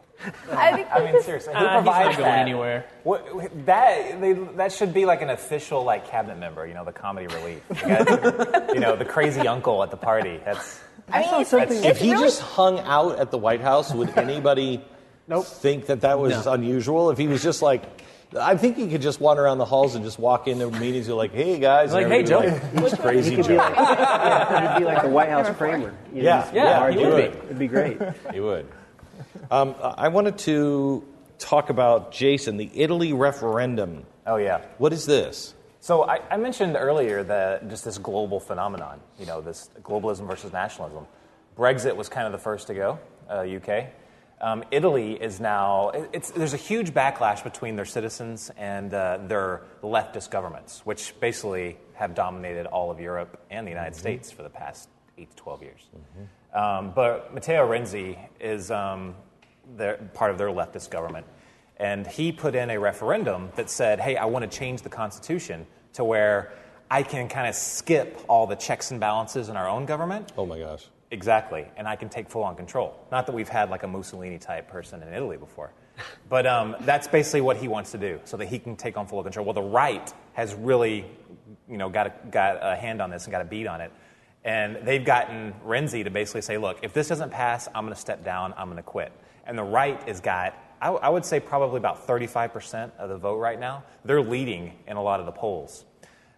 I 0.54 0.72
think 0.74 0.88
I 0.90 1.00
mean, 1.04 1.16
is- 1.16 1.26
seriously, 1.26 1.54
who 1.54 1.60
Uh, 1.60 1.78
he's 1.80 1.86
not 1.86 2.04
going 2.14 2.18
that? 2.24 2.40
anywhere. 2.40 2.86
What, 3.04 3.28
that 3.66 4.22
they, 4.22 4.32
that 4.34 4.72
should 4.72 4.94
be 4.94 5.06
like 5.06 5.22
an 5.22 5.30
official 5.30 5.84
like 5.84 6.08
cabinet 6.08 6.38
member. 6.40 6.66
You 6.66 6.74
know, 6.74 6.86
the 6.86 6.94
comedy 6.94 7.28
relief. 7.28 7.62
The 7.68 7.76
guy- 7.76 8.74
you 8.74 8.80
know, 8.80 8.96
the 8.96 9.04
crazy 9.06 9.46
uncle 9.46 9.84
at 9.84 9.92
the 9.92 9.98
party. 9.98 10.40
That's 10.46 10.80
I 11.12 11.20
mean, 11.22 11.42
it's, 11.42 11.50
something- 11.50 11.84
If 11.84 11.98
he 12.00 12.12
really- 12.14 12.24
just 12.24 12.42
hung 12.42 12.80
out 12.80 13.20
at 13.20 13.32
the 13.32 13.38
White 13.38 13.62
House, 13.62 13.94
would 13.94 14.18
anybody 14.18 14.82
Nope. 15.28 15.46
think 15.46 15.88
that 15.88 16.02
that 16.02 16.20
was 16.20 16.48
unusual? 16.48 17.10
If 17.12 17.18
he 17.18 17.28
was 17.28 17.44
just 17.44 17.62
like, 17.62 17.84
I 18.40 18.58
think 18.58 18.78
he 18.78 18.88
could 18.90 19.02
just 19.02 19.20
wander 19.20 19.44
around 19.44 19.58
the 19.58 19.66
halls 19.66 19.96
and 19.96 20.04
just 20.04 20.20
walk 20.20 20.48
into 20.48 20.70
meetings 20.72 21.08
You're 21.08 21.18
like, 21.18 21.34
hey 21.34 21.60
guys, 21.60 21.94
Like, 21.94 22.08
"Hey, 22.08 22.24
Joe." 22.24 22.40
would 22.42 22.52
Like, 22.54 22.62
Who's 22.74 22.94
crazy 22.96 23.30
He 23.32 23.36
could 23.38 23.46
Joe? 23.46 23.52
be 23.52 23.58
like, 23.58 23.76
yeah, 23.76 24.74
he'd 24.74 24.80
be 24.80 24.86
like 24.86 25.02
the 25.04 25.10
White 25.10 25.30
House 25.30 25.56
Kramer. 25.58 25.94
You 26.14 26.24
know, 26.24 26.30
Yeah, 26.30 26.42
just 26.42 26.54
yeah, 26.54 26.78
hard 26.80 26.96
he 26.96 27.06
would. 27.06 27.32
do. 27.34 27.38
It'd 27.46 27.60
be 27.60 27.68
great. 27.68 27.98
He 28.34 28.40
would. 28.40 28.68
Um, 29.52 29.76
I 29.82 30.08
wanted 30.10 30.38
to 30.40 31.06
talk 31.40 31.70
about 31.70 32.12
Jason, 32.12 32.58
the 32.58 32.70
Italy 32.74 33.14
referendum. 33.14 34.06
oh 34.26 34.38
yeah. 34.38 34.62
What 34.78 34.92
is 34.94 35.06
this? 35.06 35.54
So 35.80 36.04
I, 36.04 36.20
I 36.30 36.38
mentioned 36.38 36.76
earlier 36.78 37.24
that 37.24 37.70
just 37.70 37.86
this 37.86 37.98
global 37.98 38.40
phenomenon, 38.40 39.00
you 39.20 39.26
know, 39.26 39.40
this 39.42 39.70
globalism 39.84 40.28
versus 40.28 40.52
nationalism. 40.52 41.06
Brexit 41.58 41.96
was 41.96 42.10
kind 42.10 42.26
of 42.26 42.34
the 42.34 42.38
first 42.40 42.68
to 42.68 42.74
go, 42.74 43.00
uh, 43.30 43.40
UK. 43.46 43.86
Um, 44.40 44.64
Italy 44.70 45.14
is 45.14 45.40
now, 45.40 45.92
it's, 46.14 46.30
there's 46.32 46.54
a 46.54 46.58
huge 46.58 46.94
backlash 46.94 47.44
between 47.44 47.76
their 47.76 47.86
citizens 47.86 48.52
and 48.56 48.94
uh, 48.94 49.18
their 49.26 49.64
leftist 49.82 50.30
governments, 50.30 50.82
which 50.86 51.20
basically 51.20 51.78
have 51.94 52.14
dominated 52.14 52.68
all 52.68 52.92
of 52.92 53.00
Europe 53.00 53.42
and 53.50 53.66
the 53.66 53.72
United 53.72 53.96
States 53.96 54.30
for 54.30 54.44
the 54.44 54.50
past 54.50 54.90
8 55.18 55.30
to 55.32 55.36
12 55.36 55.64
years. 55.64 55.88
Um, 56.54 56.92
but 56.94 57.34
Matteo 57.34 57.68
Renzi 57.68 58.18
is 58.40 58.70
um, 58.70 59.16
their, 59.76 59.98
part 60.14 60.30
of 60.30 60.38
their 60.38 60.50
leftist 60.50 60.92
government. 60.92 61.26
And 61.78 62.06
he 62.06 62.32
put 62.32 62.54
in 62.54 62.70
a 62.70 62.80
referendum 62.80 63.50
that 63.56 63.70
said, 63.70 64.00
hey, 64.00 64.18
I 64.18 64.26
want 64.26 64.50
to 64.50 64.58
change 64.58 64.84
the 64.84 64.90
Constitution 64.90 65.66
to 65.94 66.04
where 66.04 66.54
I 66.90 67.04
can 67.04 67.28
kind 67.28 67.48
of 67.48 67.56
skip 67.56 68.20
all 68.28 68.48
the 68.48 68.56
checks 68.56 68.92
and 68.92 69.00
balances 69.00 69.50
in 69.50 69.58
our 69.58 69.68
own 69.68 69.86
government. 69.86 70.32
Oh 70.38 70.46
my 70.46 70.60
gosh. 70.60 70.88
Exactly. 71.10 71.66
And 71.78 71.88
I 71.88 71.96
can 71.96 72.10
take 72.10 72.30
full 72.30 72.44
on 72.44 72.56
control. 72.56 72.98
Not 73.12 73.28
that 73.28 73.34
we've 73.34 73.48
had 73.48 73.70
like 73.70 73.84
a 73.84 73.88
Mussolini 73.88 74.38
type 74.38 74.68
person 74.68 75.02
in 75.02 75.14
Italy 75.14 75.38
before. 75.38 75.72
But 76.30 76.46
um, 76.46 76.76
that's 76.82 77.08
basically 77.08 77.42
what 77.42 77.58
he 77.58 77.68
wants 77.68 77.92
to 77.94 77.98
do 77.98 78.20
so 78.26 78.38
that 78.38 78.46
he 78.46 78.60
can 78.60 78.76
take 78.76 78.98
on 78.98 79.08
full 79.08 79.24
control. 79.24 79.46
Well, 79.46 79.56
the 79.56 79.64
right 79.64 80.14
has 80.34 80.54
really 80.54 81.06
you 81.68 81.78
know, 81.78 81.90
got, 81.90 82.08
a, 82.08 82.14
got 82.30 82.60
a 82.62 82.76
hand 82.76 83.02
on 83.02 83.10
this 83.10 83.26
and 83.26 83.32
got 83.32 83.42
a 83.42 83.46
beat 83.46 83.66
on 83.66 83.82
it. 83.82 83.92
And 84.44 84.78
they've 84.84 85.04
gotten 85.04 85.54
Renzi 85.66 86.04
to 86.04 86.10
basically 86.10 86.42
say, 86.42 86.58
look, 86.58 86.80
if 86.84 86.94
this 86.94 87.08
doesn't 87.08 87.32
pass, 87.32 87.68
I'm 87.74 87.84
going 87.84 87.96
to 87.96 88.00
step 88.00 88.24
down, 88.24 88.54
I'm 88.58 88.68
going 88.68 88.78
to 88.78 88.84
quit. 88.84 89.12
And 89.46 89.58
the 89.58 89.64
right 89.64 90.02
has 90.08 90.22
got, 90.22 90.54
I, 90.82 90.90
I 90.90 91.10
would 91.10 91.26
say, 91.26 91.40
probably 91.40 91.78
about 91.78 92.08
35% 92.08 92.92
of 92.98 93.10
the 93.10 93.18
vote 93.18 93.40
right 93.40 93.60
now. 93.60 93.84
They're 94.06 94.22
leading 94.22 94.74
in 94.88 94.98
a 94.98 95.02
lot 95.02 95.20
of 95.20 95.26
the 95.26 95.32
polls. 95.32 95.86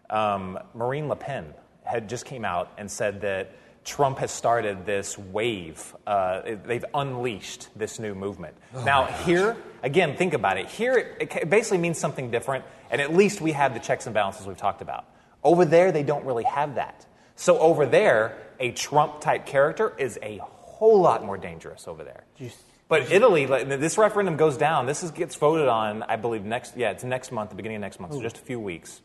Um, 0.10 0.58
Marine 0.74 1.08
Le 1.08 1.16
Pen 1.16 1.54
had 1.84 2.08
just 2.08 2.26
came 2.26 2.46
out 2.46 2.72
and 2.78 2.90
said 2.90 3.22
that 3.22 3.52
Trump 3.86 4.20
has 4.20 4.32
started 4.32 4.86
this 4.86 5.18
wave. 5.18 5.96
Uh, 6.06 6.56
they've 6.66 6.86
unleashed 6.94 7.70
this 7.76 8.00
new 8.00 8.14
movement. 8.14 8.56
now, 8.86 9.06
here, 9.06 9.58
again, 9.84 10.16
think 10.16 10.34
about 10.34 10.58
it. 10.58 10.68
Here, 10.68 10.98
it, 10.98 11.36
it 11.36 11.50
basically 11.50 11.80
means 11.80 11.98
something 11.98 12.32
different, 12.32 12.66
and 12.92 13.02
at 13.02 13.14
least 13.14 13.42
we 13.42 13.54
have 13.54 13.74
the 13.74 13.80
checks 13.80 14.06
and 14.06 14.14
balances 14.14 14.46
we've 14.46 14.58
talked 14.58 14.82
about. 14.82 15.06
Over 15.44 15.66
there, 15.66 15.92
they 15.92 16.04
don't 16.04 16.26
really 16.26 16.44
have 16.44 16.76
that. 16.76 17.06
So, 17.36 17.58
over 17.60 17.86
there, 17.86 18.38
a 18.60 18.72
Trump 18.72 19.22
type 19.22 19.46
character 19.46 19.94
is 19.98 20.20
a 20.22 20.40
whole 20.44 21.00
lot 21.00 21.26
more 21.26 21.38
dangerous 21.38 21.88
over 21.88 22.04
there. 22.04 22.24
But 22.90 23.12
Italy, 23.12 23.46
this 23.46 23.98
referendum 23.98 24.36
goes 24.36 24.58
down. 24.58 24.88
This 24.88 25.04
is, 25.04 25.12
gets 25.12 25.36
voted 25.36 25.68
on, 25.68 26.04
I 26.04 26.16
believe, 26.16 26.44
next. 26.44 26.76
Yeah, 26.76 26.90
it's 26.92 27.04
next 27.04 27.32
month, 27.32 27.52
the 27.52 27.56
beginning 27.56 27.78
of 27.78 27.82
next 27.82 28.00
month, 28.00 28.14
so 28.14 28.22
just 28.22 28.38
a 28.38 28.42
few 28.42 28.60
weeks. 28.60 29.02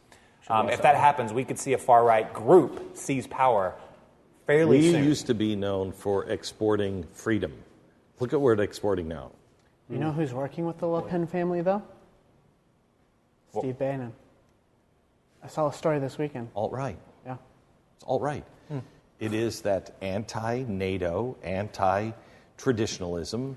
Um, 0.48 0.68
if 0.68 0.82
that 0.82 0.96
happens, 0.96 1.32
we 1.32 1.44
could 1.44 1.58
see 1.58 1.72
a 1.72 1.78
far 1.78 2.04
right 2.04 2.30
group 2.32 2.96
seize 2.96 3.26
power 3.26 3.74
fairly 4.46 4.78
We 4.78 4.92
soon. 4.92 5.04
used 5.04 5.26
to 5.26 5.34
be 5.34 5.56
known 5.56 5.92
for 5.92 6.24
exporting 6.26 7.04
freedom. 7.12 7.52
Look 8.20 8.32
at 8.32 8.40
where 8.40 8.54
it's 8.54 8.62
exporting 8.62 9.08
now. 9.08 9.30
You 9.90 9.98
know 9.98 10.12
who's 10.12 10.32
working 10.32 10.64
with 10.66 10.78
the 10.78 10.86
Le 10.86 11.02
Pen 11.02 11.26
family, 11.26 11.60
though? 11.60 11.82
Well- 13.52 13.62
Steve 13.62 13.78
Bannon. 13.78 14.12
I 15.42 15.46
saw 15.46 15.68
a 15.68 15.72
story 15.72 15.98
this 15.98 16.16
weekend. 16.16 16.48
Alt 16.56 16.72
right. 16.72 16.96
Yeah. 17.26 17.36
It's 17.96 18.04
alt 18.04 18.22
right. 18.22 18.44
It 19.20 19.32
is 19.32 19.60
that 19.62 19.94
anti 20.02 20.64
NATO, 20.66 21.36
anti 21.44 22.10
traditionalism, 22.56 23.56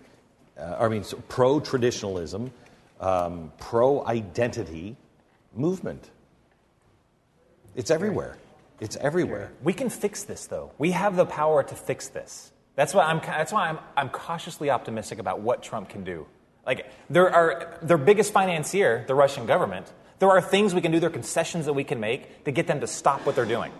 uh, 0.57 0.75
I 0.79 0.87
mean, 0.87 1.03
so 1.03 1.17
pro 1.27 1.59
traditionalism, 1.59 2.51
um, 2.99 3.51
pro 3.57 4.05
identity 4.05 4.95
movement. 5.55 6.11
It's 7.75 7.89
everywhere. 7.89 8.37
It's 8.79 8.95
everywhere. 8.97 9.51
we 9.63 9.73
can 9.73 9.89
fix 9.89 10.23
this, 10.23 10.45
though. 10.45 10.71
We 10.77 10.91
have 10.91 11.15
the 11.15 11.25
power 11.25 11.63
to 11.63 11.75
fix 11.75 12.09
this. 12.09 12.51
That's 12.75 12.93
why 12.93 13.05
I'm. 13.05 13.19
That's 13.21 13.51
why 13.51 13.69
I'm, 13.69 13.79
I'm 13.95 14.09
cautiously 14.09 14.69
optimistic 14.69 15.17
about 15.17 15.39
what 15.39 15.63
Trump 15.63 15.89
can 15.89 16.03
do. 16.03 16.27
Like 16.65 16.85
there 17.09 17.33
are 17.33 17.79
their 17.81 17.97
biggest 17.97 18.33
financier, 18.33 19.03
the 19.07 19.15
Russian 19.15 19.45
government. 19.47 19.91
There 20.19 20.29
are 20.29 20.41
things 20.41 20.75
we 20.75 20.81
can 20.81 20.91
do. 20.91 20.99
There 20.99 21.09
are 21.09 21.13
concessions 21.13 21.65
that 21.65 21.73
we 21.73 21.83
can 21.83 21.99
make 21.99 22.43
to 22.43 22.51
get 22.51 22.67
them 22.67 22.81
to 22.81 22.87
stop 22.87 23.25
what 23.25 23.35
they're 23.35 23.45
doing. 23.45 23.71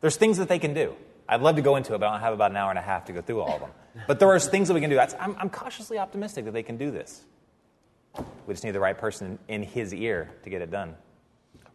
There's 0.00 0.16
things 0.16 0.38
that 0.38 0.48
they 0.48 0.58
can 0.58 0.74
do. 0.74 0.94
I'd 1.28 1.40
love 1.40 1.56
to 1.56 1.62
go 1.62 1.76
into 1.76 1.94
it, 1.94 1.98
but 1.98 2.06
I 2.06 2.12
don't 2.12 2.20
have 2.20 2.34
about 2.34 2.50
an 2.50 2.56
hour 2.56 2.70
and 2.70 2.78
a 2.78 2.82
half 2.82 3.06
to 3.06 3.12
go 3.12 3.22
through 3.22 3.40
all 3.40 3.54
of 3.54 3.60
them. 3.60 3.70
But 4.08 4.18
there 4.18 4.28
are 4.28 4.40
things 4.40 4.68
that 4.68 4.74
we 4.74 4.80
can 4.80 4.90
do. 4.90 4.96
That's, 4.96 5.14
I'm, 5.20 5.36
I'm 5.38 5.48
cautiously 5.48 5.98
optimistic 5.98 6.46
that 6.46 6.50
they 6.50 6.64
can 6.64 6.76
do 6.76 6.90
this. 6.90 7.24
We 8.46 8.52
just 8.52 8.64
need 8.64 8.72
the 8.72 8.80
right 8.80 8.98
person 8.98 9.38
in 9.46 9.62
his 9.62 9.94
ear 9.94 10.30
to 10.42 10.50
get 10.50 10.62
it 10.62 10.70
done. 10.70 10.96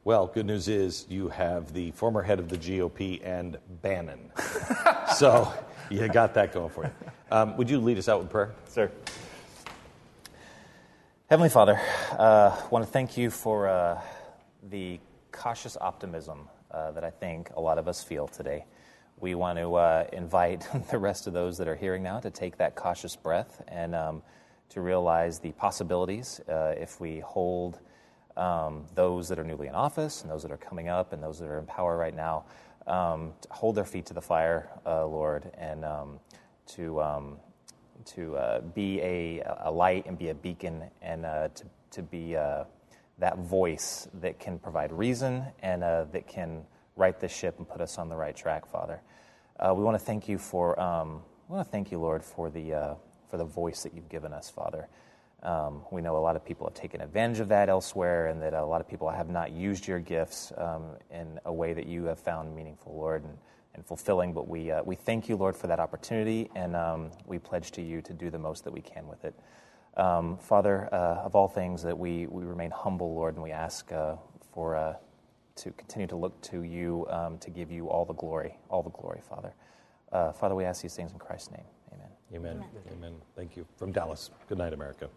Well, 0.05 0.27
good 0.27 0.45
news 0.45 0.69
is 0.69 1.05
you 1.09 1.27
have 1.27 1.73
the 1.73 1.91
former 1.91 2.21
head 2.21 2.39
of 2.39 2.47
the 2.47 2.57
GOP 2.57 3.19
and 3.21 3.57
Bannon. 3.81 4.31
so 5.17 5.53
you 5.89 6.07
got 6.07 6.33
that 6.35 6.53
going 6.53 6.69
for 6.69 6.85
you. 6.85 6.91
Um, 7.29 7.57
would 7.57 7.69
you 7.69 7.79
lead 7.81 7.97
us 7.97 8.07
out 8.07 8.21
with 8.21 8.29
prayer? 8.29 8.53
Sir. 8.69 8.89
Heavenly 11.29 11.49
Father, 11.49 11.81
uh, 12.17 12.57
I 12.57 12.67
want 12.69 12.85
to 12.85 12.89
thank 12.89 13.17
you 13.17 13.29
for 13.29 13.67
uh, 13.67 13.99
the 14.69 15.01
cautious 15.33 15.75
optimism 15.81 16.47
uh, 16.71 16.91
that 16.91 17.03
I 17.03 17.09
think 17.09 17.49
a 17.57 17.61
lot 17.61 17.77
of 17.77 17.89
us 17.89 18.01
feel 18.01 18.29
today. 18.29 18.63
We 19.19 19.35
want 19.35 19.59
to 19.59 19.75
uh, 19.75 20.05
invite 20.13 20.65
the 20.91 20.97
rest 20.97 21.27
of 21.27 21.33
those 21.33 21.57
that 21.57 21.67
are 21.67 21.75
hearing 21.75 22.03
now 22.03 22.21
to 22.21 22.31
take 22.31 22.57
that 22.57 22.75
cautious 22.75 23.17
breath 23.17 23.61
and 23.67 23.93
um, 23.93 24.23
to 24.69 24.79
realize 24.79 25.39
the 25.39 25.51
possibilities 25.51 26.39
uh, 26.47 26.73
if 26.77 27.01
we 27.01 27.19
hold 27.19 27.81
um, 28.39 28.85
those 28.95 29.27
that 29.27 29.37
are 29.37 29.43
newly 29.43 29.67
in 29.67 29.75
office 29.75 30.21
and 30.21 30.31
those 30.31 30.41
that 30.43 30.51
are 30.51 30.57
coming 30.57 30.87
up 30.87 31.13
and 31.13 31.21
those 31.21 31.39
that 31.39 31.47
are 31.47 31.59
in 31.59 31.65
power 31.65 31.97
right 31.97 32.15
now 32.15 32.45
um, 32.87 33.33
hold 33.51 33.75
their 33.75 33.85
feet 33.85 34.05
to 34.07 34.13
the 34.13 34.21
fire, 34.21 34.69
uh, 34.85 35.05
Lord, 35.05 35.51
and 35.57 35.85
um, 35.85 36.19
to 36.67 37.01
um, 37.01 37.37
to 38.05 38.35
uh, 38.37 38.61
be 38.61 39.01
a, 39.01 39.43
a 39.59 39.71
light 39.71 40.05
and 40.05 40.17
be 40.17 40.29
a 40.29 40.33
beacon 40.33 40.83
and 41.01 41.25
uh, 41.25 41.49
to, 41.49 41.65
to 41.91 42.01
be 42.01 42.35
uh, 42.35 42.63
that 43.19 43.37
voice 43.39 44.07
that 44.21 44.39
can 44.39 44.57
provide 44.57 44.91
reason 44.93 45.43
and 45.61 45.83
uh, 45.83 46.05
that 46.13 46.25
can 46.25 46.63
right 46.95 47.19
the 47.19 47.27
ship 47.27 47.55
and 47.57 47.67
put 47.67 47.81
us 47.81 47.97
on 47.97 48.07
the 48.07 48.15
right 48.15 48.35
track, 48.35 48.65
Father. 48.65 49.01
Uh, 49.59 49.73
we 49.75 49.83
want 49.83 49.99
to 49.99 50.03
thank 50.03 50.29
you 50.29 50.37
for 50.37 50.79
um, 50.79 51.21
we 51.49 51.55
want 51.55 51.67
to 51.67 51.71
thank 51.71 51.91
you, 51.91 51.99
Lord, 51.99 52.23
for 52.23 52.49
the 52.49 52.97
for 53.29 53.37
the 53.37 53.45
voice 53.45 53.83
that 53.83 53.93
you've 53.93 54.09
given 54.09 54.33
us, 54.33 54.49
Father. 54.49 54.87
Um, 55.43 55.83
we 55.91 56.01
know 56.01 56.17
a 56.17 56.19
lot 56.19 56.35
of 56.35 56.43
people 56.43 56.67
have 56.67 56.73
taken 56.73 57.01
advantage 57.01 57.39
of 57.39 57.47
that 57.49 57.69
elsewhere, 57.69 58.27
and 58.27 58.41
that 58.41 58.53
a 58.53 58.65
lot 58.65 58.81
of 58.81 58.87
people 58.87 59.09
have 59.09 59.29
not 59.29 59.51
used 59.51 59.87
your 59.87 59.99
gifts 59.99 60.51
um, 60.57 60.83
in 61.11 61.39
a 61.45 61.53
way 61.53 61.73
that 61.73 61.85
you 61.85 62.05
have 62.05 62.19
found 62.19 62.53
meaningful, 62.55 62.95
Lord, 62.95 63.23
and, 63.23 63.37
and 63.73 63.85
fulfilling. 63.85 64.33
But 64.33 64.47
we, 64.49 64.71
uh, 64.71 64.83
we 64.83 64.95
thank 64.95 65.29
you, 65.29 65.37
Lord, 65.37 65.55
for 65.55 65.67
that 65.67 65.79
opportunity, 65.79 66.49
and 66.55 66.75
um, 66.75 67.11
we 67.25 67.39
pledge 67.39 67.71
to 67.71 67.81
you 67.81 68.01
to 68.01 68.13
do 68.13 68.29
the 68.29 68.39
most 68.39 68.65
that 68.65 68.73
we 68.73 68.81
can 68.81 69.07
with 69.07 69.23
it. 69.23 69.33
Um, 69.95 70.37
Father, 70.37 70.93
uh, 70.93 71.23
of 71.23 71.35
all 71.35 71.47
things, 71.47 71.83
that 71.83 71.97
we, 71.97 72.27
we 72.27 72.43
remain 72.43 72.71
humble, 72.71 73.15
Lord, 73.15 73.35
and 73.35 73.43
we 73.43 73.51
ask 73.51 73.91
uh, 73.91 74.15
for 74.53 74.75
uh, 74.75 74.93
to 75.55 75.71
continue 75.71 76.07
to 76.07 76.15
look 76.15 76.39
to 76.41 76.63
you 76.63 77.05
um, 77.09 77.37
to 77.39 77.49
give 77.49 77.71
you 77.71 77.89
all 77.89 78.05
the 78.05 78.13
glory, 78.13 78.57
all 78.69 78.83
the 78.83 78.89
glory, 78.91 79.21
Father. 79.27 79.53
Uh, 80.11 80.31
Father, 80.31 80.55
we 80.55 80.65
ask 80.65 80.81
these 80.81 80.95
things 80.95 81.11
in 81.11 81.19
Christ's 81.19 81.51
name. 81.51 81.65
Amen. 82.33 82.55
Amen. 82.55 82.69
Amen. 82.91 83.13
Thank 83.35 83.57
you. 83.57 83.65
From 83.77 83.91
Dallas. 83.91 84.29
Good 84.47 84.57
night, 84.57 84.73
America. 84.73 85.09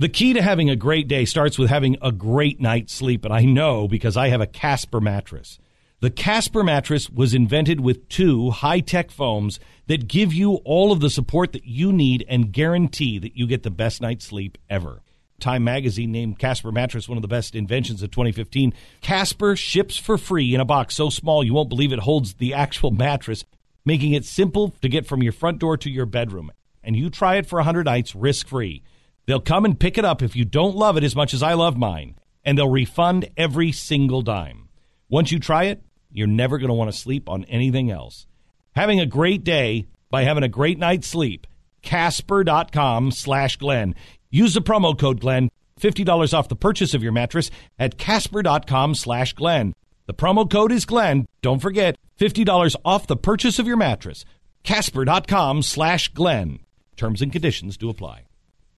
The 0.00 0.08
key 0.08 0.32
to 0.34 0.42
having 0.42 0.70
a 0.70 0.76
great 0.76 1.08
day 1.08 1.24
starts 1.24 1.58
with 1.58 1.70
having 1.70 1.96
a 2.00 2.12
great 2.12 2.60
night's 2.60 2.94
sleep, 2.94 3.24
and 3.24 3.34
I 3.34 3.40
know 3.40 3.88
because 3.88 4.16
I 4.16 4.28
have 4.28 4.40
a 4.40 4.46
Casper 4.46 5.00
mattress. 5.00 5.58
The 5.98 6.08
Casper 6.08 6.62
mattress 6.62 7.10
was 7.10 7.34
invented 7.34 7.80
with 7.80 8.08
two 8.08 8.50
high 8.50 8.78
tech 8.78 9.10
foams 9.10 9.58
that 9.88 10.06
give 10.06 10.32
you 10.32 10.60
all 10.64 10.92
of 10.92 11.00
the 11.00 11.10
support 11.10 11.50
that 11.50 11.64
you 11.64 11.92
need 11.92 12.24
and 12.28 12.52
guarantee 12.52 13.18
that 13.18 13.36
you 13.36 13.48
get 13.48 13.64
the 13.64 13.72
best 13.72 14.00
night's 14.00 14.24
sleep 14.24 14.56
ever. 14.70 15.02
Time 15.40 15.64
magazine 15.64 16.12
named 16.12 16.38
Casper 16.38 16.70
mattress 16.70 17.08
one 17.08 17.18
of 17.18 17.22
the 17.22 17.26
best 17.26 17.56
inventions 17.56 18.00
of 18.00 18.12
2015. 18.12 18.72
Casper 19.00 19.56
ships 19.56 19.96
for 19.96 20.16
free 20.16 20.54
in 20.54 20.60
a 20.60 20.64
box 20.64 20.94
so 20.94 21.10
small 21.10 21.42
you 21.42 21.54
won't 21.54 21.70
believe 21.70 21.92
it 21.92 21.98
holds 21.98 22.34
the 22.34 22.54
actual 22.54 22.92
mattress, 22.92 23.44
making 23.84 24.12
it 24.12 24.24
simple 24.24 24.76
to 24.80 24.88
get 24.88 25.08
from 25.08 25.24
your 25.24 25.32
front 25.32 25.58
door 25.58 25.76
to 25.76 25.90
your 25.90 26.06
bedroom. 26.06 26.52
And 26.84 26.94
you 26.94 27.10
try 27.10 27.34
it 27.34 27.46
for 27.46 27.56
100 27.56 27.86
nights 27.86 28.14
risk 28.14 28.46
free. 28.46 28.84
They'll 29.28 29.40
come 29.40 29.66
and 29.66 29.78
pick 29.78 29.98
it 29.98 30.06
up 30.06 30.22
if 30.22 30.34
you 30.34 30.46
don't 30.46 30.74
love 30.74 30.96
it 30.96 31.04
as 31.04 31.14
much 31.14 31.34
as 31.34 31.42
I 31.42 31.52
love 31.52 31.76
mine, 31.76 32.14
and 32.46 32.56
they'll 32.56 32.66
refund 32.66 33.28
every 33.36 33.72
single 33.72 34.22
dime. 34.22 34.70
Once 35.10 35.30
you 35.30 35.38
try 35.38 35.64
it, 35.64 35.82
you're 36.10 36.26
never 36.26 36.56
going 36.56 36.70
to 36.70 36.74
want 36.74 36.90
to 36.90 36.96
sleep 36.96 37.28
on 37.28 37.44
anything 37.44 37.90
else. 37.90 38.26
Having 38.74 39.00
a 39.00 39.06
great 39.06 39.44
day 39.44 39.86
by 40.08 40.22
having 40.22 40.44
a 40.44 40.48
great 40.48 40.78
night's 40.78 41.08
sleep. 41.08 41.46
Casper.com 41.82 43.10
slash 43.10 43.58
Glenn. 43.58 43.94
Use 44.30 44.54
the 44.54 44.62
promo 44.62 44.98
code 44.98 45.20
Glenn. 45.20 45.50
$50 45.78 46.32
off 46.32 46.48
the 46.48 46.56
purchase 46.56 46.94
of 46.94 47.02
your 47.02 47.12
mattress 47.12 47.50
at 47.78 47.98
Casper.com 47.98 48.94
slash 48.94 49.34
Glenn. 49.34 49.74
The 50.06 50.14
promo 50.14 50.50
code 50.50 50.72
is 50.72 50.86
Glenn. 50.86 51.26
Don't 51.42 51.60
forget, 51.60 51.98
$50 52.18 52.76
off 52.82 53.06
the 53.06 53.14
purchase 53.14 53.58
of 53.58 53.66
your 53.66 53.76
mattress. 53.76 54.24
Casper.com 54.62 55.60
slash 55.60 56.08
Glenn. 56.14 56.60
Terms 56.96 57.20
and 57.20 57.30
conditions 57.30 57.76
do 57.76 57.90
apply. 57.90 58.27